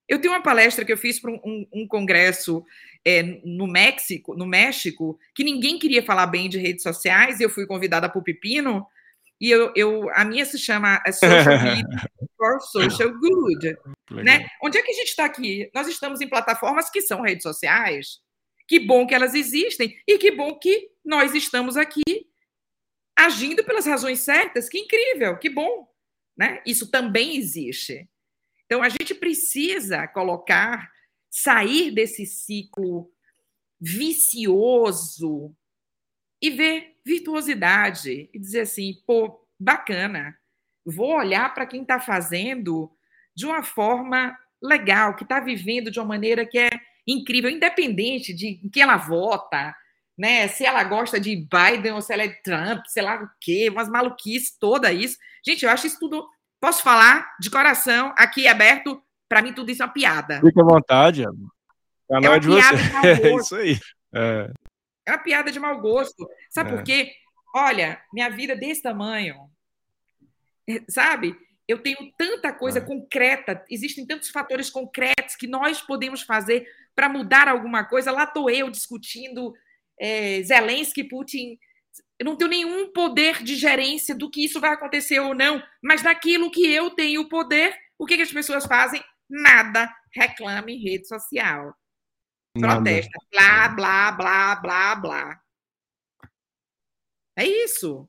Eu 0.07 0.21
tenho 0.21 0.33
uma 0.33 0.43
palestra 0.43 0.85
que 0.85 0.93
eu 0.93 0.97
fiz 0.97 1.19
para 1.19 1.31
um, 1.31 1.39
um, 1.43 1.67
um, 1.73 1.87
congresso 1.87 2.63
é, 3.03 3.23
no 3.43 3.65
México, 3.65 4.35
no 4.35 4.45
México, 4.45 5.19
que 5.33 5.43
ninguém 5.43 5.79
queria 5.79 6.03
falar 6.03 6.27
bem 6.27 6.47
de 6.47 6.59
redes 6.59 6.83
sociais, 6.83 7.39
e 7.39 7.43
eu 7.43 7.49
fui 7.49 7.65
convidada 7.65 8.07
para 8.07 8.19
o 8.19 8.23
Pepino, 8.23 8.85
e 9.41 9.49
eu, 9.49 9.73
eu, 9.75 10.09
a 10.13 10.23
minha 10.23 10.45
se 10.45 10.59
chama 10.59 11.01
é 11.05 11.11
Social 11.11 11.61
Media 11.61 11.85
for 12.45 12.61
Social 12.61 13.11
Good. 13.13 13.77
Né? 14.11 14.47
Onde 14.61 14.77
é 14.77 14.81
que 14.81 14.91
a 14.91 14.95
gente 14.95 15.09
está 15.09 15.25
aqui? 15.25 15.69
Nós 15.73 15.87
estamos 15.87 16.21
em 16.21 16.29
plataformas 16.29 16.89
que 16.89 17.01
são 17.01 17.21
redes 17.21 17.43
sociais. 17.43 18.19
Que 18.67 18.79
bom 18.79 19.05
que 19.05 19.13
elas 19.13 19.33
existem 19.33 19.95
e 20.07 20.17
que 20.17 20.31
bom 20.31 20.57
que 20.57 20.89
nós 21.03 21.33
estamos 21.33 21.77
aqui 21.77 22.03
agindo 23.15 23.63
pelas 23.63 23.85
razões 23.85 24.19
certas. 24.19 24.69
Que 24.69 24.79
incrível, 24.79 25.37
que 25.37 25.49
bom. 25.49 25.87
Né? 26.37 26.61
Isso 26.65 26.89
também 26.89 27.37
existe. 27.37 28.07
Então, 28.65 28.81
a 28.81 28.89
gente 28.89 29.13
precisa 29.13 30.07
colocar, 30.07 30.91
sair 31.29 31.91
desse 31.91 32.25
ciclo 32.25 33.11
vicioso 33.79 35.55
e 36.41 36.49
ver 36.49 36.97
virtuosidade 37.05 38.29
e 38.33 38.39
dizer 38.39 38.61
assim, 38.61 39.01
pô, 39.05 39.47
bacana, 39.59 40.35
vou 40.85 41.17
olhar 41.17 41.53
para 41.53 41.65
quem 41.65 41.81
está 41.81 41.99
fazendo 41.99 42.91
de 43.35 43.45
uma 43.45 43.63
forma 43.63 44.37
legal, 44.61 45.15
que 45.15 45.23
está 45.23 45.39
vivendo 45.39 45.91
de 45.91 45.99
uma 45.99 46.05
maneira 46.05 46.45
que 46.45 46.57
é 46.57 46.69
incrível, 47.07 47.49
independente 47.49 48.33
de 48.33 48.59
quem 48.71 48.83
ela 48.83 48.97
vota, 48.97 49.75
né? 50.17 50.47
Se 50.47 50.65
ela 50.65 50.83
gosta 50.83 51.19
de 51.19 51.35
Biden 51.35 51.93
ou 51.93 52.01
se 52.01 52.13
ela 52.13 52.23
é 52.23 52.29
Trump, 52.29 52.85
sei 52.87 53.03
lá 53.03 53.21
o 53.21 53.29
quê, 53.39 53.69
umas 53.69 53.89
maluquices, 53.89 54.57
toda 54.57 54.91
isso. 54.91 55.17
Gente, 55.45 55.63
eu 55.63 55.71
acho 55.71 55.87
isso 55.87 55.99
tudo. 55.99 56.27
Posso 56.59 56.81
falar 56.81 57.35
de 57.39 57.49
coração, 57.49 58.13
aqui 58.17 58.47
aberto, 58.47 59.01
para 59.27 59.41
mim 59.41 59.53
tudo 59.53 59.69
isso 59.69 59.83
é 59.83 59.85
uma 59.85 59.93
piada. 59.93 60.39
Fique 60.39 60.59
à 60.59 60.63
vontade, 60.63 61.25
canal 62.09 62.33
é, 62.33 62.37
é 62.37 62.39
de 62.39 62.47
você. 62.47 62.61
É 63.03 63.35
isso 63.35 63.55
aí. 63.55 63.79
É. 64.13 64.51
é 65.07 65.11
uma 65.11 65.17
piada 65.19 65.51
de 65.51 65.59
mau 65.59 65.79
gosto. 65.79 66.27
Sabe 66.49 66.71
é. 66.71 66.75
por 66.75 66.83
quê? 66.83 67.11
Olha, 67.53 68.01
minha 68.13 68.29
vida 68.29 68.53
é 68.53 68.55
desse 68.55 68.81
tamanho, 68.81 69.35
sabe? 70.89 71.35
Eu 71.67 71.81
tenho 71.81 71.97
tanta 72.17 72.53
coisa 72.53 72.79
é. 72.79 72.81
concreta, 72.81 73.65
existem 73.69 74.05
tantos 74.05 74.29
fatores 74.29 74.69
concretos 74.69 75.35
que 75.35 75.47
nós 75.47 75.81
podemos 75.81 76.21
fazer 76.21 76.67
para 76.95 77.09
mudar 77.09 77.47
alguma 77.47 77.83
coisa. 77.83 78.11
Lá 78.11 78.23
estou 78.23 78.49
eu 78.49 78.69
discutindo 78.69 79.53
é, 79.99 80.43
Zelensky, 80.43 81.03
Putin. 81.03 81.57
Eu 82.19 82.25
não 82.25 82.35
tenho 82.35 82.49
nenhum 82.49 82.93
poder 82.93 83.43
de 83.43 83.55
gerência 83.55 84.13
do 84.13 84.29
que 84.29 84.45
isso 84.45 84.59
vai 84.59 84.71
acontecer 84.71 85.19
ou 85.19 85.33
não, 85.33 85.61
mas 85.81 86.03
naquilo 86.03 86.51
que 86.51 86.65
eu 86.71 86.91
tenho 86.91 87.27
poder, 87.27 87.75
o 87.97 88.05
que, 88.05 88.15
que 88.15 88.21
as 88.21 88.31
pessoas 88.31 88.65
fazem? 88.65 89.03
Nada. 89.29 89.93
Reclame 90.13 90.75
em 90.75 90.83
rede 90.83 91.07
social. 91.07 91.75
Protesta. 92.53 93.19
Blá, 93.31 93.67
blá, 93.69 94.11
blá, 94.11 94.55
blá, 94.55 94.95
blá. 94.95 95.41
É 97.37 97.45
isso. 97.45 98.07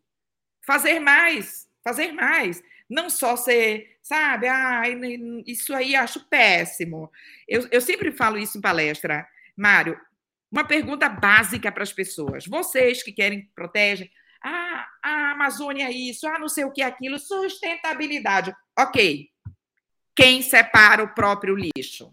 Fazer 0.65 1.01
mais. 1.01 1.66
Fazer 1.87 2.11
mais. 2.11 2.61
Não 2.91 3.09
só 3.09 3.37
ser, 3.37 3.99
sabe, 4.03 4.49
ah, 4.49 4.83
isso 5.47 5.73
aí 5.73 5.95
acho 5.95 6.29
péssimo. 6.29 7.13
Eu, 7.47 7.69
eu 7.71 7.81
sempre 7.81 8.11
falo 8.11 8.37
isso 8.37 8.59
em 8.59 8.61
palestra. 8.61 9.25
Mário, 9.57 9.97
uma 10.51 10.65
pergunta 10.65 11.09
básica 11.09 11.71
para 11.71 11.85
as 11.85 11.93
pessoas. 11.93 12.45
Vocês 12.45 13.05
que 13.05 13.13
querem, 13.13 13.49
protegem, 13.55 14.11
ah, 14.43 14.87
a 15.01 15.31
Amazônia 15.31 15.87
é 15.87 15.93
isso, 15.93 16.27
ah, 16.27 16.41
não 16.41 16.49
sei 16.49 16.65
o 16.65 16.73
que 16.73 16.83
é 16.83 16.87
aquilo, 16.87 17.21
sustentabilidade. 17.21 18.53
Ok. 18.77 19.29
Quem 20.17 20.43
separa 20.43 21.05
o 21.05 21.15
próprio 21.15 21.55
lixo? 21.55 22.13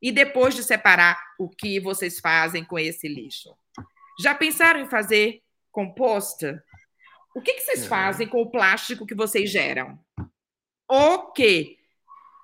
E 0.00 0.12
depois 0.12 0.54
de 0.54 0.62
separar, 0.62 1.20
o 1.36 1.48
que 1.48 1.80
vocês 1.80 2.20
fazem 2.20 2.64
com 2.64 2.78
esse 2.78 3.08
lixo? 3.08 3.50
Já 4.20 4.36
pensaram 4.36 4.80
em 4.80 4.88
fazer 4.88 5.42
composta? 5.72 6.62
O 7.34 7.40
que, 7.40 7.54
que 7.54 7.62
vocês 7.62 7.84
é. 7.84 7.88
fazem 7.88 8.26
com 8.26 8.42
o 8.42 8.50
plástico 8.50 9.06
que 9.06 9.14
vocês 9.14 9.50
geram? 9.50 9.98
O 10.88 11.32
quê? 11.32 11.76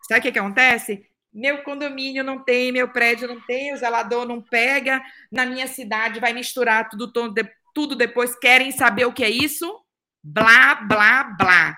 Sabe 0.06 0.20
o 0.20 0.22
que, 0.22 0.32
que 0.32 0.38
acontece? 0.38 1.08
Meu 1.32 1.62
condomínio 1.62 2.24
não 2.24 2.42
tem, 2.42 2.72
meu 2.72 2.88
prédio 2.88 3.28
não 3.28 3.40
tem, 3.40 3.74
o 3.74 3.76
zelador 3.76 4.26
não 4.26 4.40
pega, 4.40 5.02
na 5.30 5.44
minha 5.44 5.66
cidade 5.66 6.20
vai 6.20 6.32
misturar 6.32 6.88
tudo, 6.88 7.12
tudo 7.74 7.96
depois. 7.96 8.38
Querem 8.38 8.70
saber 8.70 9.04
o 9.04 9.12
que 9.12 9.24
é 9.24 9.30
isso? 9.30 9.80
Blá, 10.22 10.76
blá, 10.76 11.24
blá. 11.24 11.76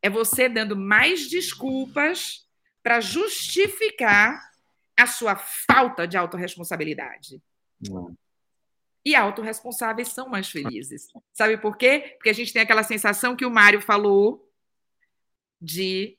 É 0.00 0.08
você 0.08 0.48
dando 0.48 0.76
mais 0.76 1.28
desculpas 1.28 2.46
para 2.82 3.00
justificar 3.00 4.40
a 4.96 5.06
sua 5.06 5.36
falta 5.36 6.06
de 6.06 6.16
autorresponsabilidade. 6.16 7.42
Não. 7.80 8.16
E 9.08 9.16
autorresponsáveis 9.16 10.08
são 10.08 10.28
mais 10.28 10.50
felizes. 10.50 11.08
Sabe 11.32 11.56
por 11.56 11.78
quê? 11.78 12.12
Porque 12.18 12.28
a 12.28 12.34
gente 12.34 12.52
tem 12.52 12.60
aquela 12.60 12.82
sensação 12.82 13.34
que 13.34 13.46
o 13.46 13.50
Mário 13.50 13.80
falou 13.80 14.46
de 15.58 16.18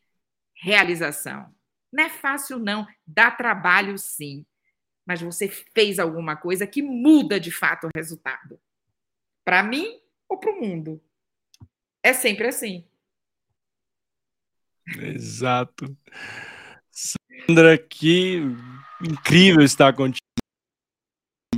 realização. 0.55 1.53
Não 1.93 2.05
é 2.05 2.09
fácil, 2.09 2.57
não. 2.57 2.87
Dá 3.05 3.29
trabalho, 3.29 3.95
sim. 3.95 4.43
Mas 5.05 5.21
você 5.21 5.47
fez 5.47 5.99
alguma 5.99 6.35
coisa 6.35 6.65
que 6.65 6.81
muda 6.81 7.39
de 7.39 7.51
fato 7.51 7.85
o 7.85 7.91
resultado. 7.95 8.59
Para 9.45 9.61
mim 9.61 10.01
ou 10.27 10.39
para 10.39 10.51
o 10.51 10.59
mundo. 10.59 10.99
É 12.01 12.11
sempre 12.11 12.47
assim. 12.47 12.87
Exato. 14.99 15.95
Sandra, 16.89 17.77
que 17.77 18.41
incrível 18.99 19.61
estar 19.61 19.93
contigo 19.93 20.25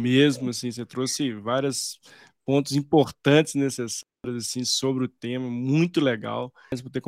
mesmo, 0.01 0.49
assim, 0.49 0.71
você 0.71 0.85
trouxe 0.85 1.31
vários 1.33 1.99
pontos 2.45 2.73
importantes 2.73 3.55
necessários 3.55 4.03
assim 4.37 4.65
sobre 4.65 5.05
o 5.05 5.07
tema, 5.07 5.49
muito 5.49 6.01
legal. 6.01 6.51
Por 6.81 6.89
ter 6.89 7.01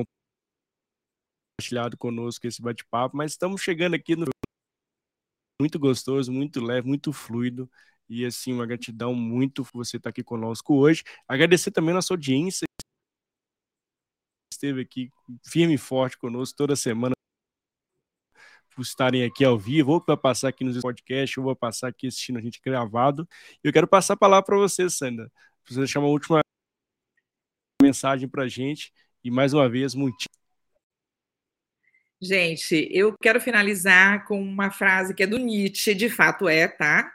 compartilhado 1.59 1.97
conosco 1.97 2.45
esse 2.47 2.61
bate-papo, 2.61 3.17
mas 3.17 3.31
estamos 3.31 3.61
chegando 3.61 3.95
aqui 3.95 4.15
no 4.15 4.25
muito 5.61 5.79
gostoso, 5.79 6.31
muito 6.31 6.61
leve, 6.61 6.87
muito 6.87 7.13
fluido 7.13 7.69
e 8.09 8.25
assim 8.25 8.53
uma 8.53 8.65
gratidão 8.65 9.13
muito 9.13 9.63
por 9.63 9.85
você 9.85 9.97
estar 9.97 10.09
aqui 10.09 10.23
conosco 10.23 10.75
hoje. 10.75 11.03
Agradecer 11.27 11.71
também 11.71 11.91
a 11.91 11.95
nossa 11.95 12.13
audiência 12.13 12.65
esteve 14.51 14.81
aqui 14.81 15.11
firme 15.45 15.75
e 15.75 15.77
forte 15.77 16.17
conosco 16.17 16.55
toda 16.55 16.75
semana 16.75 17.12
por 18.73 18.81
estarem 18.81 19.23
aqui 19.23 19.43
ao 19.45 19.57
vivo, 19.57 19.93
ou 19.93 20.01
para 20.01 20.17
passar 20.17 20.49
aqui 20.49 20.63
nos 20.63 20.79
podcasts, 20.81 21.37
ou 21.37 21.43
vou 21.43 21.55
passar 21.55 21.89
aqui 21.89 22.07
assistindo 22.07 22.39
a 22.39 22.41
gente 22.41 22.61
gravado. 22.63 23.27
Eu 23.63 23.71
quero 23.71 23.87
passar 23.87 24.13
a 24.13 24.17
palavra 24.17 24.45
para 24.45 24.57
você, 24.57 24.89
Sandra, 24.89 25.31
para 25.63 25.73
você 25.73 25.79
deixar 25.79 25.99
uma 25.99 26.09
última 26.09 26.41
mensagem 27.81 28.27
para 28.27 28.43
a 28.43 28.47
gente 28.47 28.91
e 29.23 29.29
mais 29.29 29.53
uma 29.53 29.69
vez 29.69 29.93
muito 29.93 30.25
Gente, 32.21 32.87
eu 32.89 33.17
quero 33.17 33.41
finalizar 33.41 34.25
com 34.25 34.41
uma 34.41 34.71
frase 34.71 35.13
que 35.13 35.23
é 35.23 35.27
do 35.27 35.37
Nietzsche, 35.37 35.93
de 35.93 36.09
fato 36.09 36.47
é, 36.47 36.69
tá? 36.69 37.13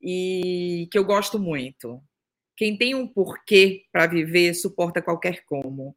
E 0.00 0.88
que 0.90 0.96
eu 0.96 1.04
gosto 1.04 1.38
muito, 1.38 2.02
Quem 2.56 2.74
tem 2.74 2.94
um 2.94 3.06
porquê 3.06 3.84
para 3.92 4.06
viver 4.06 4.54
suporta 4.54 5.02
qualquer 5.02 5.44
como. 5.44 5.94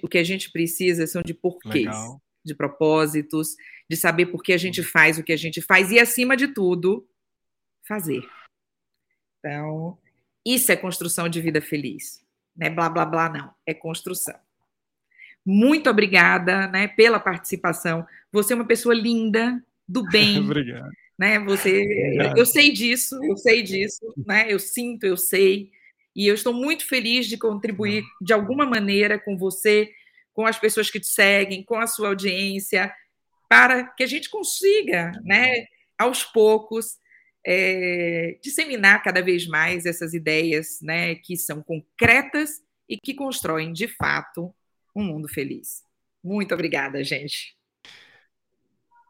O 0.00 0.08
que 0.08 0.18
a 0.18 0.22
gente 0.22 0.52
precisa 0.52 1.08
são 1.08 1.22
de 1.22 1.34
porquês, 1.34 1.86
Legal. 1.86 2.22
De 2.46 2.54
propósitos, 2.54 3.56
de 3.88 3.96
saber 3.96 4.26
por 4.26 4.42
que 4.42 4.52
a 4.52 4.58
gente 4.58 4.82
faz 4.82 5.18
o 5.18 5.22
que 5.22 5.32
a 5.32 5.36
gente 5.36 5.60
faz 5.60 5.90
e, 5.90 5.98
acima 5.98 6.36
de 6.36 6.48
tudo, 6.48 7.06
fazer. 7.86 8.22
Então, 9.38 9.98
isso 10.44 10.72
é 10.72 10.76
construção 10.76 11.28
de 11.28 11.40
vida 11.40 11.60
feliz. 11.60 12.24
Não 12.56 12.66
é 12.66 12.70
blá 12.70 12.88
blá 12.88 13.04
blá, 13.04 13.28
não. 13.28 13.54
É 13.66 13.74
construção. 13.74 14.34
Muito 15.44 15.88
obrigada 15.88 16.66
né, 16.68 16.88
pela 16.88 17.20
participação. 17.20 18.06
Você 18.32 18.52
é 18.52 18.56
uma 18.56 18.66
pessoa 18.66 18.94
linda, 18.94 19.62
do 19.86 20.02
bem. 20.10 20.38
Obrigado. 20.38 20.90
Né? 21.18 21.38
Você, 21.40 21.82
Obrigado. 21.82 22.38
eu 22.38 22.44
sei 22.44 22.72
disso, 22.72 23.18
eu 23.24 23.36
sei 23.36 23.62
disso, 23.62 24.12
né? 24.26 24.52
Eu 24.52 24.58
sinto, 24.58 25.04
eu 25.04 25.16
sei. 25.16 25.70
E 26.14 26.26
eu 26.26 26.34
estou 26.34 26.52
muito 26.52 26.86
feliz 26.86 27.26
de 27.26 27.38
contribuir 27.38 28.04
de 28.20 28.32
alguma 28.32 28.66
maneira 28.66 29.18
com 29.18 29.36
você, 29.36 29.90
com 30.36 30.46
as 30.46 30.58
pessoas 30.58 30.90
que 30.90 31.00
te 31.00 31.06
seguem, 31.06 31.64
com 31.64 31.78
a 31.78 31.86
sua 31.86 32.08
audiência, 32.08 32.94
para 33.48 33.84
que 33.84 34.04
a 34.04 34.06
gente 34.06 34.28
consiga, 34.28 35.10
né, 35.24 35.64
aos 35.98 36.24
poucos, 36.24 36.98
é, 37.44 38.38
disseminar 38.42 39.02
cada 39.02 39.22
vez 39.22 39.46
mais 39.46 39.86
essas 39.86 40.12
ideias, 40.12 40.78
né, 40.82 41.14
que 41.14 41.38
são 41.38 41.62
concretas 41.62 42.62
e 42.86 42.98
que 42.98 43.14
constroem 43.14 43.72
de 43.72 43.88
fato 43.88 44.54
um 44.94 45.04
mundo 45.04 45.26
feliz. 45.26 45.82
Muito 46.22 46.52
obrigada, 46.52 47.02
gente. 47.02 47.56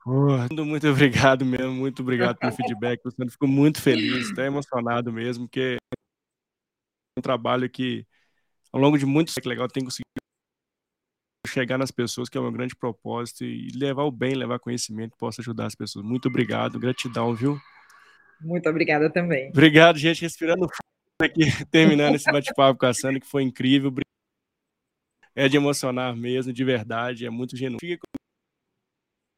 Oh, 0.06 0.64
muito 0.64 0.86
obrigado 0.86 1.44
mesmo, 1.44 1.72
muito 1.72 2.02
obrigado 2.02 2.36
pelo 2.36 2.52
feedback. 2.52 3.00
Eu 3.04 3.28
fico 3.28 3.48
muito 3.48 3.82
feliz, 3.82 4.30
até 4.30 4.46
emocionado 4.46 5.12
mesmo, 5.12 5.48
porque 5.48 5.76
um 7.18 7.20
trabalho 7.20 7.68
que, 7.68 8.06
ao 8.72 8.80
longo 8.80 8.96
de 8.96 9.04
muitos 9.04 9.36
anos, 9.36 9.46
legal, 9.46 9.66
tem 9.66 9.82
conseguido 9.82 10.06
chegar 11.56 11.78
nas 11.78 11.90
pessoas, 11.90 12.28
que 12.28 12.36
é 12.36 12.40
meu 12.40 12.52
grande 12.52 12.76
propósito, 12.76 13.42
e 13.42 13.68
levar 13.70 14.04
o 14.04 14.10
bem, 14.10 14.34
levar 14.34 14.58
conhecimento, 14.58 15.12
que 15.12 15.18
possa 15.18 15.40
ajudar 15.40 15.66
as 15.66 15.74
pessoas. 15.74 16.04
Muito 16.04 16.28
obrigado, 16.28 16.78
gratidão, 16.78 17.34
viu? 17.34 17.58
Muito 18.42 18.68
obrigada 18.68 19.10
também. 19.10 19.48
Obrigado, 19.48 19.98
gente, 19.98 20.20
respirando 20.20 20.68
aqui, 21.22 21.40
terminando 21.70 22.14
esse 22.14 22.30
bate-papo 22.30 22.78
com 22.78 22.86
a 22.86 22.92
Sandra, 22.92 23.20
que 23.20 23.26
foi 23.26 23.42
incrível. 23.42 23.90
É 25.34 25.48
de 25.48 25.56
emocionar 25.56 26.14
mesmo, 26.14 26.52
de 26.52 26.64
verdade, 26.64 27.24
é 27.24 27.30
muito 27.30 27.56
genuíno. 27.56 27.78
Fique 27.80 27.96
com 27.96 28.16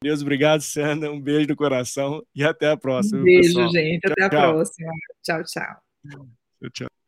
Deus, 0.03 0.21
obrigado, 0.21 0.61
Sandra. 0.61 1.11
Um 1.11 1.21
beijo 1.21 1.47
no 1.47 1.55
coração 1.55 2.21
e 2.35 2.43
até 2.43 2.69
a 2.69 2.77
próxima. 2.77 3.19
Um 3.19 3.23
beijo, 3.23 3.49
pessoal. 3.49 3.69
gente. 3.69 4.05
Até 4.05 4.15
tchau, 4.15 4.25
a 4.25 4.29
tchau. 4.29 4.53
próxima. 4.53 4.91
Tchau, 5.23 5.43
tchau. 5.43 5.81
Tchau, 6.61 6.69
tchau. 6.71 6.98